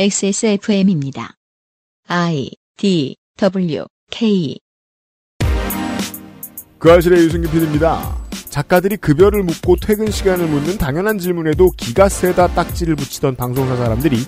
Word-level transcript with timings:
XSFM입니다. 0.00 1.34
I 2.06 2.50
D 2.76 3.16
W 3.36 3.84
K 4.12 4.56
그 6.78 6.92
아실의 6.92 7.24
유승균 7.24 7.50
PD입니다. 7.50 8.16
작가들이 8.30 8.96
급여를 8.98 9.42
묻고 9.42 9.74
퇴근 9.82 10.08
시간을 10.08 10.46
묻는 10.46 10.78
당연한 10.78 11.18
질문에도 11.18 11.72
기가 11.76 12.08
세다 12.08 12.46
딱지를 12.46 12.94
붙이던 12.94 13.34
방송사 13.34 13.74
사람들이 13.74 14.18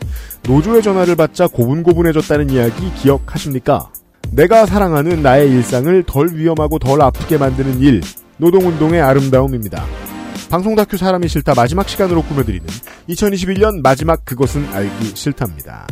노조의 0.43 0.83
전화를 0.83 1.15
받자 1.15 1.47
고분고분해졌다는 1.47 2.51
이야기 2.51 2.93
기억하십니까? 2.95 3.93
내가 4.33 4.67
사랑하는 4.67 5.23
나의 5.23 5.53
일상을 5.53 6.03
덜 6.03 6.31
위험하고 6.35 6.81
덜 6.81 7.01
아프게 7.01 7.39
만드는 7.39 7.79
일, 7.79 8.01
노동운동의 8.39 9.01
아름다움입니다. 9.01 9.87
방송 10.51 10.75
다큐 10.75 10.97
사람이 10.97 11.29
싫다 11.29 11.55
마지막 11.55 11.89
시간으로 11.89 12.23
꾸며드리는 12.23 12.67
2021년 13.09 13.83
마지막 13.83 14.25
그것은 14.25 14.67
알기 14.73 15.15
싫답니다. 15.15 15.87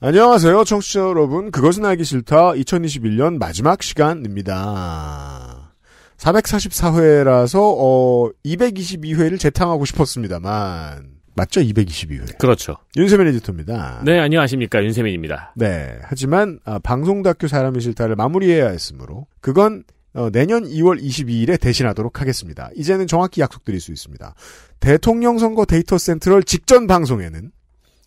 안녕하세요, 0.00 0.64
청취자 0.64 1.00
여러분. 1.00 1.50
그것은 1.52 1.84
알기 1.84 2.04
싫다. 2.04 2.52
2021년 2.52 3.38
마지막 3.38 3.82
시간입니다. 3.82 5.72
444회라서, 6.18 7.58
어, 7.60 8.30
222회를 8.44 9.38
재탕하고 9.38 9.84
싶었습니다만. 9.84 11.15
맞죠? 11.36 11.60
222회. 11.60 12.38
그렇죠. 12.38 12.76
윤세민 12.96 13.26
에디터입니다. 13.28 14.02
네, 14.04 14.18
안녕하십니까. 14.18 14.82
윤세민입니다. 14.82 15.52
네. 15.56 15.98
하지만, 16.02 16.58
아, 16.64 16.78
방송 16.78 17.22
다큐 17.22 17.46
사람이 17.46 17.80
싫다를 17.80 18.16
마무리해야 18.16 18.68
했으므로, 18.68 19.26
그건, 19.40 19.84
어, 20.14 20.30
내년 20.30 20.64
2월 20.64 21.00
22일에 21.00 21.60
대신하도록 21.60 22.20
하겠습니다. 22.20 22.70
이제는 22.74 23.06
정확히 23.06 23.42
약속드릴 23.42 23.80
수 23.80 23.92
있습니다. 23.92 24.34
대통령 24.80 25.38
선거 25.38 25.66
데이터 25.66 25.98
센트럴 25.98 26.42
직전 26.42 26.86
방송에는, 26.86 27.52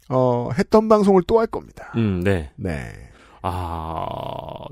어, 0.09 0.49
했던 0.57 0.89
방송을 0.89 1.21
또 1.27 1.39
할 1.39 1.45
겁니다. 1.45 1.93
음, 1.95 2.21
네. 2.23 2.49
네. 2.55 3.08
아, 3.41 4.05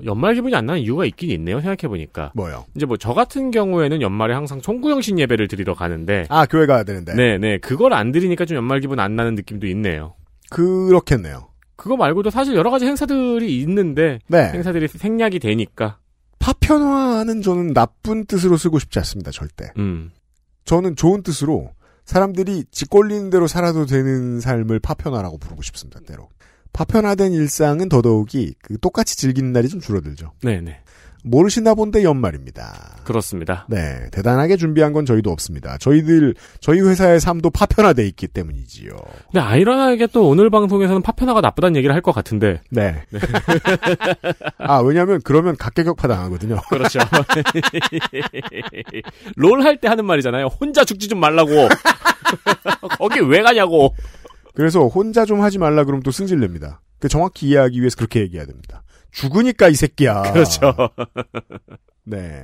연말 0.04 0.34
기분이 0.34 0.54
안 0.54 0.66
나는 0.66 0.80
이유가 0.82 1.04
있긴 1.04 1.30
있네요. 1.30 1.60
생각해보니까. 1.60 2.32
뭐요? 2.34 2.64
이제 2.76 2.86
뭐 2.86 2.96
저 2.98 3.14
같은 3.14 3.50
경우에는 3.50 4.02
연말에 4.02 4.34
항상 4.34 4.60
총구영신 4.60 5.18
예배를 5.18 5.48
드리러 5.48 5.74
가는데. 5.74 6.26
아, 6.28 6.46
교회 6.46 6.66
가야 6.66 6.82
되는데. 6.84 7.14
네, 7.14 7.38
네. 7.38 7.58
그걸 7.58 7.92
안 7.92 8.12
드리니까 8.12 8.44
좀 8.44 8.56
연말 8.56 8.80
기분 8.80 9.00
안 9.00 9.16
나는 9.16 9.34
느낌도 9.34 9.66
있네요. 9.68 10.14
그렇겠네요. 10.50 11.48
그거 11.76 11.96
말고도 11.96 12.30
사실 12.30 12.54
여러 12.56 12.70
가지 12.70 12.86
행사들이 12.86 13.60
있는데. 13.60 14.18
네. 14.26 14.50
행사들이 14.52 14.88
생략이 14.88 15.38
되니까. 15.38 15.98
파편화는 16.38 17.42
저는 17.42 17.72
나쁜 17.72 18.24
뜻으로 18.26 18.56
쓰고 18.56 18.78
싶지 18.78 18.98
않습니다, 19.00 19.30
절대. 19.30 19.70
음. 19.78 20.10
저는 20.64 20.96
좋은 20.96 21.22
뜻으로 21.22 21.70
사람들이 22.04 22.64
집 22.70 22.90
꼴리는 22.90 23.30
대로 23.30 23.46
살아도 23.46 23.86
되는 23.86 24.40
삶을 24.40 24.78
파편화라고 24.80 25.38
부르고 25.38 25.62
싶습니다, 25.62 26.00
때로. 26.06 26.28
파편화된 26.78 27.32
일상은 27.32 27.88
더더욱이 27.88 28.54
그 28.62 28.78
똑같이 28.78 29.16
즐기는 29.16 29.52
날이 29.52 29.68
좀 29.68 29.80
줄어들죠. 29.80 30.30
네네. 30.42 30.78
모르시나 31.24 31.74
본데 31.74 32.04
연말입니다. 32.04 32.98
그렇습니다. 33.02 33.66
네, 33.68 34.06
대단하게 34.12 34.56
준비한 34.56 34.92
건 34.92 35.04
저희도 35.04 35.32
없습니다. 35.32 35.76
저희들 35.78 36.36
저희 36.60 36.80
회사의 36.80 37.18
삶도 37.18 37.50
파편화돼 37.50 38.06
있기 38.06 38.28
때문이지요. 38.28 38.92
근데 39.24 39.40
아이러니하게 39.40 40.06
또 40.12 40.28
오늘 40.28 40.48
방송에서는 40.50 41.02
파편화가 41.02 41.40
나쁘다는 41.40 41.74
얘기를 41.76 41.92
할 41.92 42.00
것 42.02 42.12
같은데. 42.12 42.60
네. 42.70 43.02
아 44.58 44.78
왜냐하면 44.78 45.20
그러면 45.24 45.56
각계격파 45.56 46.06
당하거든요. 46.06 46.60
그렇죠. 46.70 47.00
롤 49.34 49.62
할 49.62 49.78
때 49.80 49.88
하는 49.88 50.06
말이잖아요. 50.06 50.46
혼자 50.46 50.84
죽지 50.84 51.08
좀 51.08 51.18
말라고. 51.18 51.50
거기 52.98 53.18
왜 53.20 53.42
가냐고. 53.42 53.94
그래서 54.58 54.88
혼자 54.88 55.24
좀 55.24 55.40
하지 55.40 55.56
말라 55.56 55.84
그러면 55.84 56.02
또 56.02 56.10
승질냅니다. 56.10 56.80
그 56.98 57.06
정확히 57.06 57.46
이해하기 57.46 57.78
위해서 57.78 57.94
그렇게 57.96 58.18
얘기해야 58.22 58.44
됩니다. 58.44 58.82
죽으니까 59.12 59.68
이 59.68 59.74
새끼야. 59.76 60.32
그렇죠. 60.34 60.74
네. 62.02 62.42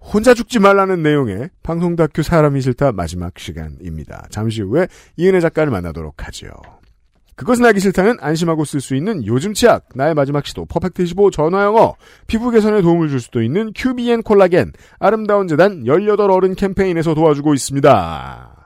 혼자 0.00 0.34
죽지 0.34 0.58
말라는 0.58 1.00
내용의 1.00 1.50
방송 1.62 1.94
다큐 1.94 2.24
사람이 2.24 2.60
싫다 2.60 2.90
마지막 2.90 3.38
시간입니다. 3.38 4.26
잠시 4.30 4.62
후에 4.62 4.88
이은혜 5.16 5.38
작가를 5.38 5.70
만나도록 5.70 6.26
하죠. 6.26 6.48
그것은 7.36 7.64
알기 7.66 7.78
싫다는 7.78 8.16
안심하고 8.20 8.64
쓸 8.64 8.80
수 8.80 8.96
있는 8.96 9.24
요즘 9.24 9.54
치약, 9.54 9.90
나의 9.94 10.14
마지막 10.14 10.44
시도, 10.44 10.66
퍼펙트25 10.66 11.30
전화영어, 11.30 11.94
피부 12.26 12.50
개선에 12.50 12.82
도움을 12.82 13.10
줄 13.10 13.20
수도 13.20 13.44
있는 13.44 13.72
큐비엔 13.76 14.24
콜라겐, 14.24 14.72
아름다운 14.98 15.46
재단 15.46 15.84
18 15.86 16.32
어른 16.32 16.56
캠페인에서 16.56 17.14
도와주고 17.14 17.54
있습니다. 17.54 18.57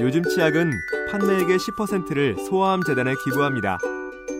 요즘 0.00 0.22
치약은 0.24 0.72
판매액의 1.10 1.58
10%를 1.58 2.36
소아암 2.48 2.82
재단에 2.82 3.14
기부합니다. 3.24 3.78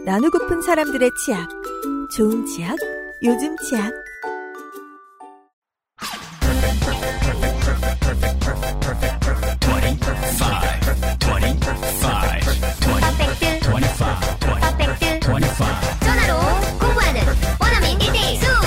나누고픈 0.04 0.60
사람들의 0.62 1.10
치약. 1.24 1.48
좋은 2.16 2.44
치약, 2.46 2.76
요즘 3.22 3.56
치약. 3.58 3.92
전화로 16.00 16.38
공부하는 16.80 17.22
원어민 17.60 17.98
1대1 17.98 18.36
수업 18.42 18.64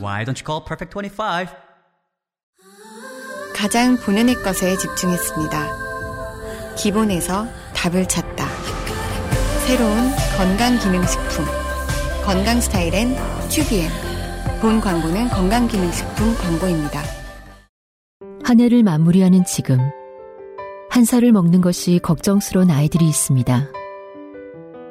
Why 0.00 0.24
don't 0.24 0.38
you 0.38 0.44
call 0.44 0.60
Perfect 0.64 0.92
25? 0.92 1.48
가장 3.56 3.96
본연의 3.96 4.34
것에 4.42 4.76
집중했습니다. 4.76 6.74
기본에서 6.76 7.46
답을 7.74 8.06
찾다. 8.06 8.46
새로운 9.66 10.10
건강기능식품. 10.36 11.46
건강 12.22 12.60
스타일엔 12.60 13.16
튜비엔. 13.48 13.88
본 14.60 14.80
광고는 14.82 15.28
건강기능식품 15.30 16.36
광고입니다. 16.36 17.02
한 18.44 18.60
해를 18.60 18.82
마무리하는 18.82 19.44
지금 19.46 19.78
한 20.90 21.06
살을 21.06 21.32
먹는 21.32 21.62
것이 21.62 21.98
걱정스러운 22.02 22.70
아이들이 22.70 23.08
있습니다. 23.08 23.68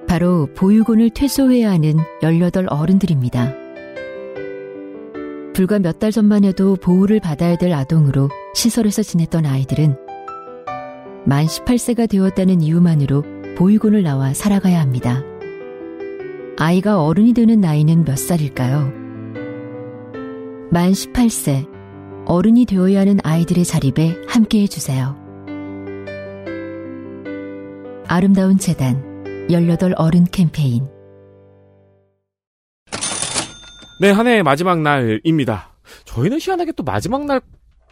바로 0.08 0.48
보육원을 0.56 1.12
퇴소해야 1.12 1.70
하는 1.70 2.00
18 2.24 2.66
어른들입니다. 2.70 3.65
불과 5.56 5.80
몇 5.80 6.00
달 6.00 6.12
전만 6.12 6.44
해도 6.44 6.76
보호를 6.76 7.22
받아야 7.22 7.56
될 7.56 7.72
아동으로 7.72 8.30
시설에서 8.54 9.02
지냈던 9.02 9.46
아이들은 9.46 9.96
만 11.24 11.46
18세가 11.46 12.10
되었다는 12.10 12.62
이유만으로 12.62 13.24
보육원을 13.58 14.04
나와 14.04 14.34
살아가야 14.34 14.82
합니다. 14.82 15.24
아이가 16.58 17.02
어른이 17.02 17.34
되는 17.34 17.62
나이는 17.62 18.04
몇 18.04 18.18
살일까요? 18.18 18.92
만 20.72 20.92
18세, 20.92 21.66
어른이 22.26 22.66
되어야 22.66 23.00
하는 23.00 23.20
아이들의 23.24 23.64
자립에 23.64 24.18
함께 24.28 24.62
해주세요. 24.64 25.16
아름다운 28.08 28.58
재단 28.58 29.48
18 29.50 29.94
어른 29.96 30.26
캠페인 30.26 30.95
네, 34.00 34.12
한 34.12 34.28
해의 34.28 34.44
마지막 34.44 34.82
날입니다. 34.82 35.70
저희는 36.06 36.40
희한하게 36.42 36.74
또 36.74 36.84
마지막 36.84 37.26
날 37.26 37.42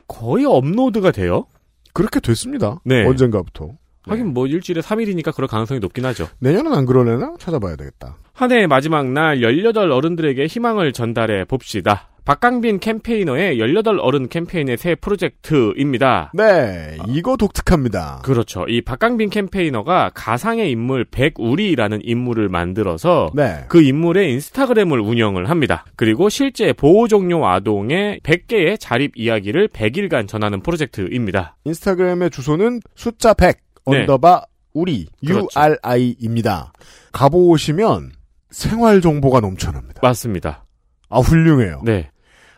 거의 0.07 0.45
업로드가 0.45 1.11
돼요. 1.11 1.45
그렇게 1.93 2.19
됐습니다. 2.19 2.81
네. 2.83 3.05
언젠가부터. 3.05 3.69
하긴 4.05 4.33
뭐 4.33 4.47
일주일에 4.47 4.81
3일이니까 4.81 5.33
그럴 5.33 5.47
가능성이 5.47 5.79
높긴 5.79 6.05
하죠. 6.05 6.27
내년은 6.39 6.73
안 6.73 6.85
그러려나? 6.85 7.35
찾아봐야 7.39 7.77
되겠다. 7.77 8.17
한 8.33 8.51
해의 8.51 8.67
마지막 8.67 9.09
날 9.11 9.41
18 9.41 9.91
어른들에게 9.91 10.45
희망을 10.45 10.91
전달해 10.91 11.45
봅시다. 11.45 12.09
박강빈 12.25 12.79
캠페이너의 12.79 13.59
18 13.59 13.99
어른 13.99 14.29
캠페인의 14.29 14.77
새 14.77 14.95
프로젝트입니다. 14.95 16.31
네, 16.33 16.97
이거 17.09 17.35
독특합니다. 17.35 18.21
그렇죠. 18.23 18.65
이 18.69 18.81
박강빈 18.81 19.29
campaigner가 19.29 20.11
가상의 20.13 20.71
인물 20.71 21.03
백우리라는 21.03 21.99
인물을 22.01 22.47
만들어서 22.47 23.29
네. 23.33 23.65
그 23.67 23.81
인물의 23.81 24.31
인스타그램을 24.31 25.01
운영을 25.01 25.49
합니다. 25.49 25.83
그리고 25.97 26.29
실제 26.29 26.71
보호 26.71 27.09
종료 27.09 27.45
아동의 27.45 28.21
100개의 28.23 28.77
자립 28.79 29.17
이야기를 29.17 29.67
100일간 29.67 30.25
전하는 30.25 30.61
프로젝트입니다. 30.61 31.57
인스타그램의 31.65 32.29
주소는 32.29 32.79
숫자 32.95 33.33
100 33.33 33.57
네. 33.87 33.99
underbar 33.99 34.45
우리 34.73 35.07
그렇죠. 35.25 35.47
URI입니다. 35.59 36.71
가보시면 37.11 38.11
생활 38.49 39.01
정보가 39.01 39.41
넘쳐납니다. 39.41 39.99
맞습니다. 40.01 40.63
아 41.09 41.19
훌륭해요. 41.19 41.81
네. 41.83 42.09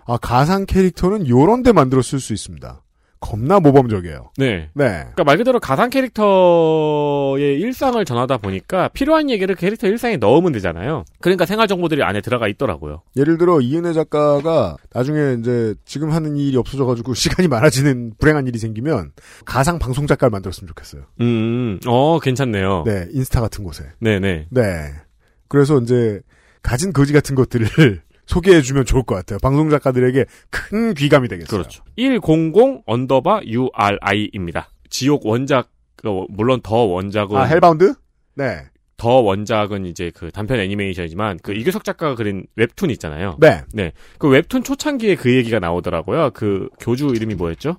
아 0.05 0.17
가상 0.17 0.65
캐릭터는 0.65 1.27
요런 1.27 1.63
데 1.63 1.71
만들어 1.71 2.01
쓸 2.01 2.19
수 2.19 2.33
있습니다. 2.33 2.81
겁나 3.25 3.59
모범적이에요. 3.59 4.31
네. 4.37 4.69
네. 4.73 4.85
그러니까 4.87 5.23
말 5.23 5.37
그대로 5.37 5.59
가상 5.59 5.89
캐릭터의 5.89 7.59
일상을 7.59 8.03
전하다 8.05 8.37
보니까 8.37 8.89
필요한 8.89 9.31
얘기를 9.31 9.55
캐릭터 9.55 9.87
일상에 9.87 10.17
넣으면 10.17 10.51
되잖아요. 10.51 11.05
그러니까 11.21 11.45
생활 11.47 11.67
정보들이 11.67 12.03
안에 12.03 12.21
들어가 12.21 12.47
있더라고요. 12.47 13.01
예를 13.15 13.39
들어 13.39 13.61
이은혜 13.61 13.93
작가가 13.93 14.77
나중에 14.93 15.37
이제 15.39 15.73
지금 15.85 16.11
하는 16.11 16.35
일이 16.35 16.55
없어져 16.55 16.85
가지고 16.85 17.15
시간이 17.15 17.47
많아지는 17.47 18.13
불행한 18.19 18.45
일이 18.45 18.59
생기면 18.59 19.11
가상 19.45 19.79
방송 19.79 20.05
작가를 20.05 20.29
만들었으면 20.29 20.67
좋겠어요. 20.67 21.03
음, 21.21 21.79
어, 21.87 22.19
괜찮네요. 22.19 22.83
네, 22.85 23.07
인스타 23.11 23.41
같은 23.41 23.63
곳에. 23.63 23.85
네 23.99 24.19
네. 24.19 24.45
네. 24.51 24.61
그래서 25.47 25.79
이제 25.79 26.21
가진 26.61 26.93
거지 26.93 27.13
같은 27.13 27.33
것들을 27.35 28.01
소개해주면 28.27 28.85
좋을 28.85 29.03
것 29.03 29.15
같아요. 29.15 29.39
방송 29.39 29.69
작가들에게 29.69 30.25
큰 30.49 30.93
귀감이 30.93 31.27
되겠어요. 31.27 31.61
그렇죠. 31.61 31.83
100 31.95 32.21
underbar 32.85 33.41
URI입니다. 33.45 34.69
지옥 34.89 35.25
원작, 35.25 35.69
어, 36.05 36.25
물론 36.29 36.61
더 36.61 36.75
원작은. 36.77 37.37
아 37.37 37.43
Hellbound? 37.43 37.93
네. 38.35 38.65
더 38.97 39.09
원작은 39.19 39.85
이제 39.85 40.11
그 40.15 40.31
단편 40.31 40.59
애니메이션이지만 40.59 41.39
그 41.43 41.53
이규석 41.53 41.83
작가가 41.83 42.15
그린 42.15 42.47
웹툰 42.55 42.89
있잖아요. 42.91 43.37
네. 43.39 43.61
네. 43.73 43.91
그 44.17 44.29
웹툰 44.29 44.63
초창기에 44.63 45.15
그 45.15 45.35
얘기가 45.35 45.59
나오더라고요. 45.59 46.31
그 46.33 46.69
교주 46.79 47.11
이름이 47.13 47.35
뭐였죠? 47.35 47.77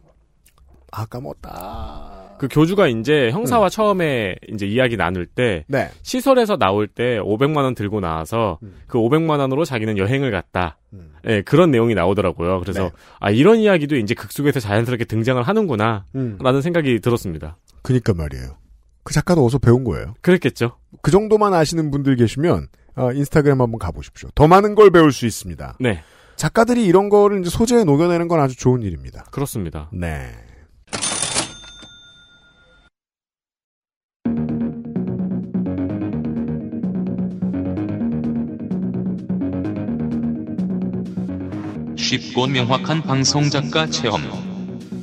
아 0.92 1.06
까먹었다. 1.06 2.15
그 2.38 2.48
교주가 2.50 2.88
이제 2.88 3.30
형사와 3.30 3.68
처음에 3.68 4.36
이제 4.52 4.66
이야기 4.66 4.96
나눌 4.96 5.26
때 5.26 5.64
네. 5.68 5.90
시설에서 6.02 6.56
나올 6.56 6.86
때 6.86 7.18
500만 7.20 7.58
원 7.58 7.74
들고 7.74 8.00
나와서 8.00 8.58
음. 8.62 8.74
그 8.86 8.98
500만 8.98 9.38
원으로 9.38 9.64
자기는 9.64 9.98
여행을 9.98 10.30
갔다. 10.30 10.78
음. 10.92 11.12
예, 11.28 11.42
그런 11.42 11.70
내용이 11.70 11.94
나오더라고요. 11.94 12.60
그래서 12.60 12.84
네. 12.84 12.90
아 13.20 13.30
이런 13.30 13.58
이야기도 13.58 13.96
이제 13.96 14.14
극 14.14 14.32
속에서 14.32 14.60
자연스럽게 14.60 15.04
등장을 15.04 15.42
하는구나. 15.42 16.04
음. 16.14 16.38
라는 16.40 16.62
생각이 16.62 17.00
들었습니다. 17.00 17.56
그니까 17.82 18.14
말이에요. 18.14 18.56
그 19.02 19.14
작가도 19.14 19.44
어서 19.44 19.58
배운 19.58 19.84
거예요. 19.84 20.14
그랬겠죠. 20.20 20.76
그 21.02 21.10
정도만 21.10 21.54
아시는 21.54 21.90
분들 21.90 22.16
계시면 22.16 22.66
어, 22.96 23.12
인스타그램 23.12 23.60
한번 23.60 23.78
가보십시오. 23.78 24.30
더 24.34 24.48
많은 24.48 24.74
걸 24.74 24.90
배울 24.90 25.12
수 25.12 25.26
있습니다. 25.26 25.76
네. 25.78 26.02
작가들이 26.36 26.84
이런 26.84 27.08
거를 27.08 27.40
이제 27.40 27.50
소재에 27.50 27.84
녹여내는 27.84 28.28
건 28.28 28.40
아주 28.40 28.56
좋은 28.56 28.82
일입니다. 28.82 29.24
그렇습니다. 29.30 29.90
네. 29.92 30.30
쉽고 42.06 42.46
명확한 42.46 43.02
방송작가 43.02 43.88
체험. 43.88 44.22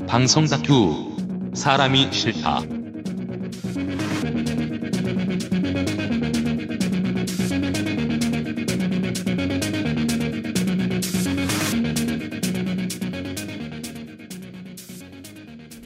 방송 0.07 0.45
다큐. 0.45 1.11
사람이 1.53 2.13
싫다. 2.13 2.61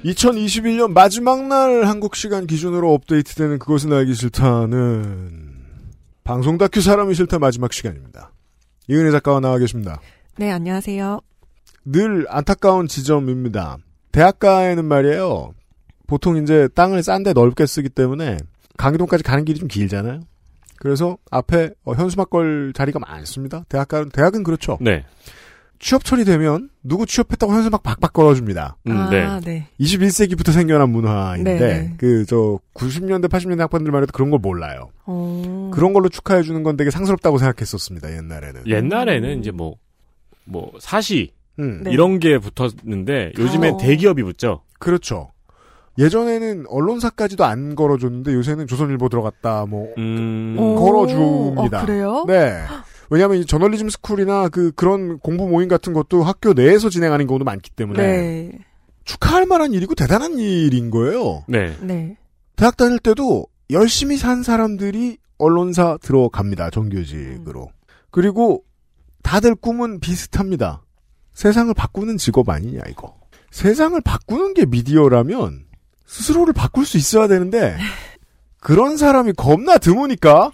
(2021년) 0.06 0.92
마지막 0.92 1.48
날 1.48 1.86
한국 1.86 2.16
시간 2.16 2.46
기준으로 2.46 2.94
업데이트되는 2.94 3.58
그것은 3.58 3.92
알기 3.92 4.14
싫다는 4.14 5.48
방송 6.24 6.60
다큐 6.60 6.80
사람이 6.80 7.16
싫다 7.16 7.40
마지막 7.40 7.74
시간입니다. 7.74 8.32
이은혜 8.88 9.10
작가와 9.10 9.40
나와 9.40 9.58
계십니다. 9.58 10.00
네, 10.40 10.52
안녕하세요. 10.52 11.20
늘 11.86 12.28
안타까운 12.30 12.88
지점입니다. 12.88 13.78
대학가에는 14.12 14.86
말이에요. 14.86 15.54
보통 16.06 16.38
이제 16.38 16.68
땅을 16.76 17.02
싼데 17.02 17.34
넓게 17.34 17.66
쓰기 17.66 17.90
때문에 17.90 18.38
강의동까지 18.78 19.24
가는 19.24 19.46
길이 19.46 19.58
좀 19.58 19.68
길잖아요. 19.68 20.22
그래서 20.78 21.18
앞에 21.32 21.72
어, 21.86 21.94
현수막 21.94 22.30
걸 22.30 22.72
자리가 22.76 23.00
많습니다. 23.00 23.66
대학가는 23.68 24.10
대학은 24.10 24.44
그렇죠. 24.44 24.78
네. 24.80 25.06
취업 25.80 26.04
처리되면 26.06 26.70
누구 26.84 27.08
취업했다고 27.08 27.54
현수막 27.54 27.82
박박 27.82 28.14
걸어줍니다. 28.14 28.78
음, 28.88 28.92
아, 28.92 29.10
네. 29.10 29.40
네. 29.44 29.68
21세기부터 29.80 30.52
생겨난 30.52 30.90
문화인데 30.90 31.60
네. 31.60 31.94
그저 31.98 32.60
90년대 32.76 33.28
80년대 33.28 33.60
학번들만 33.60 34.04
해도 34.04 34.12
그런 34.14 34.30
걸 34.30 34.40
몰라요. 34.40 34.90
어... 35.06 35.72
그런 35.74 35.94
걸로 35.94 36.10
축하해 36.10 36.44
주는 36.44 36.62
건 36.62 36.78
되게 36.78 36.92
상스럽다고 36.92 37.40
생각했었습니다. 37.40 38.16
옛날에는. 38.16 38.68
옛날에는 38.68 39.40
이제 39.40 39.52
뭐, 39.52 39.76
뭐, 40.48 40.72
사시, 40.80 41.32
음. 41.60 41.82
네. 41.84 41.92
이런 41.92 42.20
게 42.20 42.38
붙었는데, 42.40 43.34
요즘엔 43.38 43.74
어. 43.76 43.78
대기업이 43.78 44.24
붙죠. 44.24 44.62
그렇죠. 44.80 45.32
예전에는 45.98 46.66
언론사까지도 46.70 47.44
안 47.44 47.76
걸어줬는데 47.76 48.34
요새는 48.34 48.68
조선일보 48.68 49.10
들어갔다 49.10 49.66
뭐 49.66 49.92
음, 49.98 50.56
오, 50.60 50.76
걸어줍니다. 50.76 51.82
어, 51.82 51.86
그래요? 51.86 52.26
네. 52.28 52.54
왜냐하면 53.10 53.38
이 53.40 53.46
저널리즘 53.46 53.90
스쿨이나 53.90 54.50
그 54.50 54.72
그런 54.76 55.18
공부 55.20 55.48
모임 55.48 55.68
같은 55.68 55.94
것도 55.94 56.24
학교 56.24 56.54
내에서 56.54 56.90
진행하는 56.90 57.26
경우도 57.26 57.46
많기 57.46 57.72
때문에 57.72 58.04
네. 58.04 58.60
축하할 59.06 59.46
만한 59.46 59.74
일이고 59.74 59.96
대단한 59.96 60.38
일인 60.38 60.92
거예요. 60.92 61.44
네. 61.48 61.76
네. 61.82 62.18
대학 62.56 62.76
다닐 62.76 63.00
때도 63.00 63.46
열심히 63.72 64.18
산 64.18 64.44
사람들이 64.44 65.18
언론사 65.38 65.98
들어갑니다. 66.02 66.70
정규직으로. 66.72 67.70
그리고 68.12 68.64
다들 69.28 69.56
꿈은 69.56 70.00
비슷합니다. 70.00 70.86
세상을 71.34 71.74
바꾸는 71.74 72.16
직업 72.16 72.48
아니냐 72.48 72.80
이거. 72.90 73.14
세상을 73.52 74.00
바꾸는 74.00 74.54
게 74.54 74.66
미디어라면 74.66 75.66
스스로를 76.06 76.54
바꿀 76.54 76.86
수 76.86 76.96
있어야 76.96 77.28
되는데 77.28 77.76
그런 78.62 78.96
사람이 78.96 79.34
겁나 79.34 79.80
드무니까 79.80 80.54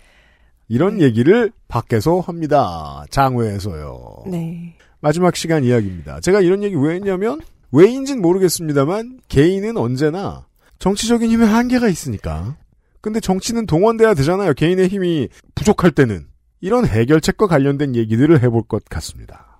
이런 0.67 1.01
얘기를 1.01 1.51
밖에서 1.67 2.19
합니다. 2.19 3.05
장외에서요. 3.11 4.23
네. 4.25 4.75
마지막 5.01 5.35
시간 5.35 5.63
이야기입니다. 5.63 6.19
제가 6.21 6.41
이런 6.41 6.63
얘기 6.63 6.75
왜 6.75 6.95
했냐면 6.95 7.41
왜인진 7.71 8.23
모르겠습니다만 8.23 9.19
개인은 9.27 9.77
언제나 9.77 10.47
정치적인 10.79 11.29
힘에 11.29 11.45
한계가 11.45 11.89
있으니까. 11.89 12.57
근데 13.01 13.19
정치는 13.19 13.67
동원돼야 13.67 14.15
되잖아요. 14.15 14.55
개인의 14.55 14.87
힘이 14.87 15.29
부족할 15.53 15.91
때는. 15.91 16.32
이런 16.63 16.87
해결책과 16.87 17.47
관련된 17.47 17.93
얘기들을 17.93 18.41
해볼 18.41 18.63
것 18.63 18.85
같습니다. 18.85 19.59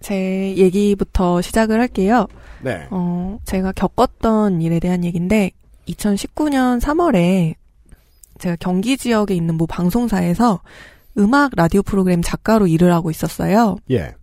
제 0.00 0.56
얘기부터 0.56 1.40
시작을 1.40 1.78
할게요. 1.78 2.26
네. 2.62 2.88
어, 2.90 3.38
제가 3.44 3.70
겪었던 3.70 4.60
일에 4.60 4.80
대한 4.80 5.04
얘기인데, 5.04 5.52
2019년 5.86 6.80
3월에 6.80 7.54
제가 8.40 8.56
경기 8.58 8.96
지역에 8.96 9.36
있는 9.36 9.54
모 9.54 9.68
방송사에서 9.68 10.62
음악 11.16 11.52
라디오 11.54 11.80
프로그램 11.82 12.22
작가로 12.22 12.66
일을 12.66 12.92
하고 12.92 13.12
있었어요. 13.12 13.76
예. 13.92 14.16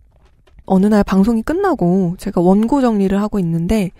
어느 0.66 0.84
날 0.84 1.02
방송이 1.04 1.40
끝나고 1.40 2.16
제가 2.18 2.42
원고 2.42 2.82
정리를 2.82 3.18
하고 3.18 3.38
있는데 3.38 3.92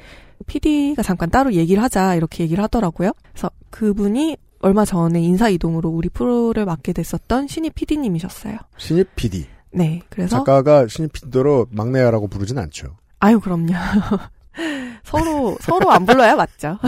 PD가 0.46 1.02
잠깐 1.02 1.30
따로 1.30 1.54
얘기를 1.54 1.82
하자 1.82 2.16
이렇게 2.16 2.44
얘기를 2.44 2.62
하더라고요. 2.62 3.12
그래서 3.32 3.50
그분이 3.70 4.36
얼마 4.64 4.86
전에 4.86 5.20
인사 5.20 5.50
이동으로 5.50 5.90
우리 5.90 6.08
프로를 6.08 6.64
맡게 6.64 6.94
됐었던 6.94 7.48
신입 7.48 7.74
PD님이셨어요. 7.74 8.56
신입 8.78 9.14
PD. 9.14 9.46
네, 9.72 10.00
그래서 10.08 10.38
작가가 10.38 10.86
신입 10.88 11.12
PD더러 11.12 11.66
막내야라고 11.70 12.28
부르진 12.28 12.56
않죠. 12.56 12.96
아유 13.20 13.40
그럼요. 13.40 13.74
서로 15.04 15.58
서로 15.60 15.90
안 15.90 16.06
불러야 16.06 16.34
맞죠. 16.34 16.78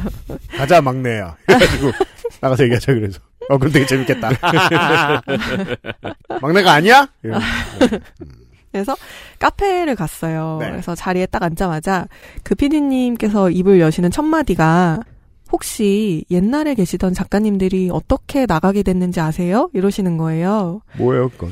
가자 0.56 0.80
막내야. 0.80 1.36
해가지고 1.50 1.92
나가서 2.40 2.64
얘기하자 2.64 2.94
그래서. 2.94 3.20
어 3.50 3.58
그럼 3.58 3.70
되게 3.70 3.84
재밌겠다. 3.84 4.30
막내가 6.40 6.72
아니야? 6.72 7.06
이러면서. 7.22 7.46
그래서 8.72 8.96
카페를 9.38 9.94
갔어요. 9.94 10.56
네. 10.62 10.70
그래서 10.70 10.94
자리에 10.94 11.26
딱 11.26 11.42
앉자마자 11.42 12.06
그 12.42 12.54
PD님께서 12.54 13.50
입을 13.50 13.80
여시는 13.80 14.10
첫 14.10 14.22
마디가 14.22 15.00
혹시 15.52 16.24
옛날에 16.30 16.74
계시던 16.74 17.14
작가님들이 17.14 17.90
어떻게 17.92 18.46
나가게 18.46 18.82
됐는지 18.82 19.20
아세요? 19.20 19.70
이러시는 19.74 20.16
거예요. 20.16 20.80
뭐예요 20.98 21.28
그건? 21.30 21.50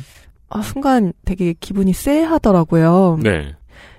아, 0.50 0.62
순간 0.62 1.12
되게 1.24 1.52
기분이 1.58 1.92
쎄하더라고요. 1.92 3.18
네. 3.22 3.54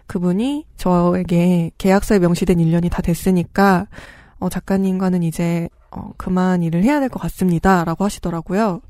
그분이 0.08 0.66
저에게 0.78 1.72
계약서에 1.78 2.20
명시된 2.20 2.58
1년이 2.58 2.92
다 2.92 3.02
됐으니까 3.02 3.88
어, 4.40 4.50
작가님과는 4.50 5.24
이제 5.24 5.68
어, 5.92 6.12
그만 6.18 6.62
일을 6.62 6.84
해야 6.84 7.00
될 7.00 7.10
것 7.10 7.20
같습니다 7.22 7.84
라고 7.86 8.04
하시더라고요. 8.04 8.82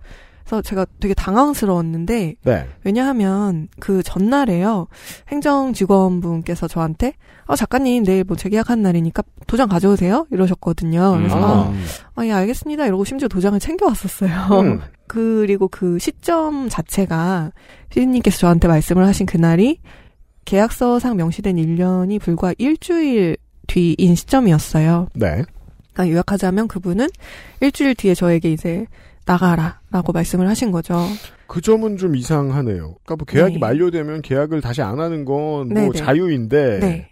그래서 0.46 0.62
제가 0.62 0.86
되게 1.00 1.14
당황스러웠는데 1.16 2.36
네. 2.44 2.68
왜냐하면 2.84 3.68
그 3.80 4.04
전날에요 4.04 4.88
행정 5.28 5.74
직원분께서 5.74 6.68
저한테 6.68 7.14
아 7.48 7.56
작가님 7.56 8.04
내일 8.04 8.24
뭐 8.24 8.38
재계약한 8.38 8.82
날이니까 8.82 9.24
도장 9.48 9.68
가져오세요 9.68 10.28
이러셨거든요. 10.32 11.14
그래서 11.18 11.66
아. 11.66 11.74
아예 12.16 12.32
알겠습니다 12.32 12.86
이러고 12.86 13.06
심지어 13.06 13.28
도장을 13.28 13.60
챙겨왔었어요. 13.60 14.62
음. 14.62 14.82
그리고 15.08 15.68
그 15.68 15.98
시점 16.00 16.70
자체가 16.70 17.52
피디님께서 17.90 18.38
저한테 18.38 18.68
말씀을 18.68 19.06
하신 19.06 19.26
그날이 19.26 19.80
계약서상 20.46 21.18
명시된 21.18 21.56
1년이 21.56 22.22
불과 22.22 22.54
일주일 22.58 23.38
뒤인 23.68 24.16
시점이었어요. 24.16 25.10
네. 25.16 25.44
그러니까 25.94 26.14
요약하자면 26.14 26.68
그분은 26.68 27.08
일주일 27.62 27.96
뒤에 27.96 28.14
저에게 28.14 28.52
이제 28.52 28.86
나가라 29.26 29.80
라고 29.92 30.12
말씀을 30.12 30.48
하신 30.48 30.72
거죠. 30.72 30.96
그 31.48 31.62
점은 31.62 31.98
좀 31.98 32.16
이상하네요. 32.16 32.96
그러니까 33.04 33.16
뭐 33.16 33.26
계약이 33.26 33.54
네. 33.54 33.60
만료되면 33.60 34.22
계약을 34.22 34.62
다시 34.62 34.82
안 34.82 35.00
하는 35.00 35.26
건뭐 35.26 35.66
네네. 35.66 35.92
자유인데 35.94 36.80
네. 36.80 37.10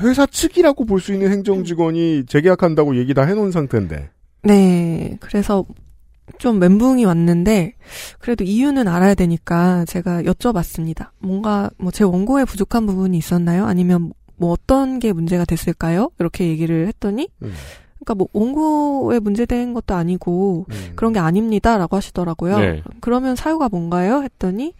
회사 0.00 0.26
측이라고 0.26 0.84
볼 0.86 1.00
수 1.00 1.12
있는 1.12 1.30
행정 1.30 1.64
직원이 1.64 2.24
재계약한다고 2.26 2.96
얘기 2.96 3.14
다 3.14 3.22
해놓은 3.22 3.50
상태인데. 3.52 4.10
네. 4.44 5.16
그래서 5.20 5.64
좀 6.38 6.58
멘붕이 6.58 7.04
왔는데 7.04 7.74
그래도 8.18 8.42
이유는 8.44 8.88
알아야 8.88 9.14
되니까 9.14 9.84
제가 9.84 10.22
여쭤봤습니다. 10.22 11.08
뭔가 11.18 11.70
뭐 11.78 11.90
제 11.92 12.04
원고에 12.04 12.44
부족한 12.44 12.86
부분이 12.86 13.18
있었나요? 13.18 13.66
아니면 13.66 14.12
뭐 14.36 14.50
어떤 14.52 14.98
게 14.98 15.12
문제가 15.12 15.44
됐을까요? 15.44 16.10
이렇게 16.18 16.48
얘기를 16.48 16.86
했더니 16.88 17.28
음. 17.42 17.52
그러니까 18.04 18.14
뭐 18.14 18.28
원고에 18.32 19.18
문제된 19.18 19.72
것도 19.74 19.94
아니고 19.94 20.66
음. 20.70 20.92
그런 20.96 21.12
게 21.12 21.18
아닙니다라고 21.18 21.96
하시더라고요. 21.96 22.58
네. 22.58 22.82
그러면 23.00 23.36
사유가 23.36 23.68
뭔가요? 23.68 24.22
했더니 24.22 24.74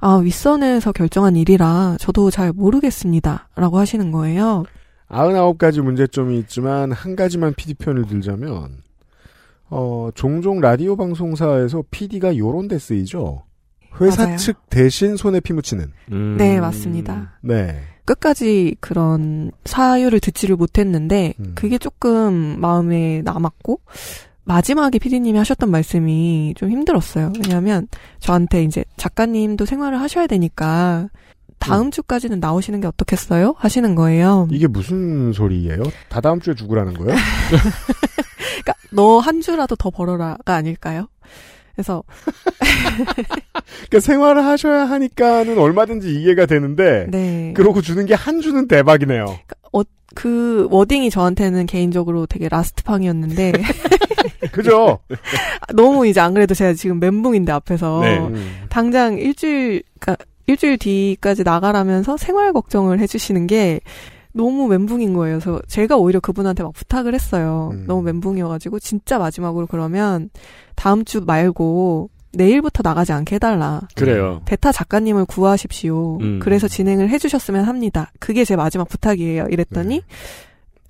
아 0.00 0.16
윗선에서 0.16 0.92
결정한 0.92 1.36
일이라 1.36 1.96
저도 1.98 2.30
잘 2.30 2.52
모르겠습니다라고 2.52 3.78
하시는 3.78 4.12
거예요. 4.12 4.64
99가지 5.10 5.80
문제점이 5.80 6.38
있지만 6.40 6.92
한 6.92 7.16
가지만 7.16 7.54
PD 7.54 7.74
편을 7.74 8.06
들자면 8.06 8.82
어, 9.70 10.10
종종 10.14 10.60
라디오 10.60 10.96
방송사에서 10.96 11.84
PD가 11.90 12.36
요런 12.36 12.68
데 12.68 12.78
쓰이죠. 12.78 13.42
회사 14.00 14.24
맞아요. 14.24 14.36
측 14.36 14.56
대신 14.70 15.16
손에 15.16 15.40
피 15.40 15.52
묻히는. 15.52 15.92
음. 16.12 16.36
네 16.38 16.60
맞습니다. 16.60 17.38
네. 17.42 17.80
끝까지 18.08 18.74
그런 18.80 19.52
사유를 19.66 20.20
듣지를 20.20 20.56
못했는데 20.56 21.34
음. 21.40 21.52
그게 21.54 21.76
조금 21.76 22.58
마음에 22.58 23.20
남았고 23.22 23.80
마지막에 24.44 24.98
피디님이 24.98 25.36
하셨던 25.36 25.70
말씀이 25.70 26.54
좀 26.56 26.70
힘들었어요. 26.70 27.34
왜냐하면 27.42 27.86
저한테 28.18 28.64
이제 28.64 28.82
작가님도 28.96 29.66
생활을 29.66 30.00
하셔야 30.00 30.26
되니까 30.26 31.10
다음 31.58 31.90
주까지는 31.90 32.40
나오시는 32.40 32.80
게 32.80 32.86
어떻겠어요? 32.86 33.54
하시는 33.58 33.94
거예요. 33.94 34.48
이게 34.50 34.66
무슨 34.66 35.34
소리예요? 35.34 35.82
다 36.08 36.22
다음 36.22 36.40
주에 36.40 36.54
죽으라는 36.54 36.94
거예요? 36.94 37.14
그러니까 38.64 38.72
너 38.90 39.18
한 39.20 39.42
주라도 39.42 39.76
더 39.76 39.90
벌어라가 39.90 40.54
아닐까요? 40.54 41.08
그래서 41.78 42.02
그러니까 43.86 44.00
생활을 44.00 44.44
하셔야 44.44 44.84
하니까는 44.90 45.56
얼마든지 45.58 46.12
이해가 46.12 46.46
되는데 46.46 47.06
네. 47.08 47.52
그러고 47.54 47.80
주는 47.80 48.04
게 48.04 48.18
한 48.18 48.40
주는 48.40 48.66
대박이네요. 48.66 49.26
어, 49.72 49.82
그 50.16 50.66
워딩이 50.72 51.08
저한테는 51.10 51.66
개인적으로 51.66 52.26
되게 52.26 52.48
라스트팡이었는데 52.48 53.52
그죠? 54.50 54.98
너무 55.72 56.04
이제 56.08 56.18
안 56.20 56.34
그래도 56.34 56.52
제가 56.54 56.72
지금 56.74 56.98
멘붕인데 56.98 57.52
앞에서 57.52 58.00
네. 58.02 58.18
음. 58.18 58.64
당장 58.68 59.16
일주일 59.18 59.84
그러니까 60.00 60.24
일주일 60.48 60.78
뒤까지 60.78 61.44
나가라면서 61.44 62.16
생활 62.16 62.52
걱정을 62.52 62.98
해주시는 62.98 63.46
게 63.46 63.80
너무 64.32 64.68
멘붕인 64.68 65.14
거예요. 65.14 65.38
그래서 65.40 65.60
제가 65.68 65.96
오히려 65.96 66.20
그분한테 66.20 66.62
막 66.62 66.72
부탁을 66.72 67.14
했어요. 67.14 67.70
음. 67.72 67.84
너무 67.86 68.02
멘붕이어가지고 68.02 68.78
진짜 68.80 69.18
마지막으로 69.18 69.66
그러면 69.66 70.30
다음 70.76 71.04
주 71.04 71.20
말고 71.22 72.10
내일부터 72.32 72.82
나가지 72.84 73.12
않게 73.12 73.36
해달라. 73.36 73.80
그래요. 73.96 74.42
베타 74.44 74.70
작가님을 74.70 75.24
구하십시오. 75.24 76.18
음. 76.20 76.38
그래서 76.40 76.68
진행을 76.68 77.08
해주셨으면 77.08 77.64
합니다. 77.64 78.12
그게 78.20 78.44
제 78.44 78.54
마지막 78.54 78.86
부탁이에요. 78.88 79.46
이랬더니 79.50 79.96
네. 80.00 80.04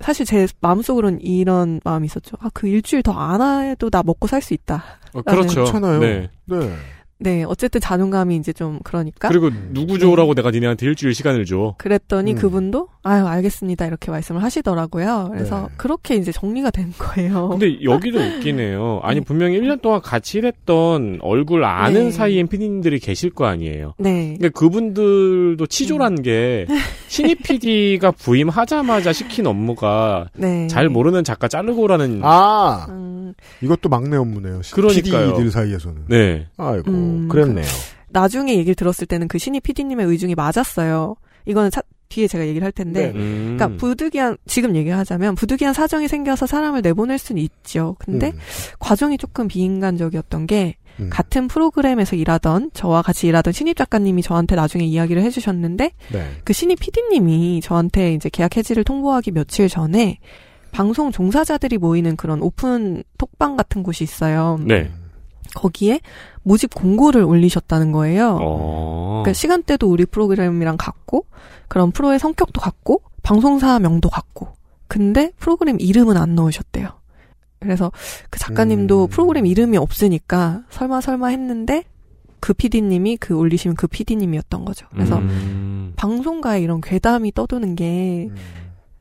사실 0.01 0.25
제 0.25 0.47
마음속으로는 0.61 1.21
이런 1.21 1.81
마음이 1.83 2.05
있었죠. 2.05 2.37
아, 2.39 2.49
그 2.53 2.67
일주일 2.67 3.03
더 3.03 3.11
안 3.13 3.41
해도 3.65 3.89
나 3.89 4.01
먹고 4.03 4.27
살 4.27 4.41
수 4.41 4.53
있다. 4.53 4.83
어, 5.13 5.21
그렇죠. 5.21 5.63
괜찮아요. 5.63 5.99
네. 5.99 6.29
네. 6.45 6.73
네, 7.21 7.43
어쨌든 7.43 7.81
자존감이 7.81 8.37
이제 8.37 8.53
좀 8.53 8.79
그러니까. 8.83 9.27
그리고 9.27 9.49
누구 9.71 9.99
줘라고 9.99 10.33
내가 10.33 10.51
니네한테 10.51 10.85
일주일 10.85 11.13
시간을 11.13 11.45
줘. 11.45 11.75
그랬더니 11.77 12.31
음. 12.33 12.37
그분도 12.37 12.87
아유 13.03 13.25
알겠습니다 13.25 13.85
이렇게 13.85 14.09
말씀을 14.09 14.41
하시더라고요. 14.41 15.29
그래서 15.33 15.63
네. 15.63 15.67
그렇게 15.77 16.15
이제 16.15 16.31
정리가 16.31 16.71
된 16.71 16.93
거예요. 16.97 17.49
근데 17.49 17.83
여기도 17.83 18.19
웃기네요. 18.19 19.01
아니 19.03 19.19
분명히 19.21 19.59
1년 19.59 19.81
동안 19.81 20.01
같이 20.01 20.37
일했던 20.37 21.19
얼굴 21.21 21.65
아는 21.65 22.05
네. 22.05 22.11
사이엔 22.11 22.47
PD님들이 22.47 22.99
계실 22.99 23.31
거 23.31 23.45
아니에요. 23.45 23.95
네, 23.97 24.35
근데 24.39 24.49
그분들도 24.49 25.65
치졸한 25.65 26.21
게 26.21 26.67
신입 27.09 27.43
PD가 27.43 28.11
부임하자마자 28.11 29.11
시킨 29.11 29.45
업무가 29.47 30.29
네. 30.35 30.67
잘 30.67 30.87
모르는 30.87 31.25
작가 31.25 31.47
자르고 31.49 31.81
오라는 31.81 32.21
아, 32.23 32.85
음, 32.89 33.33
이것도 33.61 33.89
막내 33.89 34.15
업무네요. 34.15 34.61
그러니까요. 34.73 35.33
PD들 35.33 35.51
사이에서는. 35.51 36.03
네. 36.07 36.47
아이고, 36.57 36.91
음, 36.91 37.08
그랬네요. 37.29 37.65
나중에 38.09 38.53
얘기를 38.55 38.75
들었을 38.75 39.05
때는 39.07 39.27
그 39.27 39.37
신입 39.37 39.63
PD님의 39.63 40.05
의중이 40.07 40.35
맞았어요. 40.35 41.15
이거는 41.45 41.71
차- 41.71 41.81
뒤에 42.09 42.27
제가 42.27 42.47
얘기를 42.47 42.65
할 42.65 42.71
텐데. 42.71 43.11
네. 43.11 43.19
음. 43.19 43.55
그러니까 43.55 43.77
부득이한 43.77 44.37
지금 44.47 44.75
얘기하자면 44.75 45.35
부득이한 45.35 45.75
사정이 45.75 46.07
생겨서 46.07 46.47
사람을 46.47 46.81
내보낼 46.81 47.19
수는 47.19 47.39
있죠. 47.43 47.95
근데 47.99 48.31
음, 48.31 48.39
과정이 48.79 49.19
조금 49.19 49.47
비인간적이었던 49.47 50.47
게 50.47 50.75
음. 50.99 51.09
같은 51.11 51.47
프로그램에서 51.47 52.15
일하던 52.15 52.71
저와 52.73 53.03
같이 53.03 53.27
일하던 53.27 53.53
신입 53.53 53.77
작가님이 53.77 54.23
저한테 54.23 54.55
나중에 54.55 54.85
이야기를 54.85 55.21
해주셨는데 55.21 55.91
네. 56.11 56.31
그 56.43 56.51
신입 56.51 56.79
PD님이 56.79 57.61
저한테 57.61 58.15
이제 58.15 58.27
계약 58.29 58.57
해지를 58.57 58.83
통보하기 58.83 59.29
며칠 59.31 59.69
전에 59.69 60.17
방송 60.71 61.11
종사자들이 61.11 61.77
모이는 61.77 62.15
그런 62.15 62.41
오픈 62.41 63.03
톡방 63.19 63.55
같은 63.55 63.83
곳이 63.83 64.03
있어요. 64.03 64.59
네. 64.65 64.91
거기에 65.55 65.99
모집 66.43 66.73
공고를 66.73 67.23
올리셨다는 67.23 67.91
거예요. 67.91 68.37
어. 68.41 69.21
그러니까 69.23 69.33
시간대도 69.33 69.89
우리 69.89 70.05
프로그램이랑 70.05 70.77
같고 70.77 71.25
그런 71.67 71.91
프로의 71.91 72.19
성격도 72.19 72.61
같고 72.61 73.01
방송사 73.21 73.79
명도 73.79 74.09
같고 74.09 74.53
근데 74.87 75.31
프로그램 75.37 75.77
이름은 75.79 76.17
안 76.17 76.35
넣으셨대요. 76.35 76.89
그래서 77.59 77.91
그 78.29 78.39
작가님도 78.39 79.05
음. 79.05 79.09
프로그램 79.09 79.45
이름이 79.45 79.77
없으니까 79.77 80.63
설마 80.69 81.01
설마 81.01 81.27
했는데 81.27 81.83
그 82.39 82.53
PD님이 82.53 83.17
그 83.17 83.35
올리신 83.35 83.75
그 83.75 83.87
PD님이었던 83.87 84.65
거죠. 84.65 84.87
그래서 84.91 85.17
음. 85.17 85.93
방송가에 85.95 86.61
이런 86.61 86.81
괴담이 86.81 87.33
떠도는 87.33 87.75
게 87.75 88.27
음. 88.29 88.35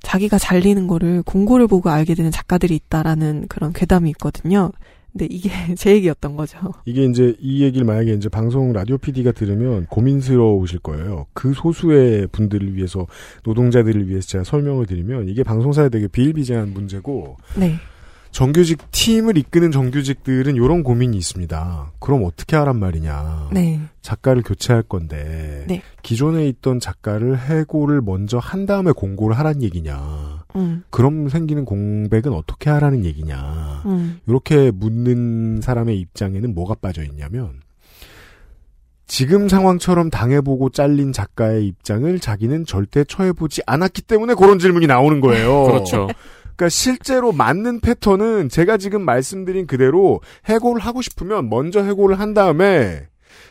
자기가 0.02 0.38
잘리는 0.38 0.86
거를 0.86 1.22
공고를 1.22 1.66
보고 1.66 1.90
알게 1.90 2.14
되는 2.14 2.30
작가들이 2.30 2.74
있다라는 2.74 3.46
그런 3.48 3.72
괴담이 3.72 4.10
있거든요. 4.10 4.72
근데 5.18 5.34
이게 5.34 5.50
제 5.74 5.92
얘기였던 5.94 6.36
거죠. 6.36 6.58
이게 6.84 7.04
이제 7.04 7.34
이 7.40 7.64
얘기를 7.64 7.84
만약에 7.84 8.12
이제 8.12 8.28
방송 8.28 8.72
라디오 8.72 8.96
PD가 8.96 9.32
들으면 9.32 9.86
고민스러우실 9.86 10.78
거예요. 10.78 11.26
그 11.32 11.52
소수의 11.52 12.28
분들을 12.28 12.76
위해서 12.76 13.06
노동자들을 13.42 14.08
위해서 14.08 14.28
제가 14.28 14.44
설명을 14.44 14.86
드리면 14.86 15.28
이게 15.28 15.42
방송사에 15.42 15.88
되게 15.88 16.06
비일비재한 16.06 16.72
문제고 16.72 17.36
네. 17.56 17.74
정규직 18.30 18.90
팀을 18.92 19.38
이끄는 19.38 19.72
정규직들은 19.72 20.54
이런 20.54 20.84
고민이 20.84 21.16
있습니다. 21.16 21.92
그럼 21.98 22.24
어떻게 22.24 22.56
하란 22.56 22.78
말이냐. 22.78 23.48
네. 23.52 23.80
작가를 24.02 24.42
교체할 24.42 24.82
건데 24.82 25.64
네. 25.66 25.82
기존에 26.02 26.46
있던 26.46 26.78
작가를 26.78 27.38
해고를 27.38 28.02
먼저 28.02 28.38
한 28.38 28.66
다음에 28.66 28.92
공고를 28.92 29.36
하란 29.36 29.62
얘기냐. 29.62 30.37
음. 30.56 30.82
그럼 30.90 31.28
생기는 31.28 31.64
공백은 31.64 32.32
어떻게 32.32 32.70
하라는 32.70 33.04
얘기냐. 33.04 33.82
음. 33.86 34.20
이렇게 34.26 34.70
묻는 34.70 35.60
사람의 35.60 35.98
입장에는 36.00 36.54
뭐가 36.54 36.74
빠져 36.74 37.02
있냐면 37.04 37.60
지금 39.06 39.48
상황처럼 39.48 40.10
당해보고 40.10 40.70
잘린 40.70 41.12
작가의 41.12 41.66
입장을 41.66 42.20
자기는 42.20 42.66
절대 42.66 43.04
처해보지 43.04 43.62
않았기 43.66 44.02
때문에 44.02 44.34
그런 44.34 44.58
질문이 44.58 44.86
나오는 44.86 45.20
거예요. 45.20 45.64
그렇죠. 45.66 46.08
그러니까 46.42 46.68
실제로 46.68 47.32
맞는 47.32 47.80
패턴은 47.80 48.48
제가 48.48 48.76
지금 48.76 49.02
말씀드린 49.02 49.66
그대로 49.66 50.20
해고를 50.44 50.82
하고 50.82 51.00
싶으면 51.02 51.48
먼저 51.48 51.82
해고를 51.82 52.20
한 52.20 52.34
다음에 52.34 53.06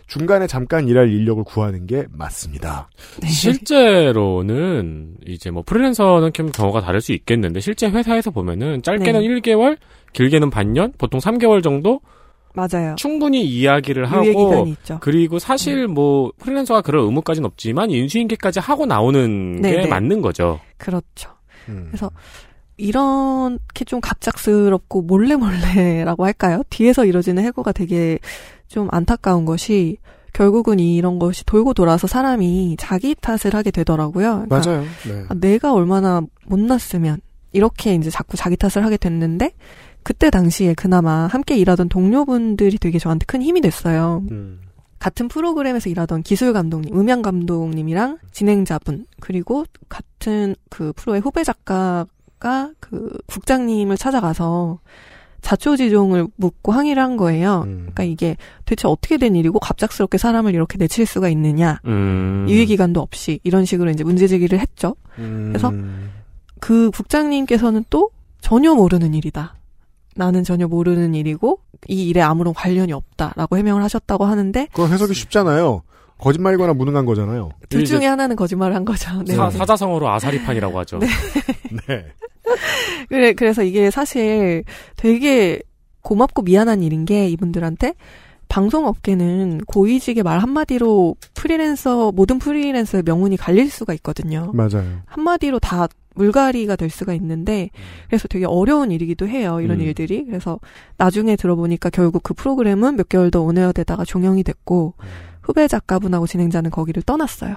중간에 0.07 0.47
잠깐 0.47 0.87
일할 0.87 1.11
인력을 1.11 1.43
구하는 1.43 1.85
게 1.85 2.05
맞습니다. 2.11 2.89
네. 3.21 3.27
실제로는 3.27 5.15
이제 5.25 5.51
뭐 5.51 5.63
프리랜서는 5.65 6.31
좀 6.33 6.49
경우가 6.49 6.81
다를 6.81 7.01
수 7.01 7.11
있겠는데 7.11 7.59
실제 7.59 7.89
회사에서 7.89 8.31
보면은 8.31 8.81
짧게는 8.81 9.21
네. 9.21 9.27
1개월, 9.27 9.77
길게는 10.13 10.49
반년, 10.49 10.93
보통 10.97 11.19
3개월 11.19 11.61
정도 11.61 11.99
맞아요. 12.53 12.95
충분히 12.97 13.43
이야기를 13.43 14.05
유예 14.05 14.09
하고 14.09 14.49
기간이 14.49 14.69
있죠. 14.71 14.97
그리고 15.01 15.37
사실 15.37 15.87
뭐 15.87 16.31
프리랜서가 16.39 16.81
그럴 16.81 17.01
의무까지는 17.03 17.45
없지만 17.45 17.91
인수인계까지 17.91 18.59
하고 18.59 18.85
나오는 18.85 19.61
네, 19.61 19.71
게 19.71 19.81
네. 19.81 19.87
맞는 19.87 20.21
거죠. 20.21 20.59
그렇죠. 20.77 21.31
음. 21.69 21.87
그래서 21.89 22.09
이렇게 22.77 23.85
좀 23.85 23.99
갑작스럽고 24.01 25.01
몰래 25.01 25.35
몰래라고 25.35 26.25
할까요? 26.25 26.63
뒤에서 26.69 27.05
이뤄지는 27.05 27.43
해고가 27.43 27.73
되게 27.73 28.17
좀 28.67 28.87
안타까운 28.91 29.45
것이 29.45 29.97
결국은 30.33 30.79
이런 30.79 31.19
것이 31.19 31.45
돌고 31.45 31.73
돌아서 31.73 32.05
사람이 32.05 32.77
자기 32.79 33.15
탓을 33.15 33.53
하게 33.53 33.71
되더라고요. 33.71 34.45
그러니까 34.47 34.69
맞아요. 34.69 34.83
네. 35.07 35.25
아, 35.29 35.33
내가 35.33 35.73
얼마나 35.73 36.21
못났으면 36.45 37.21
이렇게 37.53 37.95
이제 37.95 38.09
자꾸 38.09 38.37
자기 38.37 38.55
탓을 38.55 38.85
하게 38.85 38.97
됐는데 38.97 39.51
그때 40.03 40.29
당시에 40.29 40.73
그나마 40.73 41.27
함께 41.27 41.57
일하던 41.57 41.89
동료분들이 41.89 42.77
되게 42.77 42.99
저한테 42.99 43.25
큰 43.25 43.41
힘이 43.41 43.61
됐어요. 43.61 44.23
음. 44.31 44.61
같은 44.99 45.27
프로그램에서 45.27 45.89
일하던 45.89 46.23
기술 46.23 46.53
감독님, 46.53 46.97
음향 46.97 47.21
감독님이랑 47.21 48.19
진행자분 48.31 49.05
그리고 49.19 49.65
같은 49.89 50.55
그 50.69 50.93
프로의 50.95 51.21
후배 51.21 51.43
작가가 51.43 52.71
그 52.79 53.15
국장님을 53.27 53.97
찾아가서 53.97 54.79
자초지종을 55.41 56.27
묻고 56.35 56.71
항의를 56.71 57.01
한 57.01 57.17
거예요. 57.17 57.63
음. 57.65 57.77
그러니까 57.93 58.03
이게 58.03 58.37
대체 58.65 58.87
어떻게 58.87 59.17
된 59.17 59.35
일이고 59.35 59.59
갑작스럽게 59.59 60.17
사람을 60.17 60.53
이렇게 60.53 60.77
내칠 60.77 61.05
수가 61.05 61.29
있느냐. 61.29 61.79
음. 61.85 62.45
유예 62.49 62.65
기간도 62.65 63.01
없이 63.01 63.39
이런 63.43 63.65
식으로 63.65 63.89
이제 63.89 64.03
문제 64.03 64.27
제기를 64.27 64.59
했죠. 64.59 64.95
그래서 65.15 65.69
음. 65.69 66.11
그 66.59 66.91
국장님께서는 66.91 67.85
또 67.89 68.11
전혀 68.41 68.73
모르는 68.73 69.13
일이다. 69.13 69.55
나는 70.15 70.43
전혀 70.43 70.67
모르는 70.67 71.13
일이고 71.15 71.59
이 71.87 72.07
일에 72.07 72.21
아무런 72.21 72.53
관련이 72.53 72.91
없다라고 72.91 73.57
해명을 73.57 73.83
하셨다고 73.83 74.25
하는데 74.25 74.67
그건 74.71 74.91
해석이 74.91 75.13
쉽잖아요. 75.13 75.83
거짓말이거나 76.17 76.73
무능한 76.73 77.05
거잖아요. 77.05 77.51
둘 77.69 77.85
중에 77.85 78.07
하나는 78.07 78.35
거짓말을 78.35 78.75
한 78.75 78.83
거죠. 78.85 79.21
네. 79.23 79.35
사, 79.35 79.51
사자성어로 79.51 80.09
아사리판이라고 80.09 80.79
하죠. 80.79 80.99
네. 80.99 82.05
그래 83.09 83.33
그래서 83.33 83.63
이게 83.63 83.91
사실 83.91 84.63
되게 84.95 85.61
고맙고 86.01 86.43
미안한 86.43 86.83
일인 86.83 87.05
게 87.05 87.27
이분들한테 87.29 87.93
방송업계는 88.49 89.61
고위직의 89.67 90.23
말 90.23 90.39
한마디로 90.39 91.15
프리랜서 91.33 92.11
모든 92.11 92.39
프리랜서의 92.39 93.03
명운이 93.05 93.37
갈릴 93.37 93.69
수가 93.69 93.93
있거든요. 93.95 94.51
맞아요. 94.53 95.01
한마디로 95.05 95.59
다 95.59 95.87
물갈이가 96.15 96.75
될 96.75 96.89
수가 96.89 97.13
있는데 97.13 97.69
그래서 98.07 98.27
되게 98.27 98.45
어려운 98.45 98.91
일이기도 98.91 99.27
해요. 99.27 99.61
이런 99.61 99.79
음. 99.79 99.85
일들이. 99.85 100.25
그래서 100.25 100.59
나중에 100.97 101.35
들어보니까 101.35 101.89
결국 101.89 102.23
그 102.23 102.33
프로그램은 102.33 102.95
몇 102.95 103.09
개월 103.09 103.31
더 103.31 103.41
온에어 103.41 103.71
되다가 103.71 104.03
종영이 104.03 104.43
됐고 104.43 104.93
후배 105.41 105.67
작가분하고 105.67 106.27
진행자는 106.27 106.71
거기를 106.71 107.03
떠났어요. 107.03 107.55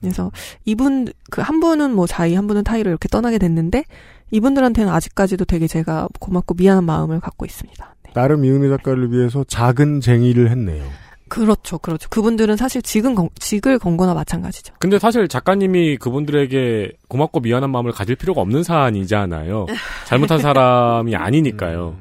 그래서 0.00 0.30
이분 0.64 1.08
그 1.30 1.40
한 1.42 1.60
분은 1.60 1.94
뭐 1.94 2.06
자의 2.06 2.34
한 2.34 2.46
분은 2.46 2.64
타의로 2.64 2.88
이렇게 2.90 3.08
떠나게 3.08 3.38
됐는데 3.38 3.84
이분들한테는 4.30 4.92
아직까지도 4.92 5.44
되게 5.46 5.66
제가 5.66 6.08
고맙고 6.20 6.54
미안한 6.54 6.84
마음을 6.84 7.20
갖고 7.20 7.44
있습니다. 7.46 7.94
네. 8.04 8.12
나름 8.12 8.44
이은혜 8.44 8.68
작가를 8.68 9.10
위해서 9.12 9.44
작은 9.44 10.00
쟁의를 10.00 10.50
했네요. 10.50 10.84
그렇죠, 11.28 11.78
그렇죠. 11.78 12.08
그분들은 12.08 12.56
사실 12.56 12.80
직은 12.80 13.14
건, 13.14 13.28
직을 13.38 13.78
건 13.78 13.96
거나 13.98 14.14
마찬가지죠. 14.14 14.74
근데 14.78 14.98
사실 14.98 15.28
작가님이 15.28 15.98
그분들에게 15.98 16.92
고맙고 17.08 17.40
미안한 17.40 17.70
마음을 17.70 17.92
가질 17.92 18.16
필요가 18.16 18.40
없는 18.40 18.62
사안이잖아요. 18.62 19.66
잘못한 20.06 20.38
사람이 20.38 21.14
아니니까요. 21.16 21.96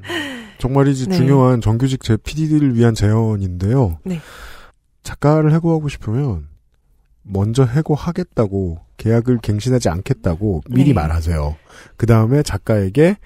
정말이지 0.60 1.10
네. 1.10 1.16
중요한 1.18 1.60
정규직 1.62 2.04
제 2.04 2.16
PD들을 2.18 2.76
위한 2.76 2.94
제언인데요. 2.96 4.00
네. 4.06 4.20
작가를 5.04 5.52
해고하고 5.54 5.90
싶으면 5.90 6.48
먼저 7.28 7.64
해고하겠다고 7.64 8.80
계약을 8.98 9.40
갱신하지 9.40 9.90
않겠다고 9.90 10.64
미리 10.70 10.90
네. 10.90 10.94
말하세요. 10.94 11.56
그 11.98 12.06
다음에 12.06 12.44
작가에게 12.44 13.18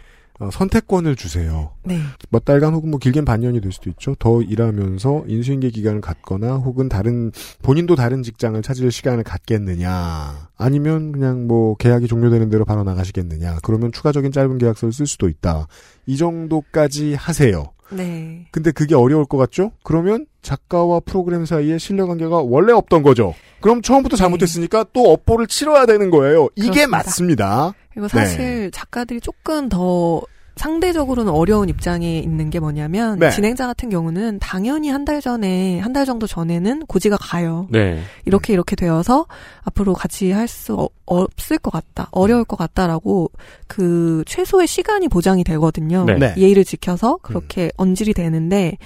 어, 0.41 0.49
선택권을 0.49 1.15
주세요. 1.15 1.71
네. 1.83 1.99
몇 2.31 2.43
달간 2.43 2.73
혹은 2.73 2.89
뭐 2.89 2.97
길게는 2.97 3.25
반년이 3.25 3.61
될 3.61 3.71
수도 3.71 3.91
있죠. 3.91 4.15
더 4.17 4.41
일하면서 4.41 5.25
인수인계 5.27 5.69
기간을 5.69 6.01
갖거나 6.01 6.55
혹은 6.55 6.89
다른 6.89 7.31
본인도 7.61 7.95
다른 7.95 8.23
직장을 8.23 8.59
찾을 8.63 8.91
시간을 8.91 9.23
갖겠느냐 9.23 10.49
아니면 10.57 11.11
그냥 11.11 11.45
뭐 11.45 11.75
계약이 11.75 12.07
종료되는 12.07 12.49
대로 12.49 12.65
바로 12.65 12.83
나가시겠느냐 12.83 13.59
그러면 13.61 13.91
추가적인 13.91 14.31
짧은 14.31 14.57
계약서를 14.57 14.91
쓸 14.91 15.05
수도 15.05 15.29
있다. 15.29 15.67
이 16.07 16.17
정도까지 16.17 17.13
하세요. 17.13 17.71
네. 17.91 18.47
근데 18.51 18.71
그게 18.71 18.95
어려울 18.95 19.25
것 19.25 19.37
같죠? 19.37 19.71
그러면 19.83 20.25
작가와 20.41 21.01
프로그램 21.01 21.45
사이에 21.45 21.77
신뢰관계가 21.77 22.37
원래 22.41 22.73
없던 22.73 23.03
거죠. 23.03 23.33
그럼 23.59 23.81
처음부터 23.81 24.17
잘못했으니까 24.17 24.85
또 24.93 25.11
업보를 25.11 25.47
치러야 25.47 25.85
되는 25.85 26.09
거예요. 26.09 26.49
이게 26.55 26.81
네. 26.81 26.85
그렇습니다. 26.87 26.97
맞습니다. 26.97 27.73
그리고 27.93 28.07
네. 28.07 28.25
사실 28.25 28.71
작가들이 28.71 29.21
조금 29.21 29.69
더 29.69 30.21
상대적으로는 30.61 31.33
어려운 31.33 31.69
입장에 31.69 32.19
있는 32.19 32.51
게 32.51 32.59
뭐냐면 32.59 33.17
네. 33.17 33.31
진행자 33.31 33.65
같은 33.65 33.89
경우는 33.89 34.37
당연히 34.39 34.89
한 34.89 35.05
달 35.05 35.19
전에 35.19 35.79
한 35.79 35.91
달 35.91 36.05
정도 36.05 36.27
전에는 36.27 36.85
고지가 36.85 37.17
가요. 37.17 37.67
네. 37.71 37.99
이렇게 38.25 38.53
이렇게 38.53 38.75
되어서 38.75 39.25
앞으로 39.63 39.93
같이 39.93 40.31
할 40.31 40.47
수 40.47 40.87
없을 41.07 41.57
것 41.57 41.71
같다, 41.71 42.07
어려울 42.11 42.43
것 42.45 42.57
같다라고 42.57 43.31
그 43.67 44.23
최소의 44.27 44.67
시간이 44.67 45.07
보장이 45.07 45.43
되거든요. 45.43 46.05
네. 46.05 46.15
네. 46.19 46.33
예의를 46.37 46.63
지켜서 46.63 47.17
그렇게 47.23 47.71
언질이 47.77 48.13
되는데 48.13 48.77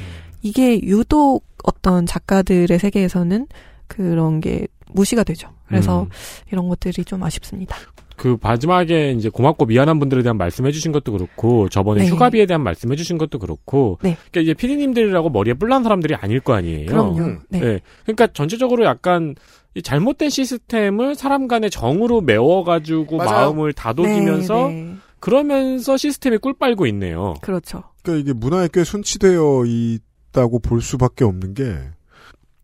이게 0.41 0.79
유독 0.81 1.43
어떤 1.63 2.05
작가들의 2.05 2.79
세계에서는 2.79 3.47
그런 3.87 4.39
게 4.39 4.67
무시가 4.93 5.23
되죠. 5.25 5.49
그래서 5.67 6.03
음. 6.03 6.09
이런 6.51 6.69
것들이 6.69 7.03
좀 7.03 7.21
아쉽습니다. 7.23 7.75
그 8.15 8.37
마지막에 8.41 9.11
이제 9.11 9.29
고맙고 9.29 9.65
미안한 9.65 9.99
분들에 9.99 10.23
대한 10.23 10.37
말씀해주신 10.37 10.91
것도 10.91 11.11
그렇고 11.11 11.69
저번에 11.69 12.03
네. 12.03 12.09
휴가비에 12.09 12.45
대한 12.45 12.63
말씀해주신 12.63 13.17
것도 13.17 13.39
그렇고 13.39 13.99
네. 14.01 14.17
그러니까 14.31 14.41
이제 14.41 14.53
피디님들이라고 14.53 15.29
머리에 15.29 15.53
뿔난 15.53 15.83
사람들이 15.83 16.15
아닐 16.15 16.39
거 16.39 16.53
아니에요. 16.53 16.87
그럼요. 16.87 17.19
음. 17.19 17.39
네. 17.49 17.59
네. 17.59 17.79
그러니까 18.03 18.27
전체적으로 18.27 18.85
약간 18.85 19.35
이 19.75 19.81
잘못된 19.81 20.29
시스템을 20.29 21.15
사람 21.15 21.47
간의 21.47 21.69
정으로 21.69 22.21
메워가지고 22.21 23.17
맞아요. 23.17 23.31
마음을 23.31 23.73
다독이면서 23.73 24.69
네, 24.69 24.73
네. 24.73 24.95
그러면서 25.19 25.97
시스템이 25.97 26.37
꿀 26.37 26.53
빨고 26.53 26.85
있네요. 26.87 27.33
그렇죠. 27.41 27.83
그러니까 28.03 28.21
이게 28.21 28.33
문화에 28.33 28.69
꽤 28.71 28.83
순치되어 28.83 29.65
있다고 29.65 30.59
볼 30.59 30.81
수밖에 30.81 31.25
없는 31.25 31.53
게 31.53 31.75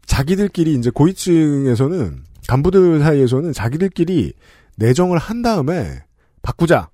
자기들끼리 0.06 0.74
이제 0.76 0.90
고위층에서는 0.90 2.24
간부들 2.48 3.00
사이에서는 3.00 3.54
자기들끼리 3.54 4.34
내정을 4.77 5.17
한 5.17 5.41
다음에 5.41 6.03
바꾸자 6.41 6.89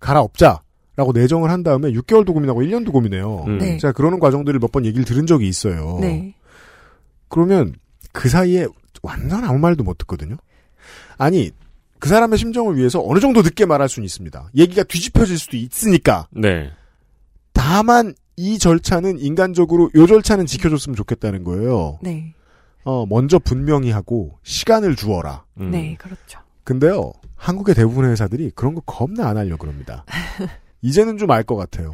갈아엎자 0.00 0.62
라고 0.96 1.12
내정을 1.12 1.50
한 1.50 1.62
다음에 1.62 1.90
6개월도 1.92 2.32
고민하고 2.34 2.62
1년도 2.62 2.92
고민해요. 2.92 3.44
음. 3.46 3.58
네. 3.58 3.78
제가 3.78 3.92
그러는 3.92 4.18
과정들을 4.20 4.60
몇 4.60 4.70
번 4.72 4.84
얘기를 4.84 5.04
들은 5.04 5.26
적이 5.26 5.48
있어요. 5.48 5.98
네. 6.00 6.34
그러면 7.28 7.74
그 8.12 8.28
사이에 8.28 8.66
완전 9.02 9.42
아무 9.44 9.58
말도 9.58 9.84
못 9.84 9.96
듣거든요. 9.98 10.36
아니 11.18 11.50
그 11.98 12.08
사람의 12.08 12.36
심정을 12.38 12.76
위해서 12.76 13.02
어느 13.04 13.20
정도 13.20 13.42
늦게 13.42 13.64
말할 13.64 13.88
수는 13.88 14.04
있습니다. 14.04 14.50
얘기가 14.56 14.82
뒤집혀질 14.82 15.38
수도 15.38 15.56
있으니까. 15.56 16.26
네. 16.30 16.70
다만 17.52 18.14
이 18.36 18.58
절차는 18.58 19.18
인간적으로 19.18 19.90
요 19.94 20.06
절차는 20.06 20.46
지켜줬으면 20.46 20.96
좋겠다는 20.96 21.44
거예요. 21.44 21.98
네. 22.02 22.34
어, 22.84 23.06
먼저 23.06 23.38
분명히 23.38 23.90
하고 23.92 24.38
시간을 24.42 24.96
주어라. 24.96 25.44
음. 25.60 25.70
네, 25.70 25.94
그렇죠. 25.98 26.40
근데요, 26.64 27.12
한국의 27.36 27.74
대부분의 27.74 28.10
회사들이 28.12 28.50
그런 28.54 28.74
거 28.74 28.80
겁나 28.86 29.28
안 29.28 29.36
하려 29.36 29.56
그럽니다. 29.56 30.04
이제는 30.82 31.18
좀 31.18 31.30
알 31.30 31.42
것 31.44 31.56
같아요. 31.56 31.92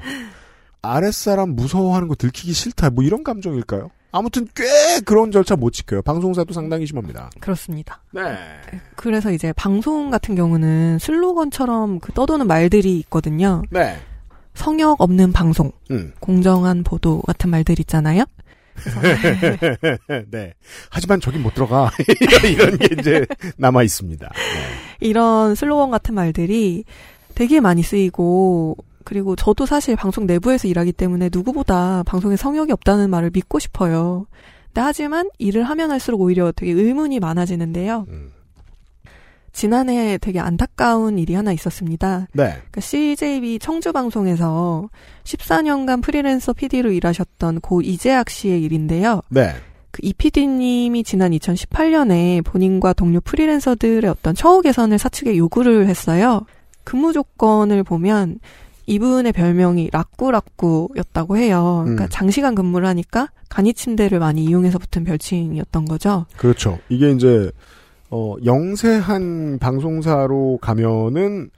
아랫사람 0.82 1.50
무서워하는 1.50 2.08
거 2.08 2.14
들키기 2.14 2.52
싫다. 2.52 2.90
뭐 2.90 3.02
이런 3.04 3.24
감정일까요? 3.24 3.90
아무튼 4.12 4.46
꽤 4.54 4.64
그런 5.04 5.30
절차 5.30 5.54
못 5.56 5.70
지켜요. 5.72 6.00
방송사도 6.02 6.54
상당히 6.54 6.86
심합니다. 6.86 7.28
그렇습니다. 7.40 8.02
네. 8.12 8.22
그래서 8.96 9.30
이제 9.30 9.52
방송 9.52 10.10
같은 10.10 10.34
경우는 10.34 10.98
슬로건처럼 10.98 12.00
그 12.00 12.12
떠도는 12.12 12.46
말들이 12.46 12.98
있거든요. 13.00 13.62
네. 13.70 13.96
성역 14.54 15.00
없는 15.00 15.32
방송, 15.32 15.70
음. 15.90 16.12
공정한 16.20 16.82
보도 16.84 17.20
같은 17.22 17.50
말들 17.50 17.78
있잖아요. 17.80 18.24
네. 20.30 20.54
하지만 20.90 21.20
저긴 21.20 21.42
못 21.42 21.54
들어가. 21.54 21.90
이런 22.44 22.78
게 22.78 22.88
이제 22.98 23.26
남아 23.56 23.82
있습니다. 23.82 24.30
이런 25.00 25.54
슬로건 25.54 25.90
같은 25.90 26.14
말들이 26.14 26.84
되게 27.34 27.60
많이 27.60 27.82
쓰이고 27.82 28.76
그리고 29.04 29.36
저도 29.36 29.64
사실 29.64 29.96
방송 29.96 30.26
내부에서 30.26 30.68
일하기 30.68 30.92
때문에 30.92 31.30
누구보다 31.32 32.02
방송에 32.04 32.36
성역이 32.36 32.72
없다는 32.72 33.10
말을 33.10 33.30
믿고 33.32 33.58
싶어요. 33.58 34.26
하지만 34.74 35.28
일을 35.38 35.64
하면 35.64 35.90
할수록 35.90 36.20
오히려 36.20 36.52
되게 36.52 36.72
의문이 36.72 37.18
많아지는데요. 37.18 38.06
음. 38.08 38.30
지난해 39.52 40.18
되게 40.18 40.40
안타까운 40.40 41.18
일이 41.18 41.34
하나 41.34 41.52
있었습니다. 41.52 42.28
네. 42.32 42.44
그러니까 42.48 42.80
CJB 42.80 43.58
청주 43.58 43.92
방송에서 43.92 44.88
14년간 45.24 46.02
프리랜서 46.02 46.52
PD로 46.52 46.92
일하셨던 46.92 47.60
고 47.60 47.80
이재학 47.80 48.30
씨의 48.30 48.62
일인데요. 48.62 49.22
네. 49.28 49.54
그이 49.90 50.12
PD님이 50.12 51.02
지난 51.02 51.32
2018년에 51.32 52.44
본인과 52.44 52.92
동료 52.92 53.20
프리랜서들의 53.20 54.08
어떤 54.10 54.34
처우 54.34 54.62
개선을 54.62 54.98
사측에 54.98 55.36
요구를 55.36 55.88
했어요. 55.88 56.44
근무 56.84 57.12
조건을 57.12 57.84
보면 57.84 58.38
이분의 58.86 59.32
별명이 59.32 59.90
라꾸라꾸였다고 59.92 61.36
해요. 61.36 61.82
그러니까 61.84 62.04
음. 62.04 62.08
장시간 62.10 62.54
근무를 62.54 62.88
하니까 62.88 63.28
간이 63.50 63.74
침대를 63.74 64.18
많이 64.18 64.44
이용해서 64.44 64.78
붙은 64.78 65.04
별칭이었던 65.04 65.84
거죠. 65.84 66.24
그렇죠. 66.38 66.78
이게 66.88 67.10
이제 67.10 67.50
어 68.10 68.36
영세한 68.44 69.58
방송사로 69.58 70.58
가면은 70.60 71.50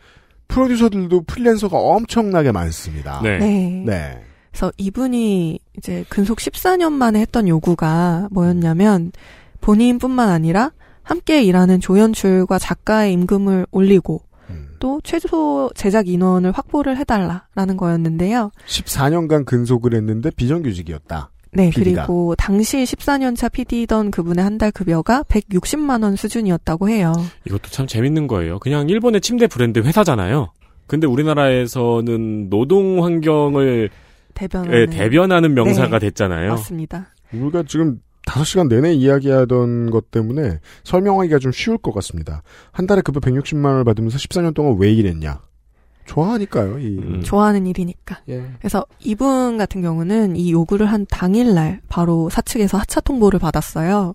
프로듀서들도 0.49 1.23
프리랜서가 1.23 1.79
엄청나게 1.79 2.53
많습니다. 2.53 3.21
네. 3.23 3.39
네. 3.39 3.83
네. 3.87 4.25
그래서 4.51 4.73
이분이 4.77 5.61
이제 5.79 6.05
근속 6.09 6.39
14년 6.39 6.93
만에 6.93 7.21
했던 7.21 7.47
요구가 7.47 8.29
뭐였냐면 8.33 9.13
본인뿐만 9.61 10.29
아니라 10.29 10.73
함께 11.03 11.43
일하는 11.43 11.81
조연출과 11.81 12.59
작가의 12.59 13.13
임금을 13.13 13.67
올리고 13.71 14.23
음. 14.51 14.71
또 14.81 15.01
최소 15.05 15.71
제작 15.75 16.09
인원을 16.09 16.53
확보를 16.53 16.97
해달라라는 16.99 17.77
거였는데요. 17.77 18.51
14년간 18.67 19.45
근속을 19.45 19.95
했는데 19.95 20.31
비정규직이었다. 20.31 21.31
네, 21.53 21.71
PD가. 21.71 22.07
그리고 22.07 22.35
당시 22.37 22.85
14년차 22.85 23.51
PD던 23.53 24.11
그분의 24.11 24.45
한 24.45 24.59
달 24.59 24.71
급여가 24.71 25.23
160만 25.25 26.03
원 26.03 26.17
수준이었다고 26.17 26.89
해요. 26.91 27.13
이것도 27.47 27.71
참 27.71 27.87
재밌는 27.87 28.27
거예요. 28.27 28.59
그냥 28.59 28.89
일본의 28.89 29.21
침대 29.23 29.47
브랜드 29.47 29.79
회사잖아요. 29.81 30.53
근데 30.87 31.07
우리나라에서는 31.07 32.51
노동 32.51 33.05
환경을 33.05 33.91
대변하는 34.35 34.79
예, 34.79 34.87
대변하는 34.87 35.55
명사가 35.55 35.99
네, 35.99 36.07
됐잖아요. 36.07 36.51
맞습니다. 36.51 37.09
우리가 37.33 37.63
지금 37.67 38.01
5시간 38.27 38.69
내내 38.69 38.93
이야기하던 38.95 39.91
것 39.91 40.11
때문에 40.11 40.59
설명하기가 40.85 41.39
좀 41.39 41.53
쉬울 41.53 41.79
것 41.79 41.93
같습니다. 41.95 42.43
한 42.73 42.87
달에 42.87 43.01
급여 43.03 43.19
160만 43.21 43.65
원을 43.65 43.85
받으면서 43.85 44.19
14년 44.19 44.55
동안 44.55 44.77
왜 44.79 44.93
일했냐? 44.93 45.41
좋아하니까요. 46.07 46.79
이 46.79 46.99
음. 46.99 47.23
좋아하는 47.23 47.67
일이니까. 47.67 48.21
예. 48.29 48.45
그래서 48.59 48.85
이분 48.99 49.59
같은 49.59 49.81
경우는 49.83 50.37
이 50.37 50.53
요구를 50.53 50.87
한 50.87 51.07
당일날 51.09 51.81
바로 51.89 52.29
사측에서 52.31 52.79
하차 52.79 53.01
통보를 53.01 53.39
받았어요. 53.39 54.15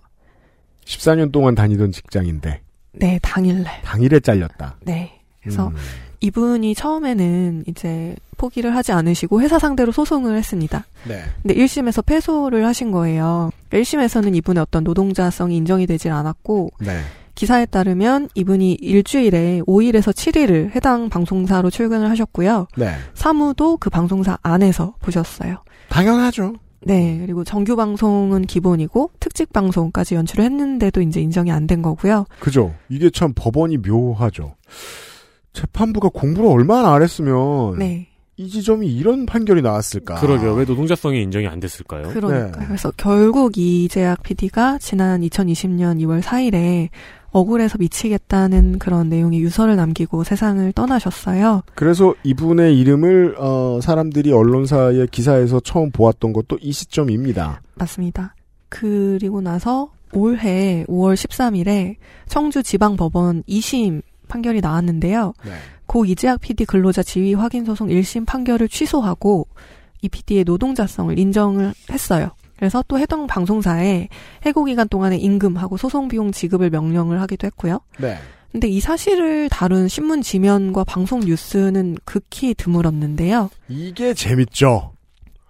14년 0.84 1.32
동안 1.32 1.54
다니던 1.54 1.92
직장인데 1.92 2.60
네, 2.92 3.18
당일날. 3.22 3.82
당일에 3.82 4.20
잘렸다. 4.20 4.76
네. 4.82 5.20
그래서 5.40 5.68
음. 5.68 5.74
이분이 6.20 6.74
처음에는 6.74 7.64
이제 7.66 8.16
포기를 8.36 8.74
하지 8.74 8.92
않으시고 8.92 9.40
회사 9.42 9.58
상대로 9.58 9.92
소송을 9.92 10.36
했습니다. 10.36 10.84
네. 11.06 11.22
근데 11.42 11.54
1심에서 11.54 12.04
패소를 12.04 12.64
하신 12.66 12.90
거예요. 12.90 13.50
1심에서는 13.70 14.34
이분의 14.36 14.62
어떤 14.62 14.84
노동자성이 14.84 15.56
인정이 15.56 15.86
되질 15.86 16.12
않았고 16.12 16.70
네. 16.80 17.00
기사에 17.36 17.66
따르면 17.66 18.28
이분이 18.34 18.78
일주일에 18.80 19.60
5일에서 19.66 20.12
7일을 20.12 20.74
해당 20.74 21.08
방송사로 21.08 21.70
출근을 21.70 22.10
하셨고요. 22.10 22.66
네. 22.76 22.94
사무도 23.14 23.76
그 23.76 23.90
방송사 23.90 24.38
안에서 24.42 24.94
보셨어요. 25.00 25.62
당연하죠. 25.88 26.54
네, 26.80 27.18
그리고 27.20 27.44
정규 27.44 27.76
방송은 27.76 28.42
기본이고 28.46 29.10
특집 29.20 29.52
방송까지 29.52 30.14
연출을 30.14 30.44
했는데도 30.44 31.00
이제 31.02 31.20
인정이 31.20 31.50
안 31.52 31.66
된 31.66 31.82
거고요. 31.82 32.26
그죠. 32.40 32.74
이게 32.88 33.10
참 33.10 33.32
법원이 33.34 33.78
묘하죠. 33.78 34.54
재판부가 35.52 36.10
공부를 36.12 36.48
얼마나 36.50 36.92
안 36.94 37.02
했으면 37.02 37.78
네, 37.78 38.06
이 38.36 38.48
지점이 38.48 38.86
이런 38.86 39.26
판결이 39.26 39.62
나왔을까? 39.62 40.16
그러게요. 40.16 40.52
왜 40.54 40.64
노동자성이 40.64 41.22
인정이 41.22 41.48
안 41.48 41.58
됐을까요? 41.58 42.08
그러니까요. 42.08 42.52
네. 42.52 42.66
그래서 42.66 42.92
결국 42.96 43.56
이재학 43.56 44.22
PD가 44.22 44.78
지난 44.78 45.22
2020년 45.22 45.98
2월 46.02 46.20
4일에 46.22 46.90
억울해서 47.30 47.78
미치겠다는 47.78 48.78
그런 48.78 49.08
내용의 49.08 49.40
유서를 49.40 49.76
남기고 49.76 50.24
세상을 50.24 50.72
떠나셨어요. 50.72 51.62
그래서 51.74 52.14
이분의 52.24 52.78
이름을 52.78 53.36
어, 53.38 53.80
사람들이 53.82 54.32
언론사의 54.32 55.08
기사에서 55.08 55.60
처음 55.60 55.90
보았던 55.90 56.32
것도 56.32 56.58
이 56.60 56.72
시점입니다. 56.72 57.60
맞습니다. 57.74 58.34
그리고 58.68 59.40
나서 59.40 59.90
올해 60.12 60.84
5월 60.88 61.14
13일에 61.14 61.96
청주 62.26 62.62
지방법원 62.62 63.42
2심 63.44 64.02
판결이 64.28 64.60
나왔는데요. 64.60 65.34
네. 65.44 65.52
고 65.86 66.04
이재학 66.04 66.40
PD 66.40 66.64
근로자 66.64 67.02
지위 67.02 67.34
확인 67.34 67.64
소송 67.64 67.88
1심 67.88 68.26
판결을 68.26 68.68
취소하고 68.68 69.46
이 70.02 70.08
PD의 70.08 70.44
노동자성을 70.44 71.16
인정을 71.18 71.74
했어요. 71.90 72.30
그래서 72.58 72.82
또 72.88 72.98
해당 72.98 73.26
방송사에 73.26 74.08
해고 74.44 74.64
기간 74.64 74.88
동안의 74.88 75.20
임금하고 75.20 75.76
소송 75.76 76.08
비용 76.08 76.32
지급을 76.32 76.70
명령을 76.70 77.20
하기도 77.20 77.46
했고요. 77.46 77.80
네. 77.98 78.18
근데 78.52 78.68
이 78.68 78.80
사실을 78.80 79.48
다룬 79.50 79.88
신문 79.88 80.22
지면과 80.22 80.84
방송 80.84 81.20
뉴스는 81.20 81.96
극히 82.04 82.54
드물었는데요. 82.54 83.50
이게 83.68 84.14
재밌죠. 84.14 84.92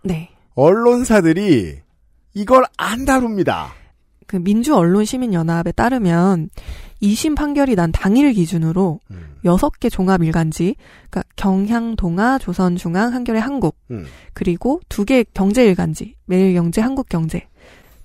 네. 0.02 0.30
언론사들이 0.54 1.78
이걸 2.34 2.64
안 2.76 3.04
다룹니다. 3.04 3.72
그 4.26 4.36
민주언론시민연합에 4.36 5.72
따르면 5.72 6.50
2심 7.02 7.36
판결이 7.36 7.74
난 7.74 7.92
당일 7.92 8.32
기준으로 8.32 9.00
음. 9.10 9.36
6개 9.44 9.90
종합 9.90 10.22
일간지, 10.22 10.76
그러니까 11.10 11.22
경향, 11.36 11.94
동아, 11.96 12.38
조선중앙, 12.38 13.12
한겨레, 13.12 13.38
한국, 13.38 13.76
음. 13.90 14.06
그리고 14.32 14.80
2개 14.88 15.26
경제 15.34 15.64
일간지, 15.64 16.14
매일경제, 16.24 16.80
한국경제, 16.80 17.46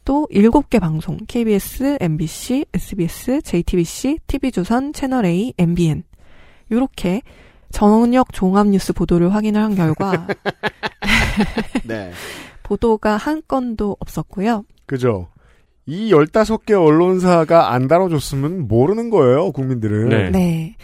또 0.03 0.27
7개 0.31 0.79
방송, 0.79 1.17
KBS, 1.27 1.97
MBC, 1.99 2.65
SBS, 2.73 3.41
JTBC, 3.43 4.19
TV조선, 4.27 4.93
채널A, 4.93 5.53
MBN. 5.57 6.03
요렇게 6.71 7.21
저녁 7.71 8.33
종합 8.33 8.67
뉴스 8.67 8.93
보도를 8.93 9.33
확인을 9.33 9.61
한 9.61 9.75
결과 9.75 10.27
네. 11.85 12.11
보도가 12.63 13.17
한 13.17 13.41
건도 13.47 13.97
없었고요. 13.99 14.65
그죠. 14.85 15.27
이 15.85 16.11
15개 16.11 16.71
언론사가 16.73 17.73
안 17.73 17.87
다뤄줬으면 17.87 18.67
모르는 18.67 19.09
거예요, 19.09 19.51
국민들은. 19.51 20.09
네. 20.09 20.29
네. 20.29 20.75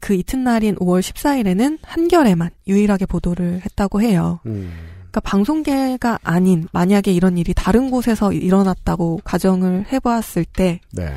그 0.00 0.14
이튿날인 0.14 0.74
5월 0.76 1.00
14일에는 1.00 1.78
한겨레만 1.82 2.50
유일하게 2.66 3.06
보도를 3.06 3.62
했다고 3.64 4.02
해요. 4.02 4.40
음. 4.46 4.70
그러니까 5.12 5.20
방송계가 5.20 6.18
아닌 6.22 6.66
만약에 6.72 7.12
이런 7.12 7.38
일이 7.38 7.52
다른 7.54 7.90
곳에서 7.90 8.32
일어났다고 8.32 9.20
가정을 9.24 9.86
해보았을 9.92 10.44
때 10.44 10.80
네. 10.92 11.12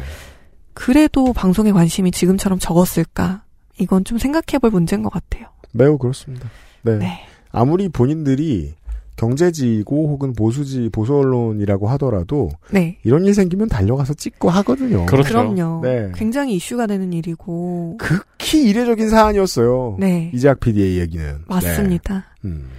그래도 0.74 1.34
방송에 1.34 1.72
관심이 1.72 2.12
지금처럼 2.12 2.60
적었을까? 2.60 3.44
이건 3.80 4.04
좀 4.04 4.18
생각해볼 4.18 4.70
문제인 4.70 5.02
것 5.04 5.10
같아요. 5.12 5.48
매우 5.72 5.98
그렇습니다. 5.98 6.50
네. 6.82 6.98
네. 6.98 7.26
아무리 7.52 7.90
본인들이 7.90 8.74
경제지고 9.16 10.10
혹은 10.10 10.34
보수지, 10.34 10.90
보수 10.92 11.16
언론이라고 11.16 11.88
하더라도 11.90 12.50
네. 12.72 12.98
이런 13.04 13.26
일 13.26 13.34
생기면 13.34 13.70
달려가서 13.70 14.14
찍고 14.16 14.50
하거든요. 14.50 15.06
그렇죠. 15.06 15.30
그럼요. 15.30 15.82
네. 15.84 16.12
굉장히 16.16 16.56
이슈가 16.56 16.88
되는 16.88 17.14
일이고. 17.14 17.98
극히 17.98 18.70
이례적인 18.70 19.10
사안이었어요. 19.10 19.98
네. 20.00 20.32
이재학 20.34 20.60
PD의 20.60 21.00
얘기는. 21.00 21.40
맞습니다. 21.48 22.26
네. 22.42 22.50
음. 22.50 22.70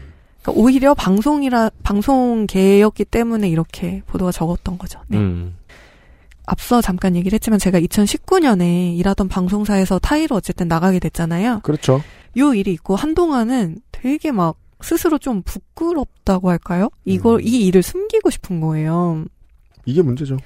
그러니까 0.43 0.63
오히려 0.63 0.95
방송이라 0.95 1.71
방송계였기 1.83 3.07
때문에 3.07 3.49
이렇게 3.49 4.03
보도가 4.07 4.31
적었던 4.33 4.79
거죠. 4.79 5.01
네. 5.09 5.19
음. 5.19 5.57
앞서 6.47 6.81
잠깐 6.81 7.17
얘기를 7.17 7.35
했지만 7.35 7.59
제가 7.59 7.81
2019년에 7.81 8.97
일하던 8.97 9.29
방송사에서 9.29 9.99
타이로 9.99 10.37
어쨌든 10.37 10.69
나가게 10.69 11.01
됐잖아요. 11.01 11.61
그렇죠. 11.65 12.01
요 12.37 12.55
일이 12.55 12.73
있고 12.73 12.95
한동안은 12.95 13.79
되게 13.91 14.31
막 14.31 14.57
스스로 14.81 15.19
좀 15.19 15.43
부끄럽다고 15.43 16.51
할까요? 16.51 16.91
이걸 17.05 17.37
음. 17.37 17.41
이 17.43 17.67
일을 17.67 17.83
숨기고 17.83 18.31
싶은 18.31 18.61
거예요. 18.61 19.25
이게 19.85 20.03
문제죠. 20.03 20.37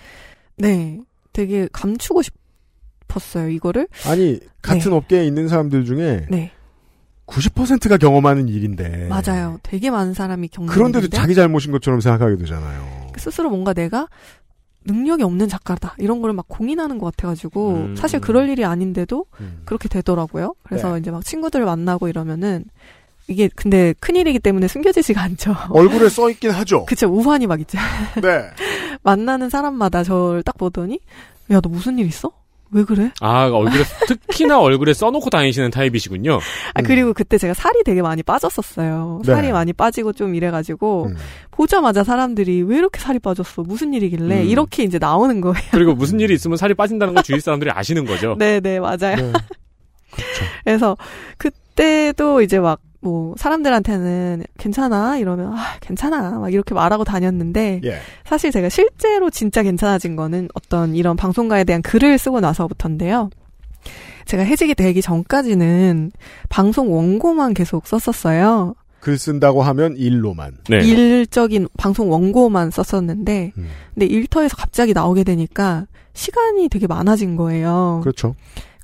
네. 0.56 1.00
되게 1.32 1.68
감추고 1.72 2.22
싶었어요, 2.22 3.48
이거를. 3.48 3.88
아니, 4.06 4.38
같은 4.62 4.92
업계에 4.92 5.26
있는 5.26 5.48
사람들 5.48 5.84
중에 5.84 6.26
네. 6.30 6.52
90%가 7.26 7.96
경험하는 7.96 8.48
일인데. 8.48 9.08
맞아요. 9.08 9.58
되게 9.62 9.90
많은 9.90 10.14
사람이 10.14 10.48
겪는 10.48 10.72
그런데도 10.72 11.06
일인데 11.06 11.16
자기 11.16 11.34
잘못인 11.34 11.72
것처럼 11.72 12.00
생각하게 12.00 12.36
되잖아요. 12.36 13.12
스스로 13.16 13.50
뭔가 13.50 13.72
내가 13.72 14.08
능력이 14.84 15.22
없는 15.22 15.48
작가다 15.48 15.94
이런 15.98 16.20
거를 16.22 16.34
막 16.34 16.46
공인하는 16.48 16.98
것 16.98 17.14
같아가지고 17.14 17.70
음. 17.74 17.96
사실 17.96 18.18
그럴 18.20 18.48
일이 18.48 18.64
아닌데도 18.64 19.26
음. 19.40 19.62
그렇게 19.64 19.88
되더라고요. 19.88 20.54
그래서 20.62 20.94
네. 20.94 21.00
이제 21.00 21.10
막 21.10 21.24
친구들을 21.24 21.64
만나고 21.64 22.08
이러면은 22.08 22.64
이게 23.30 23.48
근데 23.54 23.94
큰 24.00 24.16
일이기 24.16 24.40
때문에 24.40 24.66
숨겨지지가 24.68 25.22
않죠. 25.22 25.54
얼굴에 25.70 26.08
써 26.08 26.28
있긴 26.30 26.50
하죠. 26.50 26.84
그쵸 26.84 27.08
우환이 27.08 27.46
막 27.46 27.60
있죠. 27.60 27.78
네. 28.20 28.50
만나는 29.02 29.48
사람마다 29.48 30.02
저를 30.02 30.42
딱 30.42 30.58
보더니 30.58 30.98
야 31.50 31.60
너 31.60 31.68
무슨 31.68 31.98
일 31.98 32.06
있어? 32.06 32.30
왜 32.72 32.84
그래? 32.84 33.10
아, 33.20 33.46
얼굴에, 33.48 33.82
특히나 34.06 34.60
얼굴에 34.60 34.94
써놓고 34.94 35.28
다니시는 35.30 35.70
타입이시군요. 35.72 36.38
아 36.74 36.82
그리고 36.82 37.12
그때 37.12 37.36
제가 37.36 37.52
살이 37.54 37.82
되게 37.84 38.00
많이 38.00 38.22
빠졌었어요. 38.22 39.22
네. 39.24 39.32
살이 39.32 39.50
많이 39.50 39.72
빠지고 39.72 40.12
좀 40.12 40.36
이래가지고 40.36 41.06
음. 41.06 41.16
보자마자 41.50 42.04
사람들이 42.04 42.62
왜 42.62 42.78
이렇게 42.78 43.00
살이 43.00 43.18
빠졌어? 43.18 43.62
무슨 43.62 43.92
일이길래 43.94 44.42
음. 44.42 44.46
이렇게 44.46 44.84
이제 44.84 44.98
나오는 44.98 45.40
거예요. 45.40 45.68
그리고 45.72 45.94
무슨 45.94 46.20
일이 46.20 46.34
있으면 46.34 46.56
살이 46.56 46.74
빠진다는 46.74 47.14
걸 47.14 47.24
주위 47.24 47.40
사람들이 47.40 47.70
아시는 47.72 48.04
거죠. 48.04 48.36
네네 48.38 48.78
맞아요. 48.78 49.16
네. 49.16 49.32
그래서 50.64 50.96
그때도 51.38 52.42
이제 52.42 52.60
막 52.60 52.80
뭐 53.00 53.34
사람들한테는 53.38 54.44
괜찮아 54.58 55.16
이러면 55.16 55.54
아 55.54 55.76
괜찮아 55.80 56.38
막 56.38 56.52
이렇게 56.52 56.74
말하고 56.74 57.04
다녔는데 57.04 57.80
예. 57.84 57.98
사실 58.24 58.50
제가 58.50 58.68
실제로 58.68 59.30
진짜 59.30 59.62
괜찮아진 59.62 60.16
거는 60.16 60.48
어떤 60.54 60.94
이런 60.94 61.16
방송가에 61.16 61.64
대한 61.64 61.82
글을 61.82 62.18
쓰고 62.18 62.40
나서부터인데요. 62.40 63.30
제가 64.26 64.44
해직이 64.44 64.74
되기 64.74 65.02
전까지는 65.02 66.12
방송 66.48 66.92
원고만 66.94 67.54
계속 67.54 67.86
썼었어요. 67.86 68.74
글 69.00 69.18
쓴다고 69.18 69.62
하면 69.62 69.96
일로만. 69.96 70.58
네. 70.68 70.84
일적인 70.84 71.68
방송 71.78 72.12
원고만 72.12 72.70
썼었는데, 72.70 73.52
음. 73.56 73.68
근데 73.94 74.06
일터에서 74.06 74.56
갑자기 74.56 74.92
나오게 74.92 75.24
되니까 75.24 75.86
시간이 76.12 76.68
되게 76.68 76.86
많아진 76.86 77.34
거예요. 77.34 78.00
그렇죠. 78.02 78.34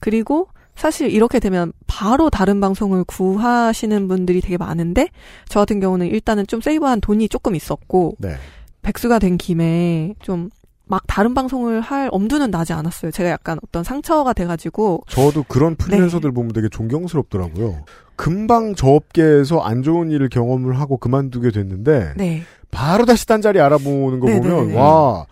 그리고 0.00 0.48
사실 0.76 1.10
이렇게 1.10 1.40
되면 1.40 1.72
바로 1.86 2.30
다른 2.30 2.60
방송을 2.60 3.04
구하시는 3.04 4.08
분들이 4.08 4.40
되게 4.40 4.56
많은데, 4.56 5.08
저 5.48 5.60
같은 5.60 5.80
경우는 5.80 6.06
일단은 6.08 6.46
좀 6.46 6.60
세이브한 6.60 7.00
돈이 7.00 7.28
조금 7.28 7.54
있었고, 7.54 8.16
네. 8.18 8.36
백수가 8.82 9.18
된 9.18 9.36
김에 9.36 10.14
좀 10.20 10.50
막 10.88 11.02
다른 11.06 11.34
방송을 11.34 11.80
할 11.80 12.08
엄두는 12.12 12.50
나지 12.50 12.72
않았어요. 12.72 13.10
제가 13.10 13.30
약간 13.30 13.58
어떤 13.64 13.82
상처가 13.82 14.32
돼가지고, 14.32 15.02
저도 15.08 15.44
그런 15.48 15.74
네. 15.76 15.84
프리랜서들 15.84 16.30
보면 16.32 16.52
되게 16.52 16.68
존경스럽더라고요. 16.68 17.84
금방 18.14 18.74
저 18.74 18.88
업계에서 18.88 19.60
안 19.60 19.82
좋은 19.82 20.10
일을 20.10 20.28
경험을 20.28 20.78
하고 20.80 20.96
그만두게 20.96 21.50
됐는데 21.50 22.14
네. 22.16 22.42
바로 22.70 23.04
다시 23.04 23.26
딴 23.26 23.42
자리 23.42 23.60
알아보는 23.60 24.20
거 24.20 24.26
네, 24.28 24.40
보면 24.40 24.68
네, 24.68 24.72
네. 24.72 24.78
와 24.78 25.26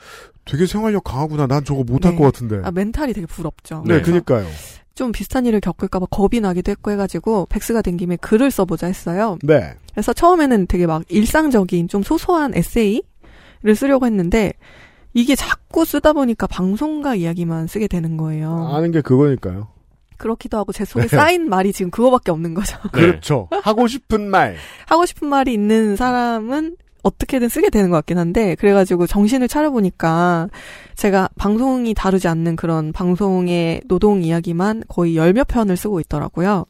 되게 0.45 0.67
생활력 0.67 1.05
강하구나. 1.05 1.47
난 1.47 1.65
저거 1.65 1.85
못할 1.85 2.13
네. 2.13 2.19
것 2.19 2.25
같은데. 2.25 2.61
아, 2.65 2.71
멘탈이 2.71 3.13
되게 3.13 3.27
부럽죠. 3.27 3.85
네, 3.87 4.01
그니까요. 4.03 4.47
좀 4.95 5.11
비슷한 5.11 5.45
일을 5.47 5.61
겪을까봐 5.61 6.07
겁이 6.07 6.41
나기도 6.41 6.71
했고 6.71 6.91
해가지고, 6.91 7.47
백수가 7.47 7.83
된 7.83 7.97
김에 7.97 8.17
글을 8.17 8.51
써보자 8.51 8.87
했어요. 8.87 9.39
네. 9.43 9.75
그래서 9.93 10.13
처음에는 10.13 10.67
되게 10.67 10.87
막 10.87 11.03
일상적인 11.09 11.89
좀 11.89 12.03
소소한 12.03 12.55
에세이를 12.55 13.75
쓰려고 13.75 14.07
했는데 14.07 14.53
이게 15.15 15.37
자꾸 15.37 15.85
쓰다 15.85 16.13
보니까 16.13 16.47
방송가 16.47 17.15
이야기만 17.15 17.69
쓰게 17.69 17.89
되는 17.89 18.17
거예요. 18.17 18.69
아는 18.73 18.91
게 18.91 19.01
그거니까요. 19.01 19.69
그렇기도 20.17 20.59
하고 20.59 20.73
제 20.73 20.85
속에 20.85 21.07
네. 21.07 21.17
쌓인 21.17 21.49
말이 21.49 21.73
지금 21.73 21.91
그거밖에 21.91 22.31
없는 22.31 22.55
거죠. 22.55 22.79
그렇죠. 22.93 23.49
하고 23.63 23.87
싶은 23.87 24.29
말. 24.29 24.57
하고 24.87 25.07
싶은 25.07 25.29
말이 25.29 25.53
있는 25.53 25.97
사람은 25.97 26.77
어떻게든 27.05 27.49
쓰게 27.49 27.71
되는 27.71 27.91
것 27.91 27.97
같긴 27.97 28.19
한데 28.19 28.55
그래가지고 28.57 29.07
정신을 29.07 29.47
차려보니까 29.47 30.49
제가 30.97 31.29
방송이 31.37 31.95
다루지 31.95 32.27
않는 32.29 32.57
그런 32.57 32.93
방송의 32.93 33.83
노동 33.87 34.23
이야기만 34.23 34.83
거의 34.89 35.17
열 35.17 35.33
몇 35.35 35.47
편을 35.47 35.77
쓰고 35.77 36.01
있더라고요. 36.01 36.65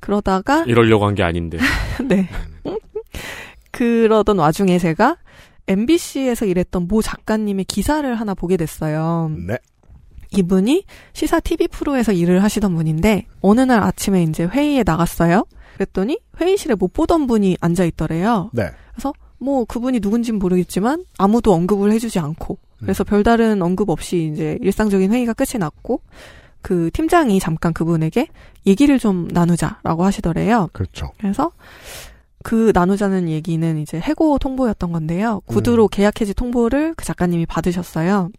그러다가 0.00 0.64
이러려고 0.66 1.06
한 1.06 1.14
게 1.14 1.22
아닌데. 1.22 1.58
네. 2.04 2.28
그러던 3.70 4.38
와중에 4.38 4.78
제가 4.78 5.16
MBC에서 5.66 6.44
일했던 6.46 6.88
모 6.88 7.02
작가님의 7.02 7.64
기사를 7.64 8.14
하나 8.14 8.34
보게 8.34 8.56
됐어요. 8.56 9.30
네. 9.46 9.56
이분이 10.36 10.84
시사 11.12 11.40
TV 11.40 11.68
프로에서 11.68 12.12
일을 12.12 12.42
하시던 12.42 12.74
분인데 12.74 13.26
어느 13.40 13.60
날 13.60 13.82
아침에 13.82 14.22
이제 14.24 14.44
회의에 14.44 14.82
나갔어요. 14.84 15.44
그랬더니 15.74 16.18
회의실에 16.40 16.74
못 16.74 16.92
보던 16.92 17.26
분이 17.26 17.56
앉아 17.60 17.84
있더래요. 17.84 18.50
네. 18.52 18.68
그래서 18.92 19.12
뭐 19.44 19.64
그분이 19.64 20.00
누군진 20.00 20.38
모르겠지만 20.38 21.04
아무도 21.18 21.52
언급을 21.52 21.92
해주지 21.92 22.18
않고 22.18 22.58
그래서 22.80 23.04
별다른 23.04 23.62
언급 23.62 23.90
없이 23.90 24.30
이제 24.32 24.58
일상적인 24.62 25.12
회의가 25.12 25.32
끝이 25.34 25.58
났고 25.58 26.00
그 26.62 26.90
팀장이 26.92 27.40
잠깐 27.40 27.72
그분에게 27.74 28.28
얘기를 28.66 28.98
좀 28.98 29.28
나누자라고 29.30 30.04
하시더래요. 30.04 30.70
그렇죠. 30.72 31.12
그래서 31.18 31.52
그 32.42 32.72
나누자는 32.74 33.28
얘기는 33.28 33.78
이제 33.78 33.98
해고 33.98 34.38
통보였던 34.38 34.92
건데요. 34.92 35.40
구두로 35.46 35.88
계약 35.88 36.20
해지 36.20 36.34
통보를 36.34 36.94
그 36.94 37.04
작가님이 37.04 37.46
받으셨어요. 37.46 38.30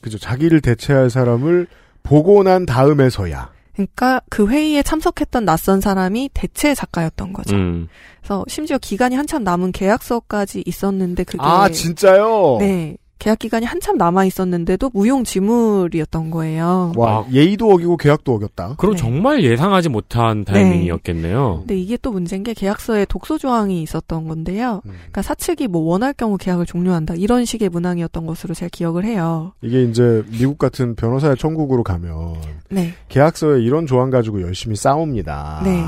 그죠. 0.00 0.18
자기를 0.18 0.60
대체할 0.60 1.10
사람을 1.10 1.66
보고 2.02 2.42
난 2.42 2.66
다음에서야. 2.66 3.50
그러니까 3.74 4.20
그 4.28 4.48
회의에 4.48 4.82
참석했던 4.82 5.44
낯선 5.44 5.80
사람이 5.80 6.30
대체 6.34 6.74
작가였던 6.74 7.32
거죠. 7.32 7.56
음. 7.56 7.88
그래서 8.20 8.44
심지어 8.48 8.78
기간이 8.78 9.16
한참 9.16 9.44
남은 9.44 9.72
계약서까지 9.72 10.62
있었는데 10.66 11.24
그게 11.24 11.38
아, 11.40 11.68
진짜요? 11.68 12.58
네. 12.60 12.96
계약 13.22 13.38
기간이 13.38 13.64
한참 13.64 13.96
남아 13.98 14.24
있었는데도 14.24 14.90
무용지물이었던 14.92 16.32
거예요. 16.32 16.92
와, 16.96 17.24
예의도 17.30 17.70
어기고 17.70 17.96
계약도 17.96 18.34
어겼다. 18.34 18.74
그럼 18.78 18.96
네. 18.96 19.00
정말 19.00 19.44
예상하지 19.44 19.90
못한 19.90 20.44
타이밍이었겠네요. 20.44 21.58
근데 21.60 21.78
이게 21.78 21.96
또 21.96 22.10
문제인 22.10 22.42
게 22.42 22.52
계약서에 22.52 23.04
독소 23.04 23.38
조항이 23.38 23.80
있었던 23.80 24.26
건데요. 24.26 24.82
음. 24.86 24.90
그러니까 24.90 25.22
사측이 25.22 25.68
뭐 25.68 25.82
원할 25.82 26.14
경우 26.14 26.36
계약을 26.36 26.66
종료한다 26.66 27.14
이런 27.14 27.44
식의 27.44 27.68
문항이었던 27.68 28.26
것으로 28.26 28.54
제가 28.54 28.70
기억을 28.72 29.04
해요. 29.04 29.52
이게 29.62 29.84
이제 29.84 30.24
미국 30.26 30.58
같은 30.58 30.96
변호사의 30.96 31.36
천국으로 31.36 31.84
가면 31.84 32.34
네. 32.70 32.92
계약서에 33.08 33.62
이런 33.62 33.86
조항 33.86 34.10
가지고 34.10 34.42
열심히 34.42 34.74
싸웁니다. 34.74 35.62
네. 35.64 35.84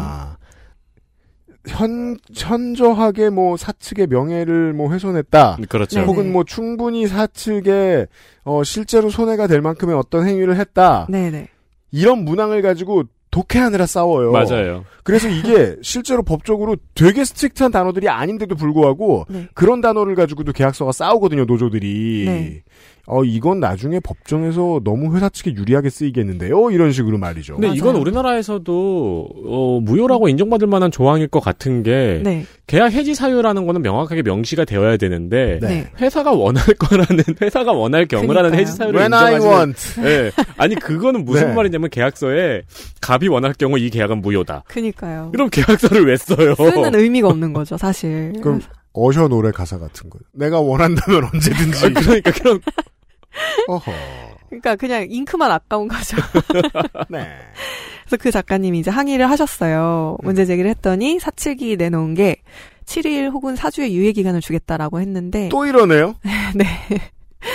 현 1.66 2.16
현저하게 2.34 3.30
뭐 3.30 3.56
사측의 3.56 4.08
명예를 4.08 4.72
뭐 4.72 4.92
훼손했다. 4.92 5.58
그렇죠. 5.68 5.96
네네. 5.96 6.06
혹은 6.06 6.32
뭐 6.32 6.44
충분히 6.44 7.06
사측에 7.06 8.06
어 8.44 8.62
실제로 8.64 9.08
손해가 9.10 9.46
될 9.46 9.60
만큼의 9.60 9.96
어떤 9.96 10.26
행위를 10.26 10.56
했다. 10.56 11.06
네네. 11.08 11.48
이런 11.90 12.24
문항을 12.24 12.60
가지고 12.60 13.04
독해하느라 13.30 13.86
싸워요. 13.86 14.30
맞아요. 14.30 14.84
그래서 15.02 15.28
이게 15.28 15.74
실제로 15.82 16.22
법적으로 16.22 16.76
되게 16.94 17.24
strict한 17.24 17.72
단어들이 17.72 18.08
아닌데도 18.08 18.54
불구하고 18.54 19.26
네. 19.28 19.48
그런 19.54 19.80
단어를 19.80 20.14
가지고도 20.14 20.52
계약서가 20.52 20.92
싸우거든요, 20.92 21.44
노조들이. 21.44 22.24
네. 22.26 22.62
어, 23.06 23.22
이건 23.22 23.60
나중에 23.60 24.00
법정에서 24.00 24.80
너무 24.82 25.14
회사 25.14 25.28
측에 25.28 25.52
유리하게 25.54 25.90
쓰이겠는데요? 25.90 26.70
이런 26.70 26.90
식으로 26.90 27.18
말이죠. 27.18 27.54
근데 27.56 27.68
이건 27.74 27.88
맞아요. 27.92 28.00
우리나라에서도 28.00 29.28
어, 29.46 29.80
무효라고 29.82 30.28
인정받을 30.28 30.66
만한 30.66 30.90
조항일 30.90 31.28
것 31.28 31.40
같은 31.40 31.82
게 31.82 32.20
네. 32.24 32.46
계약 32.66 32.92
해지 32.92 33.14
사유라는 33.14 33.66
거는 33.66 33.82
명확하게 33.82 34.22
명시가 34.22 34.64
되어야 34.64 34.96
되는데 34.96 35.58
네. 35.60 35.68
네. 35.68 35.90
회사가 36.00 36.32
원할 36.32 36.64
거라는 36.78 37.24
회사가 37.42 37.72
원할 37.72 38.06
경우라는 38.06 38.50
그러니까요. 38.50 38.60
해지 38.60 38.72
사유를 38.72 38.98
When 39.00 39.12
I 39.12 39.34
인정하지 39.34 39.46
want. 39.46 40.00
네. 40.00 40.30
아니 40.56 40.74
그거는 40.74 41.24
무슨 41.26 41.48
네. 41.48 41.54
말이냐면 41.54 41.90
계약서에 41.90 42.62
갑이 43.02 43.28
원할 43.28 43.52
경우 43.52 43.78
이 43.78 43.90
계약은 43.90 44.22
무효다. 44.22 44.64
그니까요. 44.68 45.28
그럼 45.32 45.50
계약서를 45.50 46.06
왜 46.06 46.16
써요? 46.16 46.54
쓰는 46.54 46.94
의미가 46.94 47.28
없는 47.28 47.52
거죠, 47.52 47.76
사실. 47.76 48.32
그럼 48.42 48.60
어셔 48.94 49.28
노래 49.28 49.50
가사 49.50 49.76
같은 49.78 50.08
거. 50.08 50.18
내가 50.32 50.60
원한다면 50.60 51.24
언제든지. 51.34 51.92
그러니까 51.94 52.30
그럼 52.30 52.60
어허. 53.68 53.92
그러니까 54.48 54.76
그냥 54.76 55.06
잉크만 55.08 55.50
아까운 55.50 55.88
거죠. 55.88 56.16
네. 57.08 57.26
그래서 58.04 58.16
그 58.22 58.30
작가님이 58.30 58.78
이제 58.78 58.90
항의를 58.90 59.28
하셨어요. 59.30 60.16
음. 60.22 60.26
문제 60.26 60.44
제기를 60.44 60.70
했더니 60.70 61.18
사측이 61.18 61.76
내놓은 61.76 62.14
게 62.14 62.36
7일 62.84 63.30
혹은 63.32 63.54
4주의 63.54 63.90
유예 63.90 64.12
기간을 64.12 64.40
주겠다라고 64.40 65.00
했는데 65.00 65.48
또 65.48 65.66
이러네요? 65.66 66.16
네. 66.54 66.66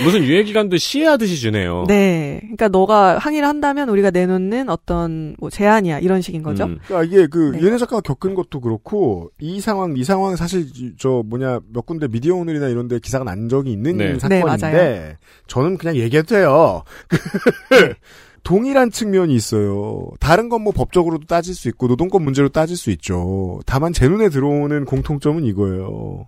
무슨 0.04 0.24
유예 0.24 0.44
기간도 0.44 0.78
시해하듯이 0.78 1.38
주네요. 1.38 1.86
네. 1.88 2.40
그러니까 2.42 2.68
너가 2.68 3.18
항의를 3.18 3.48
한다면 3.48 3.90
우리가 3.90 4.12
내놓는 4.12 4.70
어떤 4.70 5.36
뭐 5.40 5.50
제안이야 5.50 6.00
이런 6.00 6.22
식인 6.22 6.44
거죠. 6.44 6.66
음. 6.66 6.80
그러니까 6.86 7.04
이게 7.04 7.28
그 7.28 7.52
네. 7.54 7.62
윤혜 7.62 7.78
작가가 7.78 8.02
겪은 8.02 8.36
것도 8.36 8.62
그렇고 8.62 9.32
이 9.40 9.60
상황 9.60 9.96
이 9.98 10.04
상황 10.04 10.36
사실 10.36 10.68
저 10.98 11.24
뭐냐 11.26 11.62
몇 11.74 11.86
군데 11.86 12.08
미디어 12.08 12.36
오늘이나 12.36 12.68
이런 12.68 12.88
데 12.88 13.00
기사가 13.00 13.24
난 13.26 13.50
적이 13.50 13.72
있는 13.72 13.98
네. 13.98 14.20
사건인데 14.20 14.72
네, 14.72 15.18
저는 15.48 15.78
그냥 15.78 15.96
얘기해도 15.96 16.36
돼요. 16.36 16.84
동일한 18.44 18.90
측면이 18.90 19.36
있어요. 19.36 20.10
다른 20.20 20.48
건 20.48 20.60
뭐 20.60 20.74
법적으로도 20.74 21.26
따질 21.26 21.56
수 21.56 21.70
있고 21.70 21.88
노동권 21.88 22.22
문제로 22.24 22.50
따질 22.50 22.76
수 22.76 22.92
있죠. 22.92 23.60
다만 23.66 23.94
제 23.94 24.08
눈에 24.10 24.30
들어오는 24.30 24.84
공통점은 24.86 25.46
이거예요. 25.46 26.28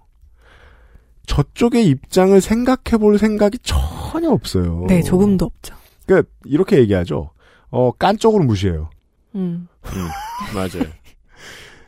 저쪽의 1.26 1.86
입장을 1.88 2.40
생각해 2.42 2.98
볼 3.00 3.18
생각이 3.18 3.60
전혀 3.64 4.30
없어요. 4.30 4.86
네, 4.88 5.02
조금도 5.02 5.46
없죠. 5.46 5.76
그러니까 6.06 6.30
이렇게 6.46 6.78
얘기하죠. 6.80 7.32
어, 7.70 7.92
깐쪽으로 7.92 8.44
무시해요. 8.44 8.90
음. 9.36 9.68
음, 9.86 10.08
맞아요. 10.54 10.90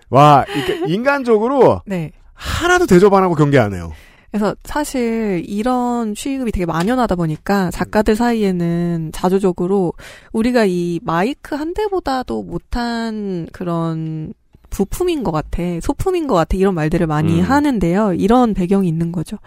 와, 0.09 0.45
그러니까 0.45 0.87
인간적으로 0.87 1.81
네. 1.87 2.11
하나도 2.33 2.85
대접 2.85 3.13
안 3.13 3.23
하고 3.23 3.35
경계 3.35 3.59
안 3.59 3.73
해요. 3.73 3.91
그래서 4.31 4.55
사실 4.63 5.43
이런 5.45 6.15
취급이 6.15 6.51
되게 6.51 6.65
만연하다 6.65 7.15
보니까 7.15 7.69
작가들 7.69 8.15
사이에는 8.15 9.11
자조적으로 9.13 9.93
우리가 10.31 10.65
이 10.65 10.99
마이크 11.03 11.53
한 11.53 11.75
대보다도 11.75 12.41
못한 12.41 13.47
그런 13.53 14.33
부품인 14.73 15.23
것 15.23 15.31
같아, 15.31 15.61
소품인 15.81 16.27
것 16.27 16.33
같아 16.35 16.57
이런 16.57 16.73
말들을 16.73 17.05
많이 17.07 17.39
음. 17.39 17.45
하는데요. 17.45 18.15
이런 18.15 18.53
배경이 18.53 18.87
있는 18.87 19.11
거죠. 19.11 19.37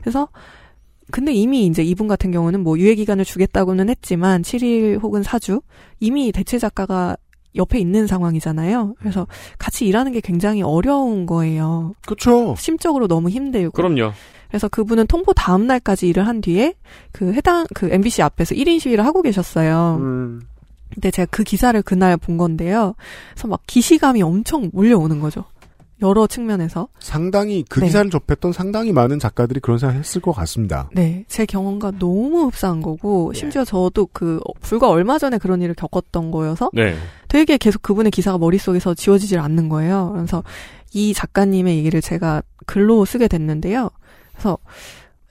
그래서 0.00 0.28
근데 1.10 1.32
이미 1.32 1.66
이제 1.66 1.82
이분 1.82 2.06
같은 2.06 2.30
경우는 2.30 2.60
뭐 2.60 2.78
유예 2.78 2.94
기간을 2.94 3.24
주겠다고는 3.24 3.88
했지만 3.88 4.42
7일 4.42 5.02
혹은 5.02 5.22
4주 5.22 5.62
이미 6.00 6.32
대체 6.32 6.58
작가가 6.58 7.16
옆에 7.56 7.78
있는 7.78 8.06
상황이잖아요. 8.06 8.94
그래서 8.98 9.26
같이 9.58 9.86
일하는 9.86 10.12
게 10.12 10.20
굉장히 10.20 10.62
어려운 10.62 11.24
거예요. 11.26 11.94
그렇죠. 12.04 12.54
심적으로 12.58 13.06
너무 13.06 13.30
힘들고. 13.30 13.70
그럼요. 13.70 14.12
그래서 14.48 14.68
그분은 14.68 15.06
통보 15.06 15.32
다음 15.34 15.66
날까지 15.66 16.08
일을 16.08 16.26
한 16.26 16.40
뒤에 16.40 16.74
그 17.12 17.32
해당 17.32 17.66
그 17.74 17.88
MBC 17.92 18.22
앞에서 18.22 18.54
1인 18.54 18.80
시위를 18.80 19.04
하고 19.04 19.22
계셨어요. 19.22 19.98
음. 20.00 20.42
근데 20.94 21.10
제가 21.10 21.26
그 21.30 21.42
기사를 21.42 21.80
그날 21.82 22.16
본 22.16 22.36
건데요. 22.36 22.94
그래서 23.32 23.48
막 23.48 23.60
기시감이 23.66 24.22
엄청 24.22 24.70
몰려오는 24.72 25.20
거죠. 25.20 25.44
여러 26.02 26.26
측면에서. 26.26 26.88
상당히 26.98 27.64
그 27.68 27.80
네. 27.80 27.86
기사를 27.86 28.10
접했던 28.10 28.52
상당히 28.52 28.92
많은 28.92 29.18
작가들이 29.18 29.60
그런 29.60 29.78
생각을 29.78 30.00
했을 30.00 30.20
것 30.20 30.32
같습니다. 30.32 30.90
네, 30.92 31.24
제 31.28 31.46
경험과 31.46 31.92
너무 31.98 32.46
흡사한 32.46 32.82
거고 32.82 33.32
심지어 33.32 33.64
저도 33.64 34.08
그 34.12 34.40
어, 34.46 34.52
불과 34.60 34.88
얼마 34.88 35.18
전에 35.18 35.38
그런 35.38 35.62
일을 35.62 35.74
겪었던 35.74 36.30
거여서 36.30 36.70
네. 36.74 36.96
되게 37.28 37.56
계속 37.56 37.80
그분의 37.82 38.10
기사가 38.10 38.38
머릿속에서 38.38 38.94
지워지질 38.94 39.38
않는 39.38 39.68
거예요. 39.68 40.12
그래서 40.14 40.42
이 40.92 41.14
작가님의 41.14 41.78
얘기를 41.78 42.00
제가 42.00 42.42
글로 42.66 43.04
쓰게 43.04 43.28
됐는데요. 43.28 43.90
그래서 44.32 44.58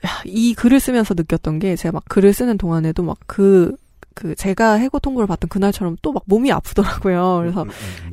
야, 0.06 0.10
이 0.26 0.54
글을 0.54 0.80
쓰면서 0.80 1.14
느꼈던 1.14 1.60
게 1.60 1.76
제가 1.76 1.94
막 1.94 2.04
글을 2.10 2.34
쓰는 2.34 2.58
동안에도 2.58 3.04
막 3.04 3.18
그 3.28 3.76
그 4.14 4.36
제가 4.36 4.74
해고 4.76 5.00
통보를 5.00 5.28
받던 5.28 5.50
그날처럼 5.50 5.98
또 6.02 6.12
막 6.14 6.24
몸이 6.28 6.52
아프더라고요. 6.52 7.38
그래서 7.42 7.66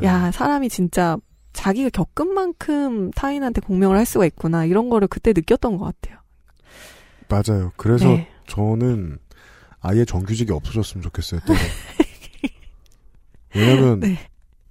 야 0.02 0.30
사람이 0.30 0.68
진짜 0.68 1.16
자기가 1.52 1.90
겪은 1.90 2.32
만큼 2.32 3.10
타인한테 3.10 3.60
공명을 3.60 3.96
할 3.96 4.06
수가 4.06 4.24
있구나 4.26 4.64
이런 4.64 4.88
거를 4.88 5.08
그때 5.08 5.32
느꼈던 5.34 5.76
것 5.76 5.84
같아요. 5.84 6.18
맞아요. 7.28 7.72
그래서 7.76 8.06
네. 8.08 8.28
저는 8.46 9.18
아예 9.80 10.04
정규직이 10.04 10.52
없어졌으면 10.52 11.02
좋겠어요. 11.02 11.40
때로. 11.46 11.58
왜냐면 13.54 14.00
네. 14.00 14.18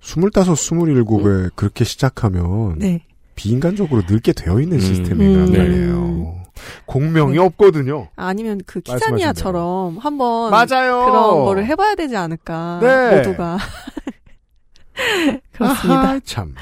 스물다섯, 0.01 0.57
스물일곱에 0.57 1.49
그렇게 1.55 1.83
시작하면 1.83 2.79
네. 2.79 3.05
비인간적으로 3.35 4.01
늙게 4.09 4.33
되어 4.33 4.59
있는 4.59 4.77
음. 4.77 4.81
시스템이란 4.81 5.47
음. 5.47 5.51
말이에요. 5.51 6.38
공명이 6.85 7.33
네. 7.33 7.39
없거든요. 7.39 8.09
아니면 8.15 8.59
그 8.65 8.81
말씀하신 8.87 9.15
키자니아처럼 9.17 9.97
한번 9.97 10.51
맞아요. 10.51 11.05
그런 11.05 11.45
거를 11.45 11.65
해봐야 11.65 11.95
되지 11.95 12.15
않을까 12.15 12.79
네. 12.81 13.17
모두가 13.17 13.57
그렇습니다. 15.53 16.01
아하, 16.01 16.19
참. 16.23 16.53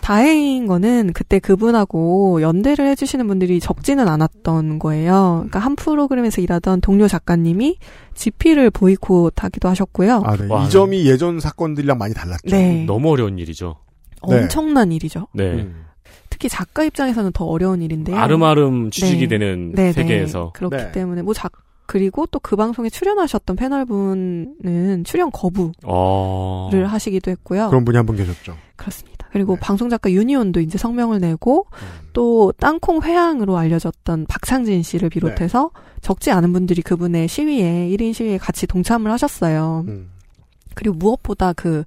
다행인 0.00 0.66
거는 0.66 1.12
그때 1.14 1.38
그분하고 1.38 2.42
연대를 2.42 2.86
해주시는 2.88 3.26
분들이 3.26 3.58
적지는 3.58 4.06
않았던 4.06 4.78
거예요. 4.78 5.36
그러니까 5.44 5.60
한 5.60 5.76
프로그램에서 5.76 6.42
일하던 6.42 6.82
동료 6.82 7.08
작가님이 7.08 7.78
GP를 8.12 8.70
보이콧하기도 8.70 9.66
하셨고요. 9.66 10.22
아, 10.26 10.36
네. 10.36 10.46
와. 10.46 10.64
이 10.66 10.70
점이 10.70 11.06
예전 11.06 11.40
사건들이랑 11.40 11.96
많이 11.96 12.12
달랐죠. 12.12 12.50
네, 12.50 12.84
너무 12.84 13.12
어려운 13.12 13.38
일이죠. 13.38 13.76
네. 14.28 14.42
엄청난 14.42 14.92
일이죠. 14.92 15.28
네. 15.32 15.52
음. 15.52 15.86
특히 16.44 16.48
작가 16.50 16.84
입장에서는 16.84 17.32
더 17.32 17.46
어려운 17.46 17.80
일인데요. 17.80 18.16
아름아름 18.18 18.90
취직이 18.90 19.26
네. 19.28 19.38
되는 19.38 19.72
네, 19.72 19.92
세계에서 19.92 20.38
네. 20.44 20.50
그렇기 20.52 20.76
네. 20.76 20.92
때문에 20.92 21.22
뭐 21.22 21.32
작, 21.32 21.52
그리고 21.86 22.26
또 22.26 22.38
그 22.38 22.54
방송에 22.54 22.90
출연하셨던 22.90 23.56
패널분은 23.56 25.04
출연 25.04 25.30
거부를 25.30 25.72
어. 25.84 26.68
하시기도 26.86 27.30
했고요. 27.30 27.68
그런 27.70 27.86
분이 27.86 27.96
한 27.96 28.04
분 28.04 28.16
계셨죠. 28.16 28.54
그렇습니다. 28.76 29.26
그리고 29.32 29.54
네. 29.54 29.60
방송작가 29.60 30.10
유니온도 30.10 30.60
이제 30.60 30.76
성명을 30.76 31.20
내고 31.20 31.66
음. 31.72 32.08
또 32.12 32.52
땅콩 32.58 33.02
회항으로 33.02 33.56
알려졌던 33.56 34.26
박상진 34.28 34.82
씨를 34.82 35.08
비롯해서 35.08 35.70
네. 35.74 35.80
적지 36.02 36.30
않은 36.30 36.52
분들이 36.52 36.82
그분의 36.82 37.26
시위에 37.28 37.88
1인 37.88 38.12
시위에 38.12 38.36
같이 38.36 38.66
동참을 38.66 39.10
하셨어요. 39.10 39.84
음. 39.88 40.10
그리고 40.74 40.94
무엇보다 40.96 41.54
그 41.54 41.84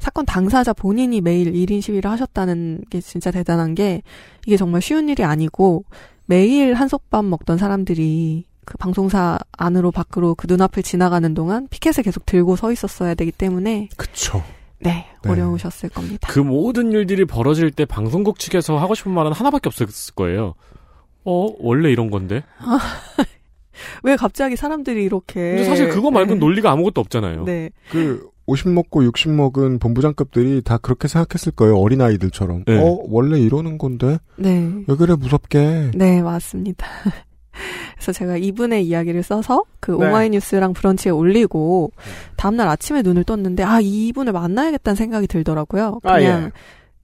사건 0.00 0.24
당사자 0.24 0.72
본인이 0.72 1.20
매일 1.20 1.52
1인 1.52 1.80
시위를 1.82 2.10
하셨다는 2.10 2.84
게 2.90 3.00
진짜 3.00 3.30
대단한 3.30 3.74
게 3.74 4.02
이게 4.46 4.56
정말 4.56 4.80
쉬운 4.82 5.08
일이 5.08 5.22
아니고 5.22 5.84
매일 6.24 6.74
한솥밥 6.74 7.24
먹던 7.26 7.58
사람들이 7.58 8.46
그 8.64 8.78
방송사 8.78 9.38
안으로 9.52 9.90
밖으로 9.90 10.34
그 10.34 10.46
눈앞을 10.48 10.82
지나가는 10.82 11.32
동안 11.34 11.68
피켓을 11.68 12.02
계속 12.02 12.24
들고 12.24 12.56
서 12.56 12.72
있었어야 12.72 13.14
되기 13.14 13.30
때문에 13.30 13.88
그쵸. 13.96 14.42
네, 14.78 15.06
네. 15.22 15.30
어려우셨을 15.30 15.90
겁니다. 15.90 16.28
그 16.30 16.38
모든 16.40 16.92
일들이 16.92 17.26
벌어질 17.26 17.70
때 17.70 17.84
방송국 17.84 18.38
측에서 18.38 18.78
하고 18.78 18.94
싶은 18.94 19.12
말은 19.12 19.32
하나밖에 19.32 19.68
없었을 19.68 20.14
거예요. 20.14 20.54
어, 21.24 21.48
원래 21.58 21.90
이런 21.90 22.10
건데? 22.10 22.42
왜 24.02 24.16
갑자기 24.16 24.56
사람들이 24.56 25.04
이렇게 25.04 25.34
근데 25.34 25.64
사실 25.64 25.88
그거 25.90 26.10
말고는 26.10 26.38
네. 26.38 26.46
논리가 26.46 26.70
아무것도 26.70 27.00
없잖아요. 27.02 27.44
네. 27.44 27.70
그, 27.90 28.30
50 28.50 28.70
먹고 28.70 29.04
60 29.04 29.30
먹은 29.30 29.78
본부장급들이 29.78 30.62
다 30.62 30.76
그렇게 30.78 31.06
생각했을 31.06 31.52
거예요. 31.52 31.76
어린 31.76 32.00
아이들처럼. 32.00 32.64
네. 32.66 32.78
어, 32.78 32.98
원래 33.08 33.38
이러는 33.38 33.78
건데? 33.78 34.18
네. 34.36 34.68
왜 34.88 34.96
그래, 34.96 35.14
무섭게. 35.14 35.92
네, 35.94 36.20
맞습니다. 36.20 36.84
그래서 37.94 38.12
제가 38.12 38.38
이분의 38.38 38.86
이야기를 38.86 39.22
써서 39.22 39.64
그 39.78 39.92
네. 39.92 40.08
오마이뉴스랑 40.08 40.72
브런치에 40.72 41.12
올리고 41.12 41.92
다음날 42.36 42.68
아침에 42.68 43.02
눈을 43.02 43.24
떴는데 43.24 43.62
아 43.62 43.78
이분을 43.80 44.32
만나야겠다는 44.32 44.96
생각이 44.96 45.26
들더라고요. 45.26 46.00
아, 46.02 46.16
그냥 46.16 46.44
예. 46.44 46.50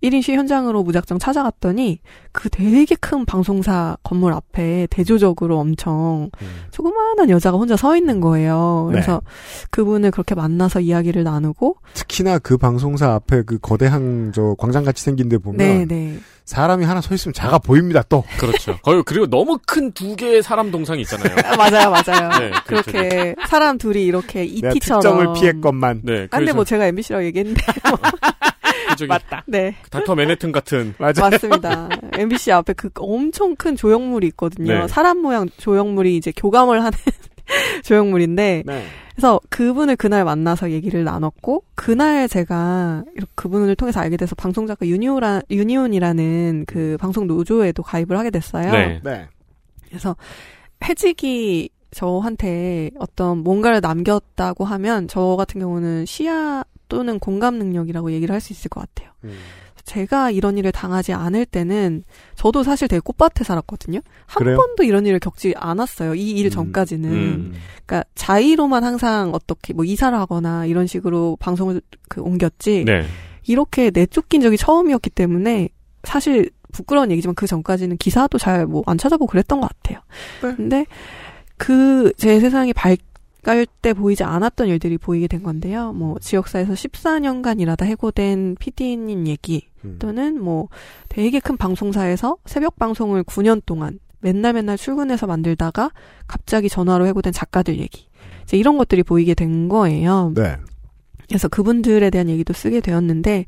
1인 0.03 0.23
시 0.23 0.35
현장으로 0.35 0.83
무작정 0.83 1.19
찾아갔더니 1.19 2.01
그 2.33 2.51
되게 2.51 2.95
큰 2.97 3.25
방송사 3.25 3.97
건물 4.03 4.35
앞에 4.35 4.87
대조적으로 4.91 5.59
엄청 5.59 6.31
음. 6.43 6.65
조그마한 6.71 7.31
여자가 7.31 7.57
혼자 7.57 7.77
서 7.77 7.97
있는 7.97 8.21
거예요. 8.21 8.89
네. 8.91 8.93
그래서 8.93 9.23
그분을 9.71 10.11
그렇게 10.11 10.35
만나서 10.35 10.81
이야기를 10.81 11.25
나누고 11.25 11.77
특히나 11.95 12.39
그 12.39 12.57
방송사 12.59 13.15
앞에 13.15 13.43
그 13.43 13.59
거대한 13.59 14.33
저 14.35 14.55
광장 14.59 14.85
같이 14.85 15.03
생긴 15.03 15.29
데 15.29 15.39
보면 15.39 15.57
네, 15.59 15.85
네. 15.87 16.19
사람이 16.45 16.85
하나 16.85 17.01
서 17.01 17.13
있으면 17.15 17.33
작아 17.33 17.59
보입니다, 17.59 18.03
또. 18.09 18.23
그렇죠. 18.39 18.77
거의 18.83 19.03
그리고 19.05 19.27
너무 19.27 19.59
큰 19.67 19.87
두 19.97 20.15
개의 20.15 20.43
사람 20.43 20.71
동상이 20.71 21.01
있잖아요. 21.03 21.35
아, 21.45 21.57
맞아요, 21.57 21.91
맞아요. 21.91 22.29
네, 22.39 22.51
그렇게 22.67 23.35
사람 23.49 23.79
둘이 23.79 24.05
이렇게 24.05 24.45
내가 24.45 24.73
ET처럼 24.73 25.01
특정을 25.01 25.33
피했건만. 25.41 26.03
네. 26.05 26.13
아, 26.13 26.17
근데 26.17 26.29
그래서 26.39 26.55
뭐 26.55 26.65
제가 26.65 26.87
MBC라고 26.87 27.25
얘기했는데 27.25 27.63
그쪽이 28.90 29.09
맞다. 29.09 29.44
네. 29.46 29.75
닥터 29.90 30.14
맨해튼 30.14 30.53
같은 30.53 30.94
맞아. 30.99 31.29
맞습니다. 31.29 31.88
MBC 32.14 32.53
앞에 32.53 32.72
그 32.75 32.90
엄청 32.96 33.57
큰 33.57 33.77
조형물이 33.77 34.27
있거든요. 34.29 34.81
네. 34.81 34.88
사람 34.88 35.18
모양 35.18 35.49
조형물이 35.57 36.16
이제 36.16 36.33
교감을 36.37 36.83
하는 36.83 36.99
조형물인데 37.85 38.64
네. 38.66 38.85
그래서 39.14 39.40
그분을 39.49 39.96
그날 39.96 40.25
만나서 40.25 40.70
얘기를 40.72 41.03
나눴고 41.05 41.64
그날 41.75 42.29
제가 42.29 43.03
이렇게 43.14 43.33
그분을 43.35 43.75
통해서 43.75 44.01
알게 44.01 44.18
돼서 44.18 44.35
방송 44.35 44.66
작가 44.66 44.87
유니오라 44.87 45.42
유니온이라는 45.51 46.64
그 46.66 46.96
방송 47.01 47.27
노조에도 47.27 47.83
가입을 47.83 48.18
하게 48.18 48.31
됐어요. 48.31 48.70
네. 48.70 49.01
네. 49.03 49.27
그래서 49.88 50.16
해직이 50.85 51.70
저한테 51.92 52.90
어떤 52.99 53.38
뭔가를 53.38 53.81
남겼다고 53.81 54.66
하면 54.66 55.09
저 55.09 55.37
같은 55.37 55.61
경우는 55.61 56.05
시야 56.05 56.62
또는 56.88 57.18
공감 57.18 57.57
능력이라고 57.59 58.12
얘기를 58.12 58.33
할 58.33 58.40
수 58.40 58.53
있을 58.53 58.68
것 58.68 58.81
같아요. 58.81 59.12
음. 59.25 59.37
제가 59.85 60.33
이런 60.33 60.59
일을 60.59 60.72
당하지 60.72 61.12
않을 61.12 61.46
때는 61.46 62.03
저도 62.35 62.64
사실 62.64 62.88
되게 62.88 62.99
꽃밭에 63.01 63.44
살았거든요. 63.44 64.01
한 64.27 64.42
그래요? 64.42 64.57
번도 64.57 64.83
이런 64.83 65.07
일을 65.07 65.20
겪지 65.20 65.55
않았어요. 65.57 66.14
이일 66.16 66.46
음, 66.46 66.51
전까지는. 66.51 67.11
음. 67.12 67.55
그러니까 67.87 68.03
자의로만 68.16 68.83
항상 68.83 69.31
어떻게 69.33 69.72
뭐 69.75 69.85
이사를 69.85 70.16
하거나 70.18 70.66
이런 70.66 70.88
식으로 70.88 71.37
방송을 71.40 71.81
그 72.09 72.20
옮겼지. 72.20 72.85
네. 72.85 73.05
이렇게 73.46 73.90
내쫓긴 73.94 74.40
적이 74.40 74.57
처음이었기 74.57 75.11
때문에 75.11 75.68
사실 76.03 76.51
부끄러운 76.72 77.12
얘기지만 77.12 77.37
그 77.37 77.46
전까지는 77.46 77.96
기사도 77.99 78.38
잘 78.38 78.66
뭐 78.66 78.83
안 78.87 78.99
찾아보고 78.99 79.31
그랬던 79.31 79.61
것 79.61 79.68
같아요. 79.68 80.01
네. 80.42 80.55
근데 80.57 80.87
그 81.59 82.12
제 82.16 82.40
세상이 82.40 82.72
밝 82.72 82.99
을때 83.55 83.93
보이지 83.93 84.25
않았던 84.25 84.69
일들이 84.69 84.99
보이게 84.99 85.29
된 85.29 85.43
건데요. 85.43 85.93
뭐 85.93 86.19
지역사에서 86.19 86.73
14년간 86.73 87.61
일하다 87.61 87.85
해고된 87.85 88.57
PD님 88.59 89.27
얘기 89.29 89.69
음. 89.85 89.97
또는 89.99 90.43
뭐 90.43 90.69
되게 91.09 91.39
큰 91.39 91.57
방송사에서 91.57 92.39
새벽 92.45 92.77
방송을 92.77 93.23
9년 93.25 93.63
동안 93.65 93.99
맨날 94.21 94.55
맨날 94.55 94.77
출근해서 94.77 95.27
만들다가 95.27 95.91
갑자기 96.27 96.69
전화로 96.69 97.07
해고된 97.07 97.33
작가들 97.33 97.79
얘기. 97.79 98.09
이제 98.43 98.57
이런 98.57 98.79
것들이 98.79 99.03
보이게 99.03 99.35
된 99.35 99.69
거예요. 99.69 100.33
네. 100.35 100.57
그래서 101.29 101.49
그분들에 101.49 102.11
대한 102.11 102.29
얘기도 102.29 102.53
쓰게 102.53 102.81
되었는데 102.81 103.47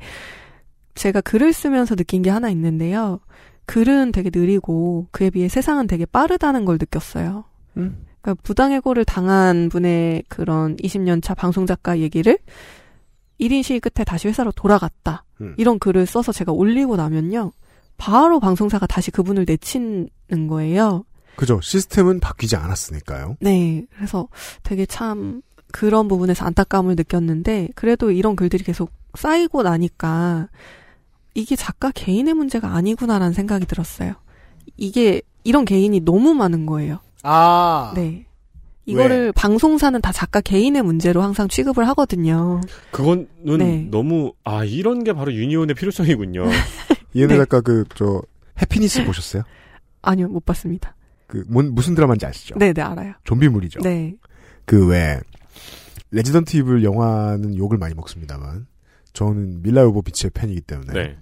제가 0.95 1.21
글을 1.21 1.53
쓰면서 1.53 1.95
느낀 1.95 2.23
게 2.23 2.31
하나 2.31 2.49
있는데요. 2.51 3.21
글은 3.67 4.13
되게 4.13 4.31
느리고 4.35 5.07
그에 5.11 5.31
비해 5.31 5.49
세상은 5.49 5.87
되게 5.87 6.07
빠르다는 6.07 6.65
걸 6.65 6.79
느꼈어요. 6.81 7.45
음. 7.77 8.05
그러니까 8.29 8.35
부당해고를 8.43 9.05
당한 9.05 9.69
분의 9.71 10.25
그런 10.29 10.77
20년 10.77 11.23
차 11.23 11.35
방송 11.35 11.67
작가 11.67 11.99
얘기를 11.99 12.39
1인 13.41 13.63
시위 13.63 13.81
끝에 13.81 14.05
다시 14.05 14.29
회사로 14.29 14.53
돌아갔다. 14.53 15.25
음. 15.41 15.55
이런 15.57 15.79
글을 15.79 16.07
써서 16.07 16.33
제가 16.33 16.53
올리고 16.53 16.97
나면요. 16.97 17.53
바로 17.97 18.41
방송사가 18.41 18.87
다시 18.87 19.11
그분을 19.11 19.45
내치는 19.47 20.09
거예요. 20.49 21.05
그죠. 21.37 21.61
시스템은 21.63 22.21
바뀌지 22.21 22.57
않았으니까요. 22.57 23.37
네. 23.41 23.87
그래서 23.95 24.29
되게 24.63 24.85
참 24.87 25.41
그런 25.73 26.09
부분에서 26.09 26.45
안타까움을 26.45 26.97
느꼈는데 26.97 27.69
그래도 27.75 28.11
이런 28.11 28.37
글들이 28.37 28.65
계속 28.65 28.91
쌓이고 29.15 29.63
나니까 29.63 30.49
이게 31.35 31.55
작가 31.57 31.91
개인의 31.93 32.35
문제가 32.35 32.75
아니구나라는 32.75 33.33
생각이 33.33 33.67
들었어요. 33.67 34.15
이게 34.77 35.23
이런 35.45 35.65
개인이 35.65 35.99
너무 36.01 36.35
많은 36.35 36.67
거예요. 36.67 37.01
아. 37.31 37.93
네. 37.95 38.25
이거를 38.87 39.27
왜? 39.27 39.33
방송사는 39.33 40.01
다 40.01 40.13
작가 40.13 40.41
개인의 40.41 40.83
문제로 40.83 41.21
항상 41.23 41.47
취급을 41.49 41.87
하거든요. 41.89 42.61
그거는 42.91 43.29
네. 43.59 43.87
너무 43.91 44.33
아 44.45 44.65
이런 44.65 45.05
게 45.05 45.13
바로 45.13 45.33
union의 45.33 45.75
필요성이군요. 45.75 46.45
이은혜 47.13 47.35
네. 47.35 47.39
작가 47.39 47.61
그 47.61 47.85
저 47.95 48.23
해피니스 48.61 49.05
보셨어요? 49.05 49.43
아니요, 50.03 50.29
못 50.29 50.45
봤습니다. 50.45 50.97
그 51.27 51.45
뭔, 51.49 51.75
무슨 51.75 51.95
드라마인지 51.95 52.25
아시죠? 52.27 52.55
네, 52.59 52.73
네, 52.73 52.81
알아요. 52.83 53.13
좀비물이죠. 53.25 53.81
네. 53.81 54.15
그 54.65 54.87
왜 54.89 55.21
레지던트 56.11 56.57
이블 56.57 56.83
영화는 56.83 57.57
욕을 57.59 57.77
많이 57.77 57.95
먹습니다만 57.95 58.67
저는 59.13 59.61
밀라 59.63 59.83
요보비치의 59.83 60.31
팬이기 60.33 60.63
때문에 60.63 60.93
네. 60.95 61.17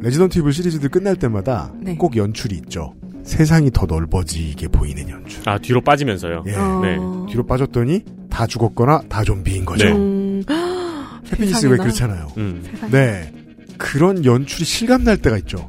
레지던트 0.00 0.38
이블 0.38 0.52
시리즈들 0.52 0.88
끝날 0.88 1.16
때마다 1.16 1.72
네. 1.80 1.94
꼭 1.96 2.16
연출이 2.16 2.56
있죠. 2.56 2.94
세상이 3.22 3.70
더 3.70 3.86
넓어지게 3.86 4.68
보이는 4.68 5.08
연출. 5.08 5.46
아 5.48 5.58
뒤로 5.58 5.80
빠지면서요. 5.82 6.44
예. 6.46 6.54
어. 6.54 6.80
네. 6.82 6.96
뒤로 7.30 7.44
빠졌더니 7.46 8.02
다 8.30 8.46
죽었거나 8.46 9.02
다 9.08 9.22
좀비인 9.22 9.64
거죠. 9.64 9.84
네. 9.84 9.92
음, 9.92 10.42
해피니스 11.30 11.66
왜. 11.66 11.76
그렇잖아요. 11.76 12.28
음. 12.38 12.64
네. 12.90 13.32
그런 13.76 14.24
연출이 14.24 14.64
실감 14.64 15.04
날 15.04 15.18
때가 15.18 15.36
있죠. 15.38 15.66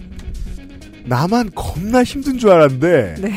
나만 1.05 1.51
겁나 1.53 2.03
힘든 2.03 2.37
줄 2.37 2.51
알았는데 2.51 3.15
네. 3.19 3.33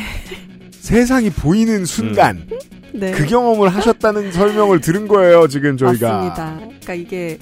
세상이 0.70 1.30
보이는 1.30 1.84
순간 1.84 2.46
네. 2.92 3.10
그 3.10 3.26
경험을 3.26 3.68
하셨다는 3.68 4.30
설명을 4.32 4.80
들은 4.80 5.08
거예요. 5.08 5.48
지금 5.48 5.76
저희가. 5.76 6.08
맞습니다. 6.12 6.56
그러니까 6.58 6.94
이게 6.94 7.38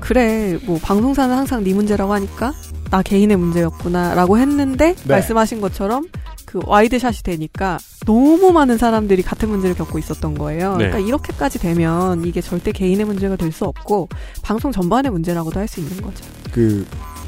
그래 0.00 0.58
뭐 0.64 0.78
방송사는 0.78 1.34
항상 1.34 1.62
네 1.64 1.72
문제라고 1.72 2.12
하니까 2.14 2.52
나 2.90 3.02
개인의 3.02 3.36
문제였구나라고 3.36 4.38
했는데 4.38 4.94
네. 4.94 5.14
말씀하신 5.14 5.60
것처럼 5.60 6.08
그 6.44 6.60
와이드샷이 6.64 7.18
되니까 7.22 7.78
너무 8.04 8.50
많은 8.52 8.76
사람들이 8.78 9.22
같은 9.22 9.48
문제를 9.48 9.76
겪고 9.76 9.98
있었던 10.00 10.34
거예요. 10.34 10.72
네. 10.76 10.88
그러니까 10.88 10.98
이렇게까지 10.98 11.58
되면 11.60 12.24
이게 12.24 12.40
절대 12.40 12.72
개인의 12.72 13.06
문제가 13.06 13.36
될 13.36 13.52
수 13.52 13.64
없고 13.64 14.08
방송 14.42 14.72
전반의 14.72 15.12
문제라고도 15.12 15.60
할 15.60 15.68
수 15.68 15.80
있는 15.80 16.00
거죠. 16.02 16.24
그 16.52 16.84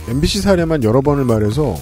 MBC 0.09 0.41
사례만 0.41 0.83
여러 0.83 1.01
번을 1.01 1.25
말해서 1.25 1.77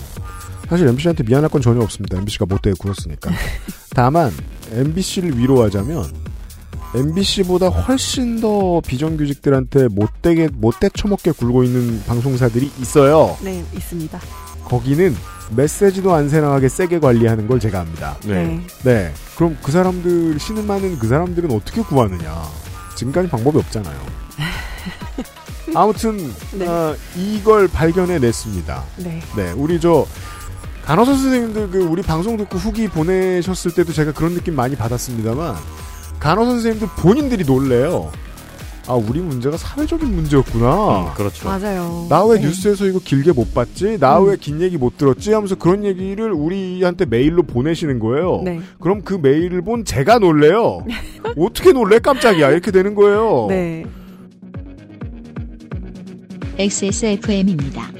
사실 0.68 0.86
MBC한테 0.88 1.24
미안할 1.24 1.48
건 1.50 1.62
전혀 1.62 1.80
없습니다. 1.80 2.18
MBC가 2.18 2.44
못되게 2.46 2.74
굴었으니까. 2.78 3.30
다만 3.94 4.30
MBC를 4.72 5.38
위로하자면 5.38 6.04
MBC보다 6.94 7.68
훨씬 7.68 8.40
더 8.40 8.80
비정규직들한테 8.80 9.88
못되게 9.88 10.48
못돼 10.52 10.90
처먹게 10.94 11.32
굴고 11.32 11.64
있는 11.64 12.02
방송사들이 12.04 12.70
있어요. 12.80 13.36
네, 13.42 13.64
있습니다. 13.74 14.18
거기는 14.64 15.14
메시지도 15.54 16.14
안 16.14 16.28
새나가게 16.28 16.68
세게 16.68 17.00
관리하는 17.00 17.46
걸 17.46 17.60
제가 17.60 17.80
압니다. 17.80 18.16
네. 18.24 18.60
네. 18.84 19.12
그럼 19.36 19.56
그 19.62 19.72
사람들 19.72 20.38
신을 20.38 20.62
많은 20.64 20.98
그 20.98 21.08
사람들은 21.08 21.50
어떻게 21.52 21.82
구하느냐? 21.82 22.42
지금까지 22.96 23.28
방법이 23.28 23.58
없잖아요. 23.58 23.96
아무튼 25.74 26.32
네. 26.52 26.66
아, 26.68 26.94
이걸 27.16 27.68
발견해 27.68 28.18
냈습니다. 28.18 28.84
네. 28.98 29.20
네, 29.36 29.52
우리 29.52 29.80
저 29.80 30.06
간호사 30.84 31.12
선생님들 31.14 31.70
그 31.70 31.84
우리 31.84 32.02
방송 32.02 32.36
듣고 32.36 32.58
후기 32.58 32.88
보내셨을 32.88 33.72
때도 33.74 33.92
제가 33.92 34.12
그런 34.12 34.34
느낌 34.34 34.56
많이 34.56 34.74
받았습니다만 34.74 35.56
간호사 36.20 36.50
선생님들 36.50 36.88
본인들이 36.98 37.44
놀래요. 37.44 38.12
아, 38.86 38.94
우리 38.94 39.20
문제가 39.20 39.56
사회적인 39.56 40.12
문제였구나. 40.14 41.10
음, 41.10 41.14
그렇죠. 41.14 41.48
맞아요. 41.48 42.06
나왜 42.08 42.38
네. 42.40 42.46
뉴스에서 42.46 42.86
이거 42.86 42.98
길게 42.98 43.32
못 43.32 43.54
봤지? 43.54 43.98
나 43.98 44.18
음. 44.18 44.28
왜긴 44.28 44.60
얘기 44.60 44.76
못 44.76 44.96
들었지? 44.98 45.32
하면서 45.32 45.54
그런 45.54 45.84
얘기를 45.84 46.32
우리한테 46.32 47.06
메일로 47.06 47.44
보내시는 47.44 48.00
거예요. 48.00 48.42
네. 48.44 48.60
그럼 48.80 49.02
그 49.02 49.14
메일을 49.14 49.62
본 49.62 49.84
제가 49.84 50.18
놀래요. 50.18 50.84
어떻게 51.38 51.72
놀래? 51.72 52.00
깜짝이야. 52.00 52.50
이렇게 52.50 52.70
되는 52.70 52.94
거예요. 52.94 53.46
네. 53.48 53.84
XSFM입니다. 56.58 57.90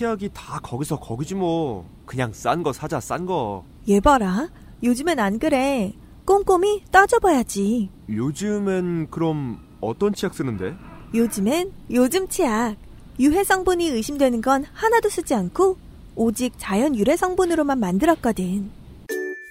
치약이 0.00 0.30
다 0.32 0.58
거기서 0.62 0.98
거기지 0.98 1.34
뭐. 1.34 1.86
그냥 2.06 2.32
싼 2.32 2.62
거 2.62 2.72
사자 2.72 3.00
싼 3.00 3.26
거. 3.26 3.66
얘 3.86 4.00
봐라. 4.00 4.48
요즘엔 4.82 5.18
안 5.18 5.38
그래. 5.38 5.92
꼼꼼히 6.24 6.82
따져봐야지. 6.90 7.90
요즘엔 8.08 9.08
그럼 9.10 9.58
어떤 9.82 10.14
치약 10.14 10.32
쓰는데? 10.32 10.74
요즘엔 11.12 11.72
요즘 11.90 12.28
치약. 12.28 12.76
유해 13.18 13.44
성분이 13.44 13.88
의심되는 13.88 14.40
건 14.40 14.64
하나도 14.72 15.10
쓰지 15.10 15.34
않고 15.34 15.76
오직 16.16 16.54
자연 16.56 16.96
유래 16.96 17.14
성분으로만 17.14 17.78
만들었거든. 17.78 18.70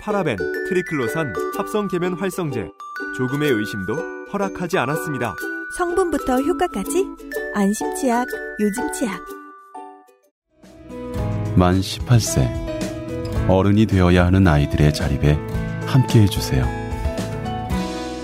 파라벤, 0.02 0.38
트리클로산, 0.68 1.32
합성 1.58 1.88
계면 1.88 2.16
활성제. 2.16 2.72
조금의 3.18 3.52
의심도 3.52 3.96
허락하지 4.34 4.80
않았습니다. 4.80 5.36
성분부터 5.78 6.42
효과까지 6.42 7.06
안심 7.54 7.94
치약, 7.94 8.26
요즘 8.60 8.92
치약. 8.94 9.39
만 11.60 11.82
18세 11.82 13.50
어른이 13.50 13.86
되어야 13.86 14.26
하는 14.26 14.48
아이들의 14.48 14.94
자립에 14.94 15.38
함께 15.86 16.22
해 16.22 16.26
주세요. 16.26 16.66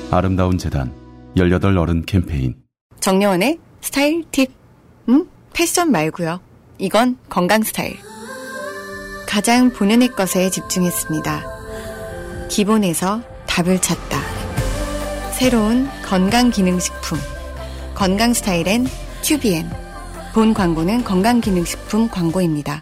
아름다운 0.10 0.58
재단 0.58 0.94
18 1.36 1.78
어른 1.78 2.06
캠페인 2.06 2.56
정려원의 3.02 3.60
스타일 3.82 4.24
팁. 4.32 4.52
음? 5.10 5.28
패션 5.52 5.92
말고요. 5.92 6.40
이건 6.78 7.18
건강 7.28 7.62
스타일. 7.64 7.98
가장 9.28 9.70
본연의 9.70 10.14
것에 10.14 10.50
집중했습니다. 10.50 11.44
기본에서 12.50 13.22
답을 13.48 13.82
찾다. 13.82 14.18
새로운 15.34 15.90
건강 16.06 16.52
기능식품. 16.52 17.20
건강 17.96 18.34
스타일엔 18.34 18.88
튜비엔. 19.24 19.70
본 20.34 20.54
광고는 20.54 21.04
건강기능식품 21.04 22.08
광고입니다. 22.08 22.82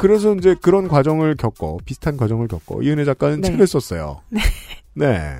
그래서 0.00 0.34
이제 0.34 0.54
그런 0.60 0.88
과정을 0.88 1.36
겪어 1.36 1.78
비슷한 1.84 2.16
과정을 2.16 2.48
겪어 2.48 2.82
이은혜 2.82 3.04
작가는 3.04 3.40
네. 3.40 3.48
책을 3.50 3.66
썼어요. 3.66 4.20
네. 4.30 4.40
네. 4.94 5.36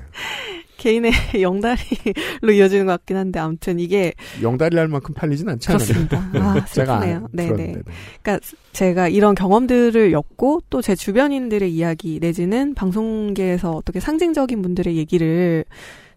개인의 0.77 1.11
영다리로 1.41 2.51
이어지는 2.53 2.87
것 2.87 2.93
같긴 2.93 3.15
한데 3.15 3.39
아무튼 3.39 3.79
이게 3.79 4.13
영달이 4.41 4.75
할 4.77 4.87
만큼 4.87 5.13
팔리진 5.13 5.47
않지 5.47 5.69
않아요. 5.71 5.85
그렇습니다. 5.85 6.17
아, 6.33 6.65
제가 6.65 6.99
슬프네요. 7.01 7.17
안 7.17 7.27
네네. 7.33 7.49
들었는데. 7.55 7.81
그러니까 8.23 8.45
제가 8.73 9.07
이런 9.07 9.35
경험들을 9.35 10.11
엮고 10.11 10.61
또 10.71 10.81
제 10.81 10.95
주변인들의 10.95 11.71
이야기 11.71 12.17
내지는 12.19 12.73
방송계에서 12.73 13.71
어떻게 13.73 13.99
상징적인 13.99 14.63
분들의 14.63 14.97
얘기를 14.97 15.65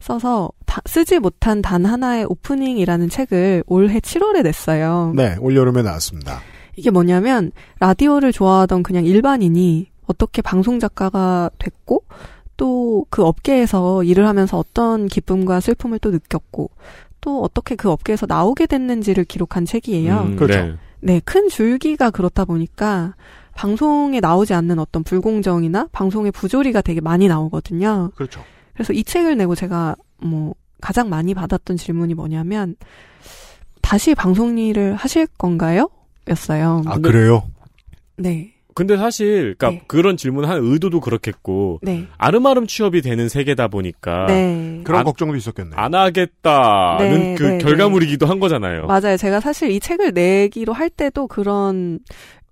써서 0.01 0.51
다- 0.65 0.81
쓰지 0.87 1.19
못한 1.19 1.61
단 1.61 1.85
하나의 1.85 2.25
오프닝이라는 2.27 3.09
책을 3.11 3.65
올해 3.67 4.01
7월에 4.01 4.43
냈어요. 4.43 5.13
네, 5.15 5.37
올 5.41 5.57
여름에 5.57 5.83
나왔습니다. 5.83 6.41
이게 6.77 6.91
뭐냐면 6.91 7.53
라디오를 7.81 8.33
좋아하던 8.33 8.83
그냥 8.83 9.05
일반인이 9.05 9.89
어떻게 10.07 10.43
방송 10.43 10.79
작가가 10.79 11.51
됐고 11.59 12.05
또 12.57 12.95
그 13.11 13.25
업계에서 13.25 14.03
일을 14.03 14.27
하면서 14.27 14.59
어떤 14.59 15.07
기쁨과 15.07 15.61
슬픔을 15.61 15.99
또 15.99 16.11
느꼈고 16.11 16.71
또 17.21 17.43
어떻게 17.43 17.75
그 17.77 17.91
업계에서 17.91 18.27
나오게 18.27 18.67
됐는지를 18.67 19.25
기록한 19.25 19.65
책이에요. 19.65 20.19
음, 20.19 20.37
그렇죠. 20.37 20.61
네. 20.61 20.77
네, 21.01 21.21
큰 21.25 21.49
줄기가 21.49 22.11
그렇다 22.11 22.45
보니까 22.45 23.15
방송에 23.55 24.21
나오지 24.21 24.53
않는 24.55 24.79
어떤 24.79 25.05
불공정이나 25.05 25.89
방송의 25.93 26.33
부조리가 26.33 26.81
되게 26.83 27.01
많이 27.01 27.29
나오거든요. 27.29 28.11
그렇죠. 28.17 28.43
그래서 28.73 28.93
이 28.93 29.05
책을 29.05 29.37
내고 29.37 29.55
제가 29.55 29.97
뭐 30.19 30.55
가장 30.81 31.09
많이 31.09 31.35
받았던 31.35 31.77
질문이 31.77 32.15
뭐냐면 32.15 32.75
다시 33.81 34.15
방송 34.15 34.59
일을 34.59 34.97
하실 34.97 35.27
건가요? 35.39 35.89
책이었어요. 36.27 36.83
아, 36.87 36.99
그래요? 36.99 37.45
네. 38.17 38.51
근데 38.75 38.97
사실 38.97 39.55
그러니까 39.57 39.85
그런 39.87 40.17
질문한 40.17 40.59
의도도 40.61 40.99
그렇겠고 41.01 41.79
네. 41.83 42.09
아름아름 42.19 42.67
취업이 42.67 43.03
되는 43.03 43.29
세계다 43.29 43.69
보니까 43.69 44.27
네. 44.27 44.81
그런 44.83 45.01
안- 45.01 45.05
걱정도 45.05 45.37
있었겠네. 45.37 45.77
안 45.77 45.95
하겠다는 45.95 47.09
네, 47.21 47.35
그 47.37 47.43
네, 47.45 47.59
결과물이기도 47.59 48.27
한 48.27 48.41
거잖아요. 48.41 48.87
맞아요. 48.87 49.17
제가 49.17 49.39
사실 49.39 49.71
이 49.71 49.79
책을 49.79 50.13
내기로 50.13 50.73
할 50.73 50.91
때도 50.91 51.29
그런 51.29 52.01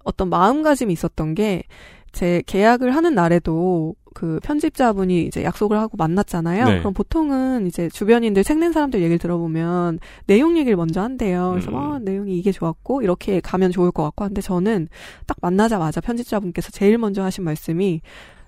어떤 0.05 0.29
마음가짐이 0.31 0.93
있었던 0.93 1.35
게, 1.35 1.65
제 2.13 2.43
계약을 2.47 2.95
하는 2.95 3.15
날에도 3.17 3.95
그 4.15 4.39
편집자분이 4.43 5.25
이제 5.25 5.43
약속을 5.45 5.79
하고 5.79 5.97
만났잖아요. 5.97 6.65
네. 6.65 6.79
그럼 6.79 6.95
보통은 6.95 7.67
이제 7.67 7.89
주변인들 7.89 8.45
책 8.45 8.59
낸 8.59 8.73
사람들 8.73 9.01
얘기를 9.01 9.19
들어보면 9.19 9.99
내용 10.27 10.57
얘기를 10.57 10.77
먼저 10.77 11.01
한대요. 11.03 11.51
그래서 11.53 11.71
음. 11.71 11.77
아, 11.77 11.99
내용이 12.01 12.39
이게 12.39 12.53
좋았고 12.53 13.03
이렇게 13.03 13.41
가면 13.41 13.73
좋을 13.73 13.91
것 13.91 14.03
같고 14.05 14.25
한데 14.25 14.41
저는 14.41 14.89
딱 15.27 15.37
만나자마자 15.41 16.01
편집자분께서 16.01 16.71
제일 16.71 16.99
먼저 16.99 17.23
하신 17.23 17.45
말씀이 17.45 18.01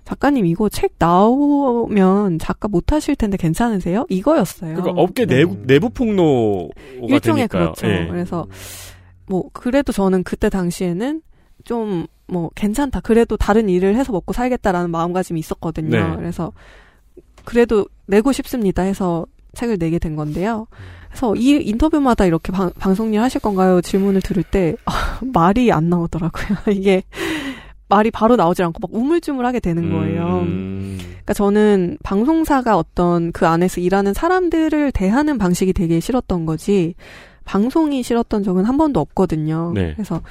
작가님 0.05 0.45
이거 0.45 0.69
책 0.69 0.93
나오면 0.99 2.39
작가 2.39 2.67
못 2.67 2.91
하실 2.93 3.15
텐데 3.15 3.37
괜찮으세요? 3.37 4.05
이거였어요. 4.09 4.75
그러니까 4.75 5.01
업계 5.01 5.25
네. 5.25 5.37
내부 5.37 5.57
내부 5.65 5.89
폭로가 5.89 6.69
일종의 7.07 7.47
되니까요. 7.47 7.73
그렇죠. 7.73 7.87
예. 7.87 8.07
그래서 8.07 8.45
뭐 9.27 9.49
그래도 9.51 9.91
저는 9.91 10.23
그때 10.23 10.49
당시에는 10.49 11.21
좀 11.65 12.07
뭐 12.27 12.49
괜찮다. 12.55 13.01
그래도 13.01 13.37
다른 13.37 13.69
일을 13.69 13.95
해서 13.95 14.11
먹고 14.11 14.33
살겠다라는 14.33 14.89
마음가짐이 14.91 15.39
있었거든요. 15.39 15.89
네. 15.89 16.15
그래서 16.15 16.51
그래도 17.43 17.87
내고 18.07 18.31
싶습니다 18.31 18.81
해서 18.81 19.25
책을 19.53 19.77
내게 19.77 19.99
된 19.99 20.15
건데요. 20.15 20.67
그래서 21.09 21.35
이 21.35 21.51
인터뷰마다 21.51 22.25
이렇게 22.25 22.51
방, 22.51 22.71
방송일 22.77 23.21
하실 23.21 23.39
건가요? 23.41 23.81
질문을 23.81 24.21
들을 24.21 24.43
때 24.43 24.75
아, 24.85 25.19
말이 25.33 25.71
안 25.71 25.89
나오더라고요. 25.89 26.57
이게 26.75 27.03
말이 27.87 28.09
바로 28.09 28.35
나오질 28.35 28.65
않고 28.65 28.79
막 28.81 28.93
우물쭈물하게 28.93 29.59
되는 29.59 29.91
거예요. 29.91 30.39
음. 30.39 30.97
그러니까 30.99 31.33
저는 31.33 31.97
방송사가 32.03 32.77
어떤 32.77 33.31
그 33.31 33.47
안에서 33.47 33.79
일하는 33.79 34.13
사람들을 34.13 34.91
대하는 34.91 35.37
방식이 35.37 35.73
되게 35.73 35.99
싫었던 35.99 36.45
거지 36.45 36.95
방송이 37.45 38.03
싫었던 38.03 38.43
적은 38.43 38.65
한 38.65 38.77
번도 38.77 38.99
없거든요. 38.99 39.71
네. 39.73 39.93
그래서 39.93 40.21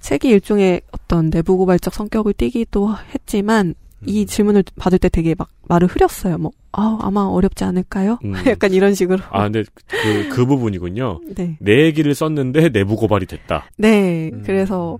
책이 0.00 0.28
일종의 0.28 0.80
어떤 0.90 1.30
내부 1.30 1.56
고발적 1.56 1.94
성격을 1.94 2.32
띠기도 2.34 2.94
했지만 3.14 3.74
이 4.06 4.26
질문을 4.26 4.64
받을 4.76 4.98
때 4.98 5.08
되게 5.08 5.34
막 5.36 5.48
말을 5.68 5.88
흐렸어요. 5.88 6.38
뭐 6.38 6.50
아, 6.72 6.98
아마 7.00 7.22
어렵지 7.22 7.64
않을까요? 7.64 8.18
음. 8.24 8.34
약간 8.46 8.72
이런 8.72 8.94
식으로. 8.94 9.22
아 9.30 9.44
근데 9.44 9.64
그, 9.86 10.28
그 10.30 10.46
부분이군요. 10.46 11.20
네. 11.36 11.56
내 11.60 11.84
얘기를 11.84 12.14
썼는데 12.14 12.70
내부 12.70 12.96
고발이 12.96 13.26
됐다. 13.26 13.70
네. 13.76 14.30
그래서 14.44 14.98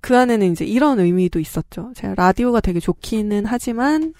그 0.00 0.16
안에는 0.16 0.52
이제 0.52 0.64
이런 0.64 1.00
의미도 1.00 1.40
있었죠. 1.40 1.92
제가 1.94 2.14
라디오가 2.16 2.60
되게 2.60 2.80
좋기는 2.80 3.44
하지만 3.46 4.14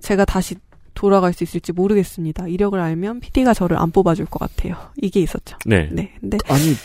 제가 0.00 0.24
다시 0.24 0.56
돌아갈 1.02 1.32
수 1.32 1.42
있을지 1.42 1.72
모르겠습니다. 1.72 2.46
이력을 2.46 2.78
알면 2.78 3.18
PD가 3.18 3.54
저를 3.54 3.76
안 3.76 3.90
뽑아줄 3.90 4.26
것 4.26 4.38
같아요. 4.38 4.76
이게 5.02 5.20
있었죠. 5.20 5.58
네. 5.66 5.88
네. 5.90 6.14
근데 6.20 6.38
아니 6.48 6.76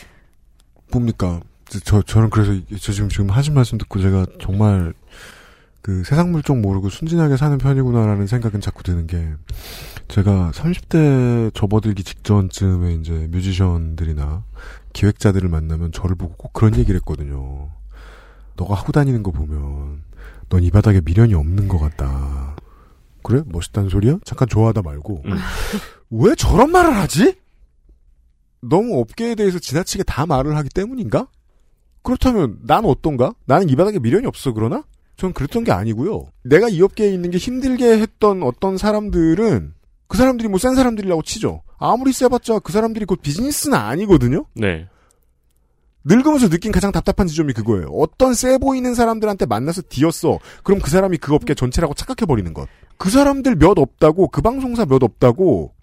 뭡니까? 0.92 1.40
저 1.84 2.02
저는 2.02 2.32
그래서 2.32 2.60
저 2.80 2.94
지금 2.94 3.10
지금 3.10 3.30
하신 3.30 3.54
말씀 3.54 3.78
듣고 3.78 4.02
제가 4.02 4.26
정말 4.42 4.96
그 5.84 6.04
세상 6.04 6.32
물정 6.32 6.64
모르고 6.64 6.90
순진하게 6.90 7.38
사는 7.38 7.56
편이구나라는 7.60 8.26
생각은 8.26 8.60
자꾸 8.60 8.82
드는 8.82 9.06
게 9.06 9.34
제가 10.08 10.50
30대 10.52 11.54
접어들기 11.54 12.04
직전쯤에 12.04 12.96
이제 12.96 13.28
뮤지션들이나 13.30 14.44
기획자들을 14.94 15.48
만나면 15.48 15.92
저를 15.92 16.16
보고 16.16 16.34
꼭 16.38 16.54
그런 16.54 16.76
얘기를 16.76 16.96
했거든요. 17.02 17.70
너가 18.56 18.74
하고 18.74 18.92
다니는 18.92 19.22
거 19.22 19.30
보면 19.30 20.02
넌 20.50 20.64
이 20.64 20.72
바닥에 20.72 21.02
미련이 21.06 21.36
없는 21.36 21.68
것 21.68 21.78
같다. 21.78 22.56
그래? 23.28 23.44
멋있다는 23.46 23.90
소리야? 23.90 24.20
잠깐 24.24 24.48
좋아하다 24.48 24.84
말고 24.84 25.22
왜 26.12 26.34
저런 26.36 26.72
말을 26.72 26.96
하지? 26.96 27.36
너무 28.62 29.02
업계에 29.02 29.36
대해서 29.36 29.60
지나치게 29.60 30.04
다 30.04 30.26
말을 30.26 30.56
하기 30.56 30.70
때문인가? 30.70 31.28
그렇다면 32.04 32.60
난 32.64 32.86
어떤가? 32.86 33.34
나는 33.46 33.68
이 33.70 33.76
바닥에 33.76 34.00
미련이 34.00 34.26
없어 34.28 34.54
그러나? 34.54 34.84
전 35.18 35.34
그랬던 35.34 35.66
게 35.66 35.74
아니고요. 35.74 36.28
내가 36.46 36.70
이 36.70 36.82
업계에 36.82 37.12
있는 37.14 37.30
게 37.32 37.38
힘들게 37.38 38.00
했던 38.00 38.44
어떤 38.44 38.78
사람들은 38.78 39.74
그 40.08 40.16
사람들이 40.18 40.48
뭐 40.48 40.58
센 40.58 40.76
사람들이라고 40.76 41.22
치죠. 41.24 41.64
아무리 41.78 42.14
세봤자 42.14 42.60
그 42.60 42.72
사람들이 42.72 43.04
곧 43.04 43.22
비즈니스는 43.22 43.78
아니거든요. 43.78 44.46
네. 44.54 44.88
늙으면서 46.08 46.50
느낀 46.50 46.72
가장 46.72 46.92
답답한 46.92 47.28
지점이 47.28 47.54
그거예요. 47.54 47.88
어떤 47.90 48.34
세 48.34 48.58
보이는 48.58 48.96
사람들한테 48.96 49.46
만나서 49.46 49.84
뒤었어. 49.84 50.40
그럼 50.64 50.80
그 50.80 50.90
사람이 50.90 51.18
그 51.18 51.34
업계 51.36 51.54
전체라고 51.54 51.94
착각해버리는 51.94 52.54
것. 52.54 52.68
그 52.98 53.10
사람들 53.10 53.58
몇 53.58 53.78
없다고, 53.78 54.30
그 54.30 54.42
방송사 54.42 54.86
몇 54.86 55.04
없다고, 55.04 55.74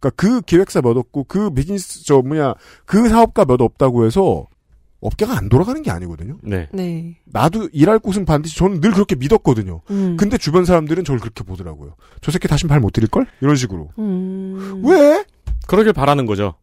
그니까 0.00 0.14
그 0.16 0.40
기획사 0.40 0.80
몇 0.80 0.96
없고, 0.96 1.24
그 1.24 1.50
비즈니스, 1.50 2.04
저 2.04 2.22
뭐냐, 2.22 2.54
그 2.86 3.08
사업가 3.08 3.44
몇 3.44 3.60
없다고 3.60 4.06
해서 4.06 4.46
업계가 5.00 5.36
안 5.36 5.50
돌아가는 5.50 5.80
게 5.82 5.90
아니거든요. 5.90 6.38
네. 6.42 6.66
네. 6.72 7.18
나도 7.26 7.68
일할 7.72 7.98
곳은 7.98 8.24
반드시 8.24 8.56
저는 8.56 8.80
늘 8.80 8.90
그렇게 8.90 9.14
믿었거든요. 9.14 9.82
음. 9.90 10.16
근데 10.16 10.38
주변 10.38 10.64
사람들은 10.64 11.04
저를 11.04 11.20
그렇게 11.20 11.44
보더라고요. 11.44 11.94
저 12.22 12.32
새끼 12.32 12.48
다신 12.48 12.68
발못 12.70 12.94
들일 12.94 13.10
걸? 13.10 13.26
이런 13.42 13.54
식으로. 13.54 13.90
음. 13.98 14.82
왜? 14.82 15.24
그러길 15.66 15.92
바라는 15.92 16.24
거죠. 16.24 16.54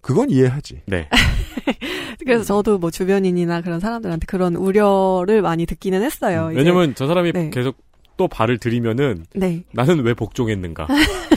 그건 0.00 0.30
이해하지. 0.30 0.82
네. 0.86 1.08
그래서 2.24 2.44
저도 2.44 2.78
뭐 2.78 2.90
주변인이나 2.90 3.60
그런 3.62 3.80
사람들한테 3.80 4.26
그런 4.26 4.56
우려를 4.56 5.42
많이 5.42 5.66
듣기는 5.66 6.02
했어요. 6.02 6.50
이제. 6.52 6.58
왜냐면 6.58 6.94
저 6.94 7.06
사람이 7.06 7.32
네. 7.32 7.50
계속 7.50 7.76
또 8.16 8.28
발을 8.28 8.58
들이면은 8.58 9.24
네. 9.34 9.64
나는 9.72 10.00
왜 10.04 10.14
복종했는가. 10.14 10.86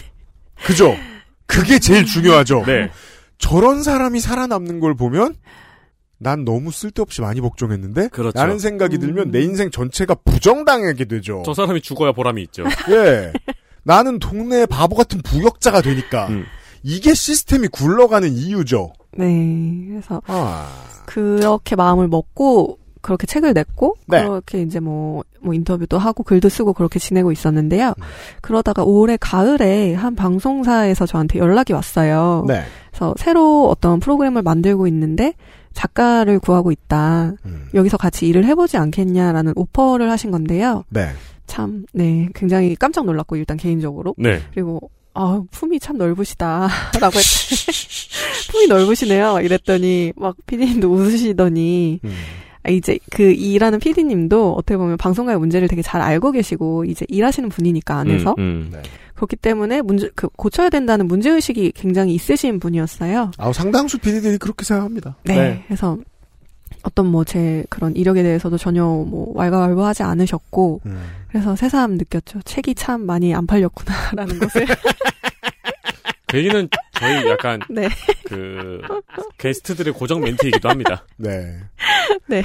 그죠? 0.65 0.95
그게 1.45 1.79
제일 1.79 2.05
중요하죠. 2.05 2.63
네. 2.65 2.89
저런 3.37 3.83
사람이 3.83 4.19
살아남는 4.19 4.79
걸 4.79 4.95
보면 4.95 5.35
난 6.17 6.45
너무 6.45 6.71
쓸데없이 6.71 7.21
많이 7.21 7.41
복종했는데 7.41 8.07
그렇죠. 8.09 8.39
라는 8.39 8.57
생각이 8.57 8.97
들면 8.97 9.31
내 9.31 9.41
인생 9.41 9.69
전체가 9.69 10.15
부정당하게 10.15 11.05
되죠. 11.05 11.43
저 11.45 11.53
사람이 11.53 11.81
죽어야 11.81 12.13
보람이 12.13 12.41
있죠. 12.43 12.63
예. 12.89 13.33
나는 13.83 14.19
동네 14.19 14.65
바보 14.65 14.95
같은 14.95 15.21
부역자가 15.21 15.81
되니까 15.81 16.27
음. 16.27 16.45
이게 16.81 17.13
시스템이 17.13 17.67
굴러가는 17.67 18.31
이유죠. 18.31 18.93
네. 19.17 19.85
그래서 19.89 20.21
아. 20.27 20.67
그렇게 21.05 21.75
마음을 21.75 22.07
먹고 22.07 22.79
그렇게 23.01 23.27
책을 23.27 23.53
냈고 23.53 23.95
네. 24.07 24.23
그렇게 24.23 24.61
이제 24.61 24.79
뭐, 24.79 25.23
뭐 25.41 25.53
인터뷰도 25.53 25.97
하고 25.97 26.23
글도 26.23 26.47
쓰고 26.47 26.71
그렇게 26.73 26.99
지내고 26.99 27.33
있었는데요. 27.33 27.93
그러다가 28.41 28.83
올해 28.83 29.17
가을에 29.17 29.93
한 29.93 30.15
방송사에서 30.15 31.05
저한테 31.05 31.37
연락이 31.37 31.73
왔어요. 31.73 32.45
네. 32.47 32.61
그래서 32.89 33.13
새로 33.17 33.67
어떤 33.69 33.99
프로그램을 33.99 34.41
만들고 34.41 34.87
있는데 34.87 35.33
작가를 35.73 36.39
구하고 36.39 36.71
있다. 36.71 37.33
음. 37.45 37.67
여기서 37.73 37.97
같이 37.97 38.25
일을 38.27 38.45
해보지 38.45 38.77
않겠냐라는 38.77 39.53
오퍼를 39.57 40.09
하신 40.09 40.31
건데요. 40.31 40.85
네. 40.89 41.09
참, 41.45 41.85
네, 41.91 42.29
굉장히 42.33 42.75
깜짝 42.75 43.05
놀랐고 43.05 43.35
일단 43.35 43.57
개인적으로. 43.57 44.15
네. 44.17 44.39
그리고 44.53 44.89
아 45.13 45.41
품이 45.51 45.79
참 45.79 45.97
넓으시다 45.97 46.67
라고 46.99 47.17
했더니 47.19 47.63
품이 48.51 48.67
넓으시네요. 48.67 49.39
이랬더니 49.41 50.13
막 50.15 50.35
피디님도 50.45 50.89
웃으시더니 50.89 51.99
음. 52.03 52.11
아, 52.63 52.69
이제 52.69 52.97
그 53.11 53.23
일하는 53.23 53.79
피디님도 53.79 54.53
어떻게 54.53 54.77
보면 54.77 54.97
방송가의 54.97 55.37
문제를 55.37 55.67
되게 55.67 55.81
잘 55.81 56.01
알고 56.01 56.31
계시고 56.31 56.85
이제 56.85 57.05
일하시는 57.09 57.49
분이니까 57.49 57.97
안에서 57.97 58.35
음, 58.37 58.71
음. 58.73 58.81
그렇기 59.15 59.35
때문에 59.35 59.81
문제 59.81 60.09
그 60.15 60.27
고쳐야 60.29 60.69
된다는 60.69 61.07
문제 61.07 61.29
의식이 61.29 61.73
굉장히 61.75 62.13
있으신 62.15 62.59
분이었어요. 62.59 63.31
아, 63.37 63.53
상당수 63.53 63.99
PD들이 63.99 64.37
그렇게 64.37 64.63
생각합니다. 64.65 65.17
네. 65.23 65.63
그래서 65.67 65.97
어떤 66.83 67.07
뭐 67.07 67.23
제 67.23 67.63
그런 67.69 67.95
이력에 67.95 68.21
대해서도 68.23 68.57
전혀 68.57 68.83
뭐 68.83 69.31
왈가왈부하지 69.35 70.03
않으셨고 70.03 70.81
음. 70.85 71.01
그래서 71.29 71.55
새삼 71.55 71.93
느꼈죠. 71.97 72.41
책이 72.43 72.75
참 72.75 73.05
많이 73.05 73.33
안 73.33 73.47
팔렸구나라는 73.47 74.37
것을. 74.39 74.65
그 76.27 76.37
얘기는 76.37 76.67
저희 76.93 77.29
약간 77.29 77.59
네. 77.69 77.87
그 78.27 78.81
게스트들의 79.37 79.93
고정 79.93 80.21
멘트이기도 80.21 80.67
합니다. 80.69 81.05
네. 81.17 81.59
네. 82.27 82.43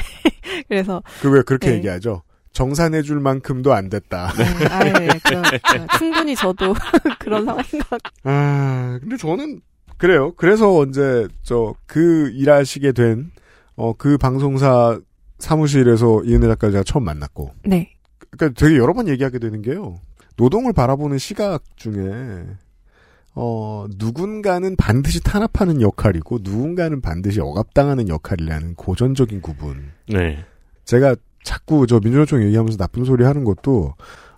그래서 0.68 1.02
그 1.20 1.28
왜 1.30 1.42
그렇게 1.42 1.70
네. 1.70 1.76
얘기하죠? 1.76 2.22
정산해줄 2.52 3.20
만큼도 3.20 3.72
안 3.72 3.88
됐다. 3.88 4.32
네, 4.36 5.08
그런, 5.24 5.42
그 5.42 5.98
충분히 5.98 6.34
저도 6.34 6.74
그런 7.20 7.44
상황인 7.44 7.70
것 7.70 7.90
같고. 7.90 8.10
아, 8.24 8.98
근데 9.00 9.16
저는 9.16 9.60
그래요. 9.96 10.32
그래서 10.36 10.76
언제 10.76 11.26
저 11.42 11.74
그 11.86 12.30
일하시게 12.34 12.92
된 12.92 13.30
어 13.78 13.94
그 13.94 14.18
방송사 14.18 15.00
사무실에서 15.38 16.22
이은혜 16.24 16.48
작가를 16.48 16.72
제가 16.72 16.84
처음 16.84 17.04
만났고. 17.04 17.52
네. 17.64 17.92
그러니까 18.30 18.58
되게 18.60 18.76
여러 18.76 18.92
번 18.92 19.08
얘기하게 19.08 19.38
되는 19.38 19.62
게요. 19.62 20.00
노동을 20.36 20.72
바라보는 20.72 21.18
시각 21.18 21.62
중에 21.76 22.44
어, 23.34 23.86
누군가는 23.98 24.74
반드시 24.76 25.20
탄압하는 25.22 25.80
역할이고 25.80 26.40
누군가는 26.42 27.00
반드시 27.00 27.40
억압당하는 27.40 28.08
역할이라는 28.08 28.74
고전적인 28.74 29.40
구분. 29.42 29.92
네. 30.08 30.44
제가 30.84 31.14
자꾸 31.44 31.86
저 31.86 32.00
민주노총 32.00 32.42
얘기하면서 32.42 32.76
나쁜 32.78 33.04
소리 33.04 33.24
하는 33.24 33.44
것도 33.44 33.94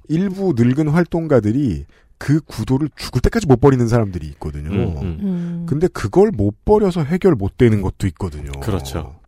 일부 0.09 0.53
늙은 0.57 0.89
활동가들이 0.89 1.87
그 2.19 2.41
구도를 2.41 2.91
죽을 2.97 3.23
때까지 3.23 3.47
못 3.47 3.61
버리는 3.61 3.87
사람들이 3.89 4.27
있거든요. 4.29 4.71
음, 4.71 4.97
음. 4.99 5.19
음. 5.23 5.67
근데 5.67 5.89
그걸 5.89 6.31
못 6.31 6.65
버려서 6.67 7.03
해결 7.03 7.35
못 7.35 7.57
되는 7.57 7.81
것도 7.81 8.07
있거든요. 8.09 8.53
그렇죠. 8.61 9.20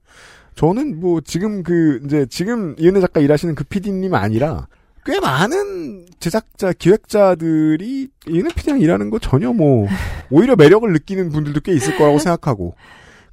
저는 0.54 1.00
뭐 1.00 1.20
지금 1.20 1.62
그 1.62 2.00
이제 2.04 2.26
지금 2.28 2.74
이은혜 2.78 3.00
작가 3.00 3.20
일하시는 3.20 3.54
그 3.54 3.64
PD님 3.64 4.14
아니라 4.14 4.66
꽤 5.04 5.18
많은 5.18 6.06
제작자 6.20 6.72
기획자들이 6.72 8.08
이은혜 8.28 8.50
PD랑 8.54 8.80
일하는 8.80 9.10
거 9.10 9.18
전혀 9.18 9.52
뭐 9.52 9.88
오히려 10.30 10.54
매력을 10.56 10.90
느끼는 10.92 11.30
분들도 11.30 11.60
꽤 11.60 11.72
있을 11.72 11.96
거라고 11.96 12.18
생각하고 12.18 12.74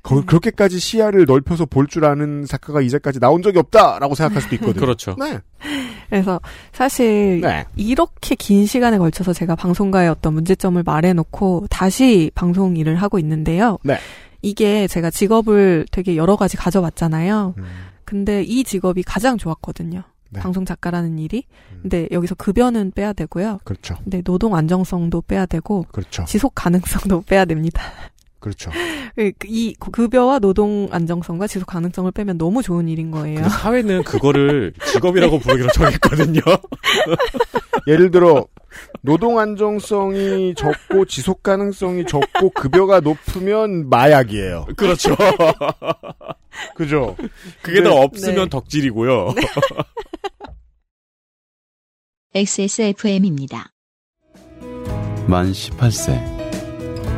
거, 0.02 0.24
그렇게까지 0.26 0.80
시야를 0.80 1.26
넓혀서 1.26 1.66
볼 1.66 1.88
줄 1.88 2.06
아는 2.06 2.46
작가가 2.46 2.82
이제까지 2.82 3.20
나온 3.20 3.42
적이 3.42 3.60
없다라고 3.60 4.16
생각할 4.16 4.42
수도 4.42 4.56
있거든요. 4.56 4.80
그렇죠. 4.80 5.16
네. 5.20 5.40
그래서 6.10 6.40
사실 6.72 7.42
네. 7.42 7.66
이렇게 7.76 8.36
긴 8.36 8.66
시간에 8.66 8.98
걸쳐서 8.98 9.34
제가 9.34 9.56
방송가의 9.56 10.10
어떤 10.10 10.34
문제점을 10.34 10.82
말해놓고 10.84 11.68
다시 11.70 12.32
방송 12.34 12.78
일을 12.78 12.96
하고 12.96 13.20
있는데요. 13.20 13.78
네. 13.84 13.98
이게 14.42 14.88
제가 14.88 15.10
직업을 15.12 15.86
되게 15.92 16.16
여러 16.16 16.36
가지 16.36 16.58
가져왔잖아요. 16.58 17.56
음. 17.58 17.64
근데 18.06 18.44
이 18.44 18.64
직업이 18.64 19.04
가장 19.04 19.38
좋았거든요. 19.38 20.04
네. 20.32 20.40
방송 20.40 20.64
작가라는 20.66 21.18
일이. 21.20 21.44
근데 21.82 22.08
여기서 22.12 22.36
급여는 22.36 22.92
빼야 22.92 23.14
되고요. 23.14 23.60
그렇죠. 23.64 23.96
근데 24.04 24.22
노동 24.22 24.56
안정성도 24.56 25.22
빼야 25.22 25.46
되고 25.46 25.86
그렇죠. 25.92 26.24
지속 26.26 26.54
가능성도 26.56 27.22
빼야 27.28 27.46
됩니다. 27.46 27.82
그렇죠. 28.40 28.72
그- 29.16 29.32
이 29.48 29.74
급여와 29.74 30.40
노동 30.40 30.88
안정성과 30.92 31.48
지속 31.48 31.66
가능성을 31.66 32.10
빼면 32.12 32.38
너무 32.38 32.62
좋은 32.64 32.88
일인 32.88 33.12
거예요. 33.12 33.48
사회는 33.50 34.04
그거를 34.04 34.72
직업이라고 34.94 35.40
부르기로 35.40 35.70
정했거든요. 35.74 36.40
예를 37.88 38.12
들어 38.12 38.46
노동 39.02 39.40
안정성이 39.40 40.54
적고 40.56 41.06
지속 41.06 41.44
가능성이 41.44 42.06
적고 42.06 42.50
급여가 42.52 43.00
높으면 43.00 43.90
마약이에요. 43.90 44.68
그렇죠. 44.76 45.16
그죠? 46.76 47.16
그게 47.62 47.82
더 47.84 47.96
없으면 48.02 48.44
네. 48.44 48.50
덕질이고요. 48.50 49.34
XSFM입니다. 52.36 53.72
만 55.28 55.52
18세 55.52 56.40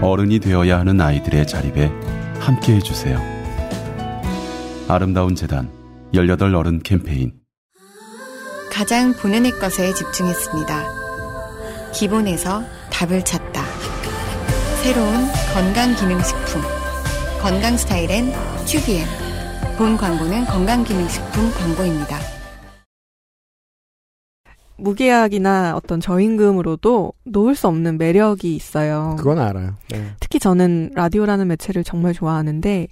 어른이 0.01 0.39
되어야 0.39 0.79
하는 0.79 0.99
아이들의 0.99 1.47
자립에 1.47 1.87
함께 2.39 2.75
해주세요. 2.75 3.19
아름다운 4.87 5.35
재단 5.35 5.71
18 6.13 6.55
어른 6.55 6.81
캠페인 6.81 7.33
가장 8.71 9.13
본연의 9.13 9.51
것에 9.59 9.93
집중했습니다. 9.93 11.00
기본에서 11.93 12.63
답을 12.89 13.23
찾다. 13.23 13.63
새로운 14.81 15.13
건강기능식품. 15.53 16.61
건강 17.41 17.77
스타일엔 17.77 18.31
튜비엔. 18.65 19.05
본 19.77 19.97
광고는 19.97 20.45
건강기능식품 20.45 21.51
광고입니다. 21.51 22.17
무계약이나 24.77 25.75
어떤 25.75 25.99
저임금으로도 25.99 27.13
놓을 27.25 27.55
수 27.55 27.67
없는 27.67 27.97
매력이 27.97 28.55
있어요. 28.55 29.15
그건 29.19 29.37
알아요. 29.39 29.75
네. 29.89 30.13
특히 30.19 30.39
저는 30.39 30.91
라디오라는 30.95 31.47
매체를 31.49 31.83
정말 31.83 32.13
좋아하는데 32.13 32.87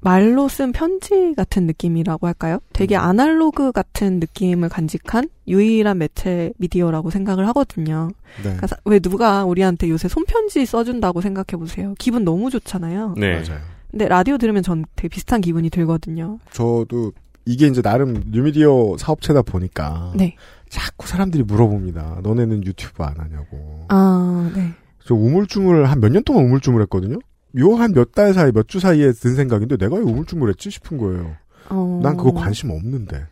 말로 0.00 0.48
쓴 0.48 0.72
편지 0.72 1.34
같은 1.36 1.66
느낌이라고 1.66 2.26
할까요? 2.26 2.60
되게 2.72 2.96
음. 2.96 3.00
아날로그 3.00 3.72
같은 3.72 4.20
느낌을 4.20 4.68
간직한 4.68 5.28
유일한 5.48 5.98
매체 5.98 6.52
미디어라고 6.58 7.10
생각을 7.10 7.46
하거든요. 7.48 8.10
네. 8.36 8.42
그러니까 8.42 8.66
사- 8.68 8.76
왜 8.84 9.00
누가 9.00 9.44
우리한테 9.44 9.88
요새 9.90 10.06
손편지 10.08 10.64
써준다고 10.66 11.20
생각해 11.20 11.58
보세요. 11.58 11.94
기분 11.98 12.24
너무 12.24 12.50
좋잖아요. 12.50 13.14
네. 13.16 13.32
맞아요. 13.42 13.60
근데 13.90 14.06
라디오 14.06 14.38
들으면 14.38 14.62
전 14.62 14.84
되게 14.96 15.08
비슷한 15.08 15.40
기분이 15.40 15.70
들거든요. 15.70 16.38
저도 16.52 17.12
이게 17.46 17.66
이제 17.66 17.80
나름 17.82 18.22
뉴미디어 18.30 18.96
사업체다 18.98 19.42
보니까 19.42 20.12
네. 20.14 20.36
자꾸 20.68 21.08
사람들이 21.08 21.42
물어봅니다. 21.44 22.20
너네는 22.22 22.64
유튜브 22.66 23.02
안 23.02 23.18
하냐고. 23.18 23.86
아, 23.88 24.50
네. 24.54 24.72
저 25.04 25.14
우물쭈물 25.14 25.86
한 25.86 26.00
몇 26.00 26.12
년 26.12 26.22
동안 26.24 26.44
우물쭈물 26.44 26.82
했거든요. 26.82 27.18
요 27.58 27.76
한 27.76 27.92
몇 27.92 28.12
달 28.12 28.32
사이 28.34 28.52
몇 28.52 28.66
주 28.68 28.78
사이에 28.80 29.12
든 29.12 29.34
생각인데 29.34 29.76
내가 29.76 29.96
왜 29.96 30.02
우물쭈물했지 30.02 30.70
싶은 30.70 30.98
거예요. 30.98 31.36
어... 31.70 32.00
난 32.02 32.16
그거 32.16 32.32
관심 32.32 32.70
없는데. 32.70 33.26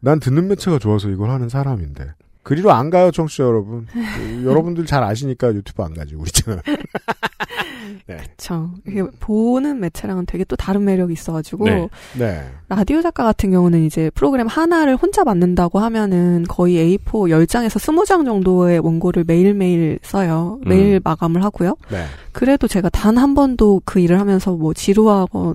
난 0.00 0.18
듣는 0.18 0.48
매체가 0.48 0.78
좋아서 0.78 1.08
이걸 1.10 1.30
하는 1.30 1.48
사람인데. 1.48 2.14
그리로 2.42 2.72
안 2.72 2.88
가요, 2.90 3.10
청취자 3.10 3.44
여러분. 3.44 3.86
그, 3.92 4.44
여러분들 4.48 4.86
잘 4.86 5.04
아시니까 5.04 5.52
유튜브 5.54 5.82
안 5.82 5.92
가지, 5.94 6.14
우리 6.14 6.30
채널. 6.30 6.62
네. 8.06 8.16
그쵸. 8.16 8.70
이게 8.86 9.04
보는 9.20 9.78
매체랑은 9.80 10.26
되게 10.26 10.44
또 10.44 10.56
다른 10.56 10.84
매력이 10.84 11.12
있어가지고 11.12 11.64
네. 11.66 11.88
네. 12.18 12.44
라디오 12.68 13.00
작가 13.02 13.22
같은 13.24 13.50
경우는 13.50 13.84
이제 13.84 14.10
프로그램 14.10 14.46
하나를 14.48 14.96
혼자 14.96 15.22
만든다고 15.24 15.78
하면은 15.78 16.44
거의 16.48 16.98
A4 16.98 17.04
10장에서 17.46 17.78
20장 17.78 18.24
정도의 18.24 18.80
원고를 18.80 19.24
매일매일 19.26 19.98
써요. 20.02 20.58
매일 20.66 20.94
음. 20.96 21.00
마감을 21.04 21.44
하고요. 21.44 21.76
네. 21.90 22.04
그래도 22.32 22.66
제가 22.66 22.88
단 22.88 23.20
한 23.20 23.34
번도 23.34 23.82
그 23.84 24.00
일을 24.00 24.18
하면서 24.18 24.52
뭐 24.52 24.72
지루하거나 24.72 25.54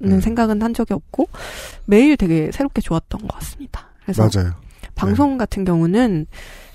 는 0.00 0.12
음. 0.12 0.20
생각은 0.20 0.60
한 0.60 0.74
적이 0.74 0.94
없고 0.94 1.28
매일 1.86 2.16
되게 2.16 2.50
새롭게 2.52 2.82
좋았던 2.82 3.22
것 3.22 3.28
같습니다. 3.28 3.86
그래서 4.02 4.28
맞아요. 4.34 4.52
방송 4.94 5.38
같은 5.38 5.64
경우는 5.64 6.26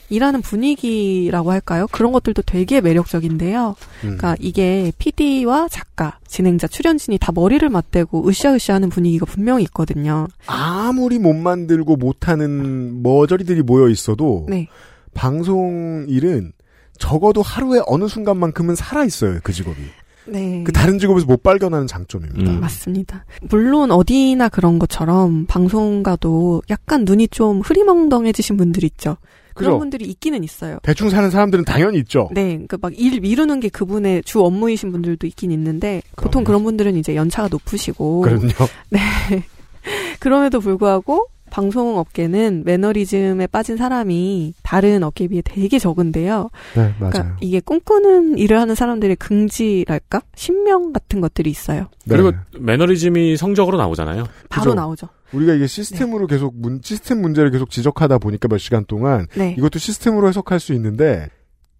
일하는 0.10 0.41
분위기라고 0.41 1.51
할까요? 1.51 1.88
그런 1.91 2.12
것들도 2.12 2.41
되게 2.43 2.82
매력적인데요. 2.82 3.76
음. 3.80 4.01
그러니까 4.01 4.36
이게 4.39 4.91
PD와 4.97 5.68
작가, 5.70 6.20
진행자, 6.28 6.68
출연진이 6.68 7.18
다 7.20 7.32
머리를 7.34 7.68
맞대고 7.68 8.28
으쌰으쌰 8.28 8.74
하는 8.74 8.89
분위기가 8.89 9.26
분명히 9.26 9.64
있거든요. 9.64 10.28
아무리 10.47 11.20
못 11.20 11.34
만들고 11.34 11.95
못하는 11.95 13.01
머저리들이 13.03 13.62
모여 13.62 13.89
있어도 13.89 14.45
네. 14.49 14.68
방송 15.14 16.05
일은 16.07 16.51
적어도 16.97 17.41
하루에 17.41 17.82
어느 17.88 18.07
순간만큼은 18.07 18.76
살아 18.76 19.05
있어요 19.05 19.39
그 19.43 19.53
직업이. 19.53 19.82
네. 20.26 20.64
그 20.64 20.72
다른 20.72 20.99
직업에서 20.99 21.26
못 21.26 21.41
발견하는 21.41 21.88
장점입니다. 21.88 22.51
음. 22.51 22.60
맞습니다. 22.60 23.26
물론 23.49 23.91
어디나 23.91 24.49
그런 24.49 24.80
것처럼 24.80 25.45
방송가도 25.47 26.62
약간 26.70 27.03
눈이 27.05 27.30
좀 27.30 27.62
흐리멍덩해지신 27.62 28.57
분들 28.57 28.84
있죠. 28.84 29.18
그런 29.60 29.74
그죠? 29.74 29.80
분들이 29.80 30.05
있기는 30.05 30.43
있어요. 30.43 30.80
대충 30.84 31.10
사는 31.10 31.30
사람들은 31.30 31.66
당연히 31.66 31.99
있죠. 31.99 32.30
네, 32.32 32.66
그막일 32.68 33.20
미루는 33.22 33.60
게 33.60 33.70
그분의 33.70 34.24
주 34.24 34.41
업무이신 34.43 34.91
분들도 34.91 35.28
있긴 35.28 35.51
있는데 35.51 36.01
보통 36.16 36.43
그런 36.43 36.64
분들은 36.64 36.95
이제 36.95 37.16
연차가 37.16 37.47
높으시고 37.49 38.22
그럼요. 38.22 38.47
네. 38.89 38.99
그럼에도 40.20 40.60
불구하고 40.60 41.28
방송 41.50 41.97
업계는 41.97 42.64
매너리즘에 42.66 43.47
빠진 43.47 43.78
사람이 43.78 44.54
다른 44.64 45.04
업계에 45.04 45.28
비해 45.28 45.41
되게 45.43 45.80
적은데요. 45.80 46.50
네, 46.76 46.93
맞아요. 47.00 47.12
그러니까 47.12 47.38
이게 47.41 47.60
꿈꾸는 47.60 48.38
일을 48.38 48.60
하는 48.60 48.76
사람들의 48.76 49.16
긍지랄까? 49.18 50.22
신명 50.36 50.93
같은 50.93 51.22
것들이 51.22 51.50
있어요. 51.50 51.88
그리고 52.08 52.32
네. 52.32 52.38
매너리즘이 52.60 53.38
성적으로 53.38 53.78
나오잖아요. 53.78 54.26
바로 54.50 54.64
그죠. 54.72 54.74
나오죠. 54.76 55.08
우리가 55.34 55.54
이게 55.54 55.68
시스템으로 55.68 56.28
계속 56.28 56.56
문, 56.56 56.80
시스템 56.84 57.22
문제를 57.22 57.52
계속 57.52 57.70
지적하다 57.70 58.18
보니까 58.18 58.47
몇 58.47 58.58
시간 58.58 58.86
동안 58.86 59.28
네. 59.36 59.56
이것도 59.58 59.80
시스템으로 59.80 60.28
해석할 60.28 60.60
수 60.60 60.74
있는데 60.74 61.28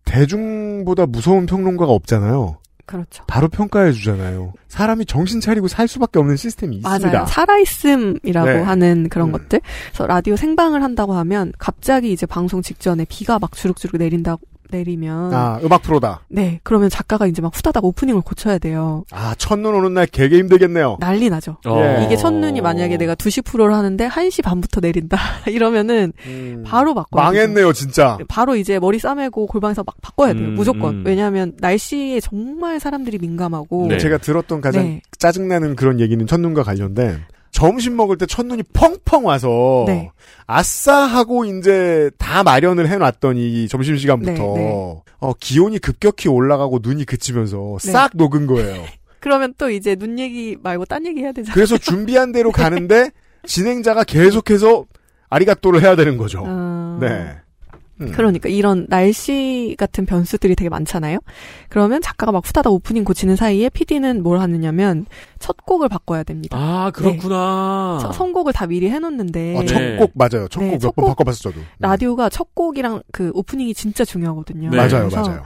대중보다 0.05 1.05
무서운 1.05 1.45
평론가가 1.45 1.91
없잖아요. 1.91 2.57
그렇죠. 2.89 3.23
바로 3.27 3.47
평가해 3.47 3.91
주잖아요. 3.91 4.53
사람이 4.67 5.05
정신 5.05 5.39
차리고 5.39 5.67
살 5.67 5.87
수밖에 5.87 6.17
없는 6.17 6.37
시스템이 6.37 6.77
있습니다. 6.77 7.07
맞아요. 7.11 7.25
살아있음이라고 7.27 8.49
네. 8.49 8.61
하는 8.63 9.09
그런 9.09 9.27
음. 9.27 9.31
것들. 9.33 9.61
그래서 9.89 10.07
라디오 10.07 10.35
생방을 10.35 10.81
한다고 10.81 11.13
하면 11.13 11.53
갑자기 11.59 12.11
이제 12.11 12.25
방송 12.25 12.63
직전에 12.63 13.05
비가 13.07 13.37
막 13.37 13.51
주룩주룩 13.51 13.97
내린다고 13.97 14.41
내리면 14.72 15.34
아, 15.34 15.59
음악 15.63 15.82
프로다. 15.82 16.22
네 16.30 16.59
그러면 16.63 16.89
작가가 16.89 17.28
이제 17.28 17.41
막 17.41 17.55
후다닥 17.55 17.84
오프닝을 17.86 18.22
고쳐야 18.22 18.57
돼요. 18.57 19.03
아, 19.11 19.36
첫눈 19.38 19.74
오는 19.74 19.93
날 19.93 20.05
개개 20.05 20.38
힘들겠네요. 20.38 20.97
난리 20.99 21.30
나죠. 21.30 21.57
어. 21.65 21.80
예. 21.82 22.05
이게 22.05 22.15
첫눈이 22.15 22.61
만약에 22.61 22.97
내가 22.97 23.15
2시 23.15 23.43
프로를 23.45 23.74
하는데 23.74 24.07
1시 24.07 24.43
반부터 24.43 24.82
내린다 24.82 25.17
이러면은 25.47 26.13
음, 26.26 26.63
바로 26.65 26.93
바꿔야 26.93 27.26
망했네요, 27.26 27.74
진짜. 27.74 28.17
바로 28.28 28.55
이제 28.55 28.80
머리 28.80 28.99
싸매고 28.99 29.47
골방에서 29.47 29.84
막 29.84 29.95
바꿔야 30.01 30.34
돼요. 30.34 30.47
음, 30.49 30.55
무조건. 30.55 30.95
음. 30.99 31.03
왜냐하면 31.05 31.53
날씨에 31.59 32.20
정말 32.20 32.80
사람들이 32.80 33.17
민감하고 33.20 33.88
네. 33.89 33.97
제가 33.97 34.17
들었던 34.17 34.61
가장 34.61 34.84
네. 34.84 35.01
짜증나는 35.17 35.76
그런 35.76 35.99
얘기는 35.99 36.26
첫눈과 36.26 36.63
관련된 36.63 37.20
점심 37.60 37.97
먹을 37.97 38.18
때 38.18 38.26
첫눈이 38.26 38.64
펑펑 38.72 39.26
와서 39.26 39.84
네. 39.86 40.12
아싸 40.47 40.95
하고 40.95 41.43
이제 41.43 42.10
다 42.18 42.41
마련을 42.41 42.88
해놨더니 42.88 43.68
점심 43.68 43.97
시간부터 43.97 44.32
네, 44.32 44.53
네. 44.55 45.01
어, 45.20 45.34
기온이 45.38 45.78
급격히 45.78 46.30
올라가고 46.30 46.80
눈이 46.82 47.03
그치면서 47.03 47.78
네. 47.82 47.91
싹 47.91 48.12
녹은 48.14 48.47
거예요. 48.47 48.86
그러면 49.20 49.53
또 49.57 49.70
이제 49.70 49.97
눈 49.97 50.18
얘기 50.20 50.57
말고 50.64 50.86
딴 50.86 51.05
얘기 51.05 51.20
해야 51.20 51.34
되잖아요. 51.34 51.53
그래서 51.53 51.78
준비한 51.78 52.32
대로 52.32 52.53
가는데 52.53 53.12
진행자가 53.45 54.05
계속해서 54.05 54.86
아리가또를 55.30 55.82
해야 55.82 55.97
되는 55.97 56.16
거죠. 56.16 56.43
어. 56.45 56.97
네. 57.01 57.36
음. 58.01 58.11
그러니까 58.13 58.47
이런 58.49 58.85
날씨 58.89 59.75
같은 59.77 60.05
변수들이 60.05 60.55
되게 60.55 60.69
많잖아요. 60.69 61.19
그러면 61.69 62.01
작가가 62.01 62.31
막 62.31 62.45
후다닥 62.47 62.71
오프닝 62.71 63.03
고치는 63.03 63.35
사이에 63.35 63.69
PD는 63.69 64.23
뭘 64.23 64.39
하느냐면 64.39 65.05
첫 65.39 65.57
곡을 65.65 65.89
바꿔야 65.89 66.23
됩니다. 66.23 66.57
아, 66.57 66.91
그렇구나. 66.91 67.99
서- 68.01 68.11
선곡을 68.11 68.53
다 68.53 68.65
미리 68.67 68.89
해놓는데 68.89 69.55
어, 69.57 69.65
첫곡 69.65 70.11
맞아요. 70.15 70.47
첫 70.49 70.61
네, 70.61 70.67
곡몇첫번 70.67 71.05
곡. 71.05 71.07
바꿔봤어 71.09 71.49
저도. 71.51 71.59
라디오가 71.79 72.29
첫 72.29 72.53
곡이랑 72.55 73.01
그 73.11 73.31
오프닝이 73.33 73.73
진짜 73.73 74.05
중요하거든요. 74.05 74.69
네. 74.69 74.77
맞아요, 74.77 75.09
맞아요. 75.09 75.43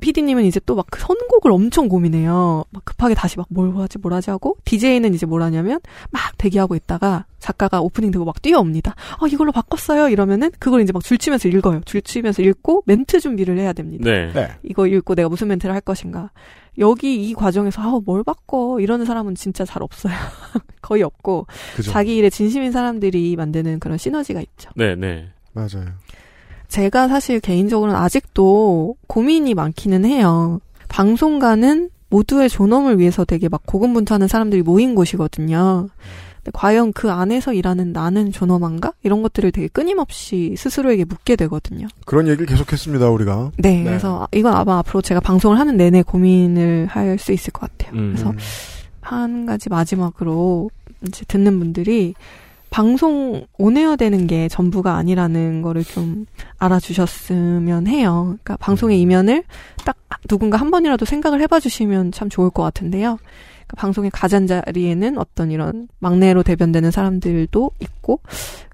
PD님은 0.00 0.44
이제 0.44 0.60
또 0.66 0.74
막그 0.74 1.00
선곡을 1.00 1.50
엄청 1.50 1.88
고민해요. 1.88 2.64
막 2.70 2.84
급하게 2.84 3.14
다시 3.14 3.38
막 3.38 3.46
뭘 3.48 3.74
하지, 3.76 3.98
뭘 3.98 4.12
하지 4.12 4.30
하고, 4.30 4.56
DJ는 4.64 5.14
이제 5.14 5.24
뭘 5.26 5.42
하냐면, 5.42 5.80
막 6.10 6.36
대기하고 6.36 6.74
있다가, 6.74 7.24
작가가 7.38 7.80
오프닝 7.80 8.10
되고 8.10 8.24
막 8.24 8.42
뛰어옵니다. 8.42 8.94
아, 9.20 9.26
이걸로 9.30 9.52
바꿨어요. 9.52 10.08
이러면은, 10.08 10.50
그걸 10.58 10.82
이제 10.82 10.92
막 10.92 11.02
줄치면서 11.02 11.48
읽어요. 11.48 11.80
줄치면서 11.84 12.42
읽고, 12.42 12.82
멘트 12.86 13.20
준비를 13.20 13.58
해야 13.58 13.72
됩니다. 13.72 14.04
네. 14.04 14.32
이거 14.62 14.86
읽고 14.86 15.14
내가 15.14 15.28
무슨 15.28 15.48
멘트를 15.48 15.74
할 15.74 15.80
것인가. 15.80 16.30
여기 16.78 17.28
이 17.28 17.32
과정에서, 17.34 17.80
아우, 17.80 18.02
뭘 18.04 18.22
바꿔. 18.22 18.78
이러는 18.80 19.06
사람은 19.06 19.34
진짜 19.34 19.64
잘 19.64 19.82
없어요. 19.82 20.12
거의 20.82 21.02
없고, 21.02 21.46
그죠. 21.76 21.90
자기 21.90 22.16
일에 22.16 22.28
진심인 22.28 22.72
사람들이 22.72 23.34
만드는 23.36 23.80
그런 23.80 23.96
시너지가 23.96 24.40
있죠. 24.40 24.70
네, 24.76 24.94
네. 24.94 25.30
맞아요. 25.52 25.86
제가 26.68 27.08
사실 27.08 27.40
개인적으로는 27.40 27.98
아직도 27.98 28.96
고민이 29.06 29.54
많기는 29.54 30.04
해요. 30.04 30.60
방송가는 30.88 31.90
모두의 32.08 32.48
존엄을 32.48 32.98
위해서 32.98 33.24
되게 33.24 33.48
막 33.48 33.62
고군분투하는 33.66 34.28
사람들이 34.28 34.62
모인 34.62 34.94
곳이거든요. 34.94 35.88
근데 36.36 36.50
과연 36.52 36.92
그 36.92 37.10
안에서 37.10 37.52
일하는 37.52 37.92
나는 37.92 38.30
존엄한가? 38.30 38.92
이런 39.02 39.22
것들을 39.22 39.50
되게 39.50 39.66
끊임없이 39.68 40.54
스스로에게 40.56 41.04
묻게 41.04 41.34
되거든요. 41.36 41.88
그런 42.04 42.28
얘기를 42.28 42.46
계속했습니다 42.46 43.10
우리가. 43.10 43.50
네, 43.58 43.82
그래서 43.82 44.28
이건 44.32 44.54
아마 44.54 44.78
앞으로 44.78 45.02
제가 45.02 45.18
방송을 45.20 45.58
하는 45.58 45.76
내내 45.76 46.02
고민을 46.02 46.86
할 46.88 47.18
수 47.18 47.32
있을 47.32 47.52
것 47.52 47.68
같아요. 47.70 47.98
음. 47.98 48.12
그래서 48.14 48.32
한 49.00 49.46
가지 49.46 49.68
마지막으로 49.68 50.70
이제 51.06 51.24
듣는 51.26 51.58
분들이 51.58 52.14
방송 52.76 53.46
온에어 53.56 53.96
되는 53.96 54.26
게 54.26 54.48
전부가 54.48 54.96
아니라는 54.96 55.62
거를 55.62 55.82
좀 55.82 56.26
알아주셨으면 56.58 57.86
해요. 57.86 58.24
그러니까 58.24 58.58
방송의 58.58 59.00
이면을 59.00 59.44
딱 59.86 59.96
누군가 60.28 60.58
한 60.58 60.70
번이라도 60.70 61.06
생각을 61.06 61.40
해봐 61.40 61.58
주시면 61.58 62.12
참 62.12 62.28
좋을 62.28 62.50
것 62.50 62.62
같은데요. 62.64 63.16
그러니까 63.16 63.76
방송의 63.78 64.10
가장자리에는 64.10 65.16
어떤 65.16 65.50
이런 65.50 65.88
막내로 66.00 66.42
대변되는 66.42 66.90
사람들도 66.90 67.70
있고 67.80 68.20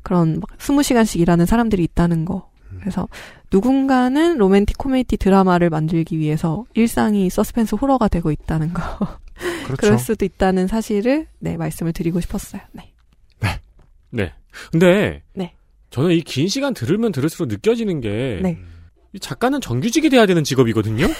그런 0.03 0.40
막 0.40 0.59
20시간씩 0.59 1.20
일하는 1.20 1.46
사람들이 1.46 1.84
있다는 1.84 2.24
거. 2.24 2.50
그래서 2.80 3.07
누군가는 3.53 4.36
로맨틱 4.36 4.78
코미디 4.78 5.16
드라마를 5.18 5.70
만들기 5.70 6.18
위해서 6.18 6.64
일상이 6.74 7.30
서스펜스 7.30 7.76
호러가 7.76 8.09
되고 8.09 8.32
있다는 8.32 8.74
거. 8.74 8.82
그렇죠. 9.62 9.76
그럴 9.76 9.98
수도 10.00 10.24
있다는 10.24 10.66
사실을 10.66 11.28
네 11.38 11.57
말씀을 11.57 11.92
드리고 11.92 12.20
싶었어요. 12.20 12.62
네. 12.72 12.91
네. 14.12 14.32
근데 14.70 15.22
네. 15.34 15.54
저는 15.90 16.12
이 16.12 16.20
긴 16.22 16.48
시간 16.48 16.74
들으면 16.74 17.12
들을수록 17.12 17.48
느껴지는 17.48 18.00
게 18.00 18.40
네. 18.42 18.58
이 19.12 19.18
작가는 19.20 19.60
정규직이 19.60 20.08
돼야 20.08 20.24
되는 20.26 20.42
직업이거든요. 20.44 21.06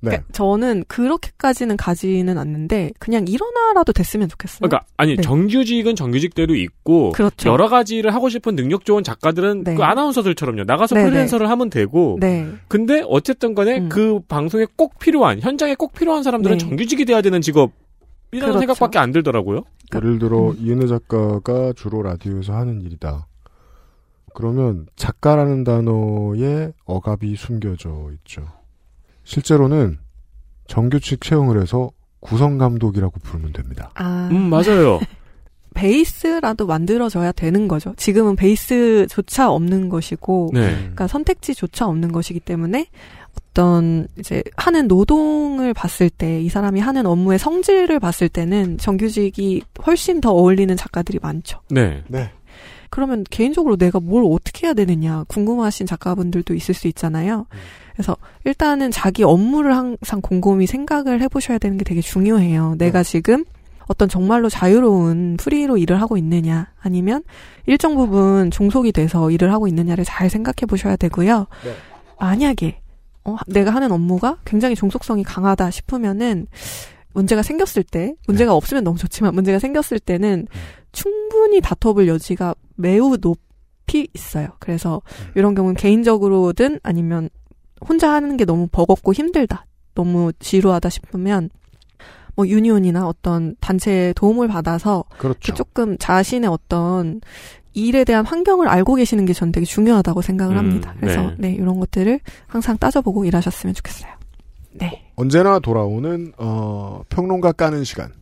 네. 0.00 0.10
그러니까 0.10 0.24
저는 0.32 0.84
그렇게까지는 0.88 1.76
가지는 1.76 2.36
않는데 2.36 2.90
그냥 2.98 3.24
일어나라도 3.28 3.92
됐으면 3.92 4.28
좋겠어요. 4.28 4.58
그러니까 4.68 4.84
아니 4.96 5.14
네. 5.14 5.22
정규직은 5.22 5.94
정규직대로 5.94 6.54
있고 6.56 7.10
그렇죠. 7.12 7.50
여러 7.50 7.68
가지를 7.68 8.12
하고 8.12 8.28
싶은 8.28 8.56
능력 8.56 8.84
좋은 8.84 9.04
작가들은 9.04 9.62
네. 9.64 9.74
그 9.76 9.84
아나운서들처럼요. 9.84 10.64
나가서 10.64 10.96
네, 10.96 11.04
프리랜서를 11.04 11.48
하면 11.50 11.70
되고 11.70 12.16
네. 12.20 12.42
음. 12.42 12.60
근데 12.66 13.04
어쨌든 13.06 13.54
간에 13.54 13.86
그 13.88 14.18
방송에 14.26 14.66
꼭 14.76 14.98
필요한 14.98 15.40
현장에 15.40 15.76
꼭 15.76 15.92
필요한 15.92 16.24
사람들은 16.24 16.58
네. 16.58 16.64
정규직이 16.64 17.04
돼야 17.04 17.20
되는 17.22 17.40
직업 17.40 17.70
이라는 18.32 18.54
그렇죠. 18.54 18.58
생각밖에 18.60 18.98
안 18.98 19.12
들더라고요. 19.12 19.62
예를 19.94 20.18
들어 20.18 20.54
이은혜 20.58 20.86
작가가 20.86 21.72
주로 21.76 22.02
라디오에서 22.02 22.54
하는 22.54 22.80
일이다. 22.80 23.26
그러면 24.34 24.86
작가라는 24.96 25.64
단어에 25.64 26.72
억압이 26.86 27.36
숨겨져 27.36 28.10
있죠. 28.14 28.46
실제로는 29.24 29.98
정규직 30.66 31.20
채용을 31.20 31.60
해서 31.60 31.90
구성 32.20 32.56
감독이라고 32.56 33.20
부르면 33.20 33.52
됩니다. 33.52 33.90
아. 33.94 34.28
음, 34.32 34.48
맞아요. 34.48 34.98
베이스라도 35.74 36.66
만들어져야 36.66 37.32
되는 37.32 37.66
거죠. 37.66 37.94
지금은 37.96 38.36
베이스조차 38.36 39.50
없는 39.50 39.88
것이고, 39.88 40.50
네. 40.52 40.74
그러니까 40.76 41.06
선택지조차 41.06 41.86
없는 41.86 42.12
것이기 42.12 42.40
때문에 42.40 42.88
어떤 43.52 44.08
이제 44.18 44.42
하는 44.56 44.88
노동을 44.88 45.74
봤을 45.74 46.08
때 46.08 46.42
이 46.42 46.48
사람이 46.48 46.80
하는 46.80 47.06
업무의 47.06 47.38
성질을 47.38 48.00
봤을 48.00 48.28
때는 48.28 48.78
정규직이 48.78 49.62
훨씬 49.86 50.20
더 50.20 50.32
어울리는 50.32 50.74
작가들이 50.76 51.18
많죠. 51.22 51.60
네. 51.70 52.02
네. 52.08 52.30
그러면 52.90 53.24
개인적으로 53.30 53.76
내가 53.76 54.00
뭘 54.00 54.24
어떻게 54.26 54.66
해야 54.66 54.74
되느냐 54.74 55.24
궁금하신 55.28 55.86
작가분들도 55.86 56.54
있을 56.54 56.74
수 56.74 56.88
있잖아요. 56.88 57.46
그래서 57.92 58.16
일단은 58.44 58.90
자기 58.90 59.22
업무를 59.22 59.76
항상 59.76 60.20
곰곰이 60.20 60.66
생각을 60.66 61.20
해보셔야 61.22 61.58
되는 61.58 61.78
게 61.78 61.84
되게 61.84 62.00
중요해요. 62.00 62.74
내가 62.78 63.02
지금 63.02 63.44
어떤 63.86 64.08
정말로 64.08 64.48
자유로운 64.48 65.36
프리로 65.38 65.76
일을 65.76 66.00
하고 66.00 66.16
있느냐 66.16 66.68
아니면 66.80 67.22
일정 67.66 67.96
부분 67.96 68.50
종속이 68.50 68.92
돼서 68.92 69.30
일을 69.30 69.52
하고 69.52 69.68
있느냐를 69.68 70.04
잘 70.04 70.28
생각해 70.30 70.66
보셔야 70.66 70.96
되고요. 70.96 71.46
만약에 72.18 72.81
어, 73.24 73.36
내가 73.46 73.70
하는 73.70 73.92
업무가 73.92 74.38
굉장히 74.44 74.74
종속성이 74.74 75.22
강하다 75.22 75.70
싶으면은 75.70 76.46
문제가 77.14 77.42
생겼을 77.42 77.82
때 77.84 78.14
문제가 78.26 78.54
없으면 78.54 78.84
너무 78.84 78.98
좋지만 78.98 79.34
문제가 79.34 79.58
생겼을 79.58 79.98
때는 79.98 80.46
충분히 80.92 81.60
다퉈볼 81.60 82.08
여지가 82.08 82.54
매우 82.76 83.16
높이 83.18 84.08
있어요. 84.14 84.48
그래서 84.58 85.02
이런 85.34 85.54
경우는 85.54 85.76
개인적으로든 85.76 86.80
아니면 86.82 87.28
혼자 87.86 88.10
하는 88.12 88.36
게 88.36 88.44
너무 88.44 88.68
버겁고 88.70 89.12
힘들다, 89.12 89.66
너무 89.94 90.32
지루하다 90.38 90.88
싶으면 90.88 91.50
뭐 92.34 92.46
유니온이나 92.46 93.06
어떤 93.06 93.56
단체의 93.60 94.14
도움을 94.14 94.48
받아서 94.48 95.04
그렇죠. 95.18 95.38
이렇게 95.44 95.54
조금 95.54 95.98
자신의 95.98 96.48
어떤 96.48 97.20
일에 97.74 98.04
대한 98.04 98.24
환경을 98.26 98.68
알고 98.68 98.94
계시는 98.96 99.24
게 99.26 99.32
전 99.32 99.50
되게 99.52 99.64
중요하다고 99.64 100.22
생각을 100.22 100.56
음, 100.56 100.58
합니다. 100.58 100.94
그래서 101.00 101.22
네. 101.30 101.36
네. 101.38 101.52
이런 101.54 101.80
것들을 101.80 102.20
항상 102.46 102.76
따져보고 102.78 103.24
일하셨으면 103.24 103.74
좋겠어요. 103.74 104.12
네. 104.72 105.10
언제나 105.16 105.58
돌아오는 105.58 106.32
어, 106.38 107.02
평론가 107.08 107.52
까는 107.52 107.84
시간. 107.84 108.12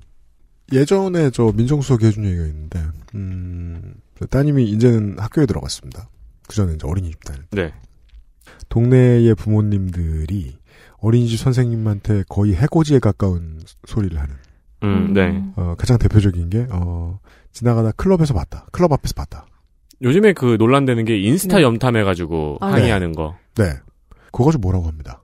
예전에 0.72 1.30
저 1.30 1.52
민정수석이 1.54 2.06
해준 2.06 2.24
얘기가 2.24 2.44
있는데, 2.46 2.80
음, 3.16 3.94
저 4.18 4.26
따님이 4.26 4.64
이제는 4.70 5.16
학교에 5.18 5.46
들어갔습니다. 5.46 6.08
그 6.48 6.54
전에 6.54 6.74
이제 6.74 6.86
어린이집 6.86 7.22
다닐 7.24 7.42
때. 7.50 7.62
네. 7.62 7.72
동네의 8.68 9.34
부모님들이 9.34 10.56
어린이집 10.98 11.38
선생님한테 11.38 12.24
거의 12.28 12.54
해코지에 12.54 13.00
가까운 13.00 13.60
소리를 13.86 14.16
하는. 14.20 14.34
음, 14.82 15.12
네. 15.12 15.42
어, 15.56 15.74
가장 15.76 15.98
대표적인 15.98 16.50
게, 16.50 16.66
어, 16.70 17.18
지나가다 17.52 17.92
클럽에서 17.92 18.34
봤다. 18.34 18.66
클럽 18.72 18.92
앞에서 18.92 19.14
봤다. 19.14 19.46
요즘에 20.02 20.32
그 20.32 20.56
논란되는 20.58 21.04
게 21.04 21.18
인스타 21.18 21.58
네. 21.58 21.62
염탐해가지고 21.62 22.58
아, 22.60 22.72
항의하는 22.72 23.12
거. 23.12 23.36
네. 23.56 23.74
그거 24.26 24.44
가지고 24.44 24.62
뭐라고 24.62 24.86
합니다. 24.86 25.22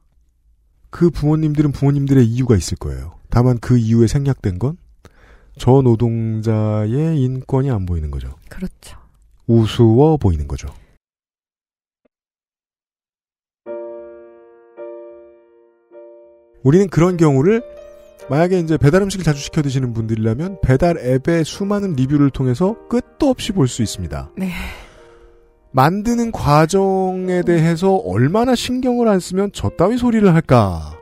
그 0.91 1.11
부모님들은 1.11 1.73
부모님들의 1.73 2.25
이유가 2.27 2.57
있을 2.57 2.77
거예요. 2.79 3.19
다만 3.31 3.59
그 3.59 3.79
이유에 3.79 4.07
생략된 4.07 4.59
건 4.59 4.77
저 5.59 5.81
노동자의 5.83 7.21
인권이 7.23 7.71
안 7.71 7.87
보이는 7.87 8.11
거죠. 8.11 8.35
그렇죠. 8.49 8.99
우스워 9.47 10.17
보이는 10.17 10.47
거죠. 10.47 10.69
우리는 16.63 16.89
그런 16.89 17.17
경우를 17.17 17.63
만약에 18.29 18.59
이제 18.59 18.77
배달 18.77 19.03
음식을 19.03 19.25
자주 19.25 19.41
시켜 19.41 19.63
드시는 19.63 19.93
분들이라면 19.93 20.59
배달 20.63 20.99
앱의 20.99 21.45
수많은 21.45 21.95
리뷰를 21.95 22.31
통해서 22.31 22.75
끝도 22.89 23.29
없이 23.29 23.53
볼 23.53 23.69
수 23.69 23.83
있습니다. 23.83 24.31
네. 24.37 24.51
만드는 25.73 26.33
과정에 26.33 27.43
대해서 27.43 27.95
얼마나 27.97 28.55
신경을 28.55 29.09
안 29.09 29.21
쓰면 29.21 29.51
저 29.53 29.69
따위 29.71 29.99
소리를 29.99 30.33
할까? 30.35 30.93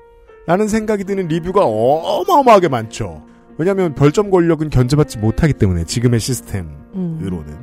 라는 0.47 0.69
생각이 0.69 1.05
드는 1.05 1.29
리뷰가 1.29 1.65
어마어마하게 1.65 2.69
많죠. 2.69 3.23
왜냐하면 3.57 3.95
별점 3.95 4.31
권력은 4.31 4.69
견제받지 4.71 5.19
못하기 5.19 5.55
때문에 5.55 5.85
지금의 5.85 6.19
시스템으로는. 6.21 7.57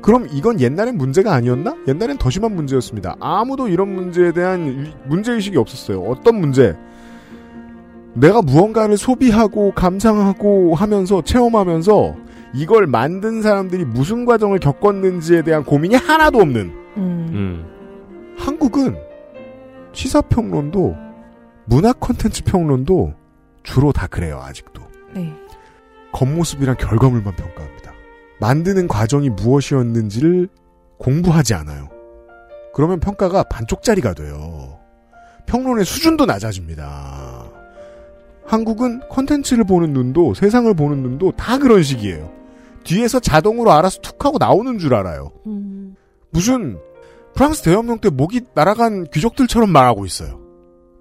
그럼 0.00 0.26
이건 0.32 0.60
옛날엔 0.60 0.96
문제가 0.96 1.34
아니었나? 1.34 1.76
옛날엔 1.86 2.16
더 2.16 2.30
심한 2.30 2.54
문제였습니다. 2.56 3.16
아무도 3.20 3.68
이런 3.68 3.94
문제에 3.94 4.32
대한 4.32 4.94
문제의식이 5.06 5.58
없었어요. 5.58 6.00
어떤 6.00 6.40
문제? 6.40 6.74
내가 8.14 8.42
무언가를 8.42 8.96
소비하고 8.96 9.72
감상하고 9.72 10.74
하면서 10.74 11.22
체험하면서 11.22 12.16
이걸 12.54 12.86
만든 12.86 13.42
사람들이 13.42 13.84
무슨 13.84 14.24
과정을 14.24 14.58
겪었는지에 14.58 15.42
대한 15.42 15.64
고민이 15.64 15.94
하나도 15.94 16.38
없는 16.40 16.72
음. 16.96 17.64
한국은 18.36 18.96
시사평론도 19.92 20.96
문화 21.66 21.92
콘텐츠 21.92 22.42
평론도 22.42 23.14
주로 23.62 23.92
다 23.92 24.06
그래요 24.06 24.40
아직도. 24.42 24.82
네. 25.14 25.32
겉모습이랑 26.12 26.76
결과물만 26.76 27.36
평가합니다. 27.36 27.92
만드는 28.40 28.88
과정이 28.88 29.30
무엇이었는지를 29.30 30.48
공부하지 30.98 31.54
않아요. 31.54 31.88
그러면 32.74 32.98
평가가 32.98 33.44
반쪽짜리가 33.44 34.14
돼요. 34.14 34.78
평론의 35.46 35.84
수준도 35.84 36.26
낮아집니다 36.26 37.29
한국은 38.50 39.00
콘텐츠를 39.08 39.64
보는 39.64 39.92
눈도 39.92 40.34
세상을 40.34 40.72
보는 40.74 41.02
눈도 41.02 41.32
다 41.32 41.58
그런 41.58 41.82
식이에요 41.82 42.30
뒤에서 42.84 43.20
자동으로 43.20 43.72
알아서 43.72 44.00
툭 44.00 44.24
하고 44.24 44.38
나오는 44.38 44.78
줄 44.78 44.94
알아요 44.94 45.32
무슨 46.30 46.78
프랑스 47.34 47.62
대혁명 47.62 47.98
때 48.00 48.10
목이 48.10 48.42
날아간 48.54 49.06
귀족들처럼 49.12 49.70
말하고 49.70 50.04
있어요. 50.04 50.40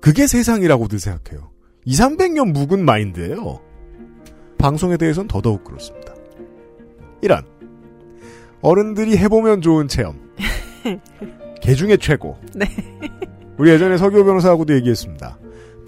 그게 0.01 0.27
세상이라고들 0.27 0.99
생각해요. 0.99 1.51
2, 1.85 1.93
300년 1.93 2.51
묵은 2.51 2.85
마인드예요. 2.85 3.59
방송에 4.57 4.97
대해서는 4.97 5.27
더더욱 5.27 5.63
그렇습니다. 5.63 6.13
이런 7.21 7.43
어른들이 8.61 9.17
해보면 9.17 9.61
좋은 9.61 9.87
체험. 9.87 10.17
개 11.61 11.73
중에 11.75 11.97
최고. 11.97 12.37
네. 12.53 12.65
우리 13.57 13.71
예전에 13.71 13.97
서기호 13.97 14.23
변호사하고도 14.23 14.73
얘기했습니다. 14.75 15.37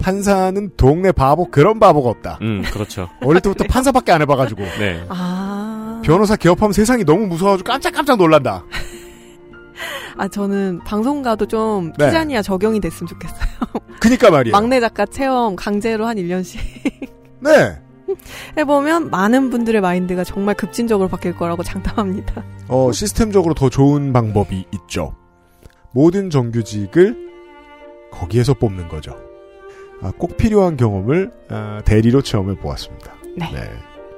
판사는 0.02 0.70
동네 0.76 1.12
바보 1.12 1.50
그런 1.50 1.78
바보가 1.78 2.10
없다. 2.10 2.38
음, 2.42 2.62
그렇죠. 2.72 3.08
어릴 3.22 3.40
때부터 3.40 3.64
판사밖에 3.64 4.12
안 4.12 4.20
해봐가지고. 4.22 4.62
네. 4.78 5.04
아. 5.08 6.02
변호사 6.04 6.36
개업하면 6.36 6.72
세상이 6.72 7.04
너무 7.04 7.26
무서워가지고 7.26 7.68
깜짝깜짝 7.70 8.18
놀란다. 8.18 8.64
아, 10.16 10.28
저는 10.28 10.80
방송가도 10.84 11.46
좀 11.46 11.92
네. 11.98 12.06
키자니아 12.06 12.42
적용이 12.42 12.80
됐으면 12.80 13.08
좋겠어요. 13.08 13.40
그니까 14.00 14.30
말이에요. 14.30 14.52
막내 14.52 14.80
작가 14.80 15.06
체험 15.06 15.56
강제로 15.56 16.06
한 16.06 16.16
1년씩 16.16 16.58
네. 17.40 17.78
해보면 18.58 19.10
많은 19.10 19.48
분들의 19.50 19.80
마인드가 19.80 20.22
정말 20.24 20.54
급진적으로 20.54 21.08
바뀔 21.08 21.34
거라고 21.34 21.62
장담합니다. 21.62 22.44
어, 22.68 22.92
시스템적으로 22.92 23.54
더 23.54 23.70
좋은 23.70 24.12
방법이 24.12 24.66
있죠. 24.72 25.14
모든 25.92 26.28
정규직을 26.28 27.16
거기에서 28.10 28.54
뽑는 28.54 28.88
거죠. 28.88 29.16
아, 30.02 30.12
꼭 30.18 30.36
필요한 30.36 30.76
경험을 30.76 31.30
아, 31.48 31.80
대리로 31.84 32.22
체험해 32.22 32.56
보았습니다. 32.56 33.12
네. 33.38 33.46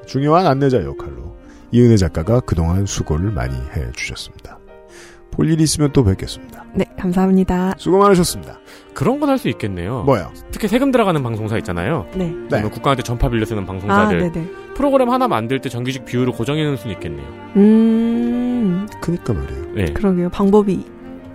중요한 0.07 0.47
안내자 0.47 0.83
역할로 0.85 1.35
이은혜 1.71 1.97
작가가 1.97 2.41
그동안 2.41 2.87
수고를 2.87 3.31
많이 3.31 3.55
해 3.55 3.91
주셨습니다. 3.93 4.59
볼일 5.31 5.61
있으면 5.61 5.91
또 5.93 6.05
뵙겠습니다. 6.05 6.65
네, 6.75 6.85
감사합니다. 6.97 7.75
수고 7.77 7.99
많으셨습니다. 7.99 8.61
그런 8.95 9.19
건 9.19 9.29
할 9.29 9.37
수 9.39 9.49
있겠네요. 9.49 10.05
뭐요? 10.05 10.31
특히 10.53 10.69
세금 10.69 10.93
들어가는 10.93 11.21
방송사 11.23 11.59
있잖아요. 11.59 12.07
네. 12.15 12.33
아니면 12.53 12.71
국가한테 12.71 13.03
전파 13.03 13.29
빌려 13.29 13.45
쓰는 13.45 13.65
아, 13.65 13.67
방송사들. 13.67 14.19
네네. 14.33 14.51
프로그램 14.77 15.11
하나 15.11 15.27
만들 15.27 15.61
때 15.61 15.69
정규직 15.69 16.05
비율을 16.05 16.33
고정해 16.33 16.63
놓을 16.65 16.77
수는 16.77 16.95
있겠네요. 16.95 17.27
음, 17.57 18.87
그니까 19.01 19.33
말이에요. 19.33 19.65
네. 19.75 19.85
그러게요. 19.93 20.29
방법이 20.31 20.85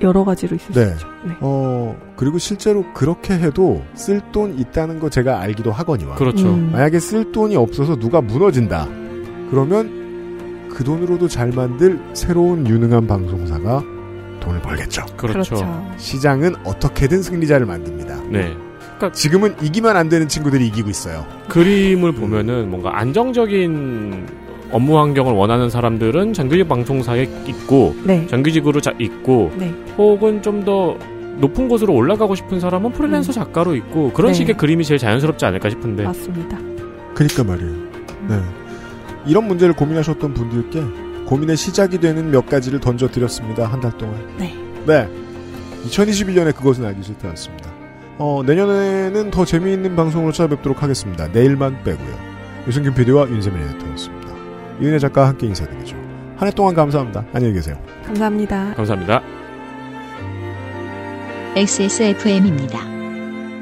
여러 0.01 0.23
가지로 0.23 0.55
있을 0.55 0.73
수 0.73 0.79
네. 0.79 0.91
있죠. 0.93 1.07
네. 1.25 1.35
어, 1.41 1.95
그리고 2.15 2.37
실제로 2.37 2.83
그렇게 2.93 3.33
해도 3.33 3.83
쓸 3.93 4.21
돈 4.31 4.57
있다는 4.57 4.99
거 4.99 5.09
제가 5.09 5.39
알기도 5.39 5.71
하거니와. 5.71 6.15
그렇죠. 6.15 6.47
음. 6.47 6.71
만약에 6.71 6.99
쓸 6.99 7.31
돈이 7.31 7.55
없어서 7.55 7.95
누가 7.95 8.21
무너진다. 8.21 8.87
그러면 9.49 10.69
그 10.71 10.83
돈으로도 10.83 11.27
잘 11.27 11.51
만들 11.51 11.99
새로운 12.13 12.67
유능한 12.67 13.07
방송사가 13.07 13.83
돈을 14.39 14.61
벌겠죠. 14.61 15.05
그렇죠. 15.17 15.57
시장은 15.97 16.55
어떻게든 16.63 17.21
승리자를 17.21 17.65
만듭니다. 17.65 18.23
네. 18.29 18.55
지금은 19.13 19.55
이기면 19.61 19.95
안 19.95 20.09
되는 20.09 20.27
친구들이 20.27 20.67
이기고 20.67 20.89
있어요. 20.89 21.25
그림을 21.47 22.11
보면은 22.13 22.69
뭔가 22.69 22.97
안정적인 22.99 24.27
업무 24.71 24.97
환경을 24.99 25.33
원하는 25.33 25.69
사람들은 25.69 26.33
정규직 26.33 26.67
방송사에 26.67 27.23
있고 27.47 27.95
네. 28.03 28.27
정규직으로 28.27 28.81
자, 28.81 28.91
있고 28.99 29.51
네. 29.57 29.73
혹은 29.97 30.41
좀 30.41 30.63
더 30.65 30.97
높은 31.37 31.69
곳으로 31.69 31.93
올라가고 31.93 32.35
싶은 32.35 32.59
사람은 32.59 32.91
프리랜서 32.91 33.31
작가로 33.31 33.73
있고 33.75 34.11
그런 34.11 34.31
네. 34.31 34.37
식의 34.37 34.57
그림이 34.57 34.83
제일 34.83 34.97
자연스럽지 34.97 35.45
않을까 35.45 35.69
싶은데 35.69 36.03
맞습니다. 36.03 36.57
그니까 37.15 37.43
말이에요. 37.45 37.71
네. 38.27 38.41
이런 39.25 39.47
문제를 39.47 39.73
고민하셨던 39.73 40.33
분들께 40.33 40.83
고민의 41.25 41.55
시작이 41.55 41.97
되는 41.99 42.29
몇 42.31 42.45
가지를 42.45 42.81
던져드렸습니다. 42.81 43.65
한 43.67 43.79
달 43.79 43.97
동안. 43.97 44.15
네. 44.37 44.53
네. 44.85 45.07
2021년에 45.87 46.53
그것은 46.53 46.83
알기 46.85 47.03
싫다였습니다. 47.03 47.69
어, 48.17 48.41
내년에는 48.45 49.31
더 49.31 49.45
재미있는 49.45 49.95
방송으로 49.95 50.33
찾아뵙도록 50.33 50.83
하겠습니다. 50.83 51.27
내일만 51.29 51.83
빼고요. 51.85 52.15
유승균 52.67 52.93
PD와 52.95 53.29
윤세민 53.29 53.61
에디터였습니다. 53.61 54.28
이은혜 54.81 54.99
작가와 54.99 55.29
함께 55.29 55.47
인사드리죠. 55.47 55.95
한 56.37 56.47
해 56.47 56.51
동안 56.51 56.73
감사합니다. 56.73 57.25
안녕히 57.33 57.53
계세요. 57.53 57.75
감사합니다. 58.05 58.73
감사합니다. 58.75 59.21
XSFM입니다. 61.55 62.79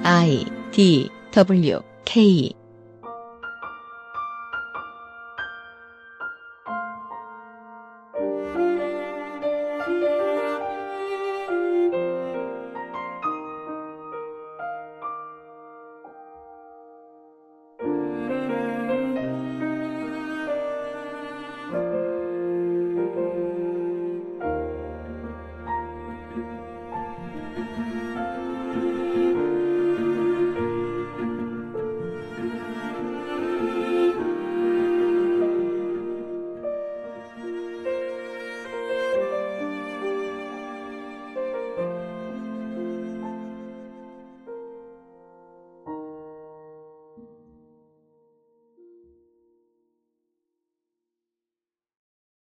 I 0.03 0.45
D 0.71 1.09
W 1.31 1.79
K 2.05 2.53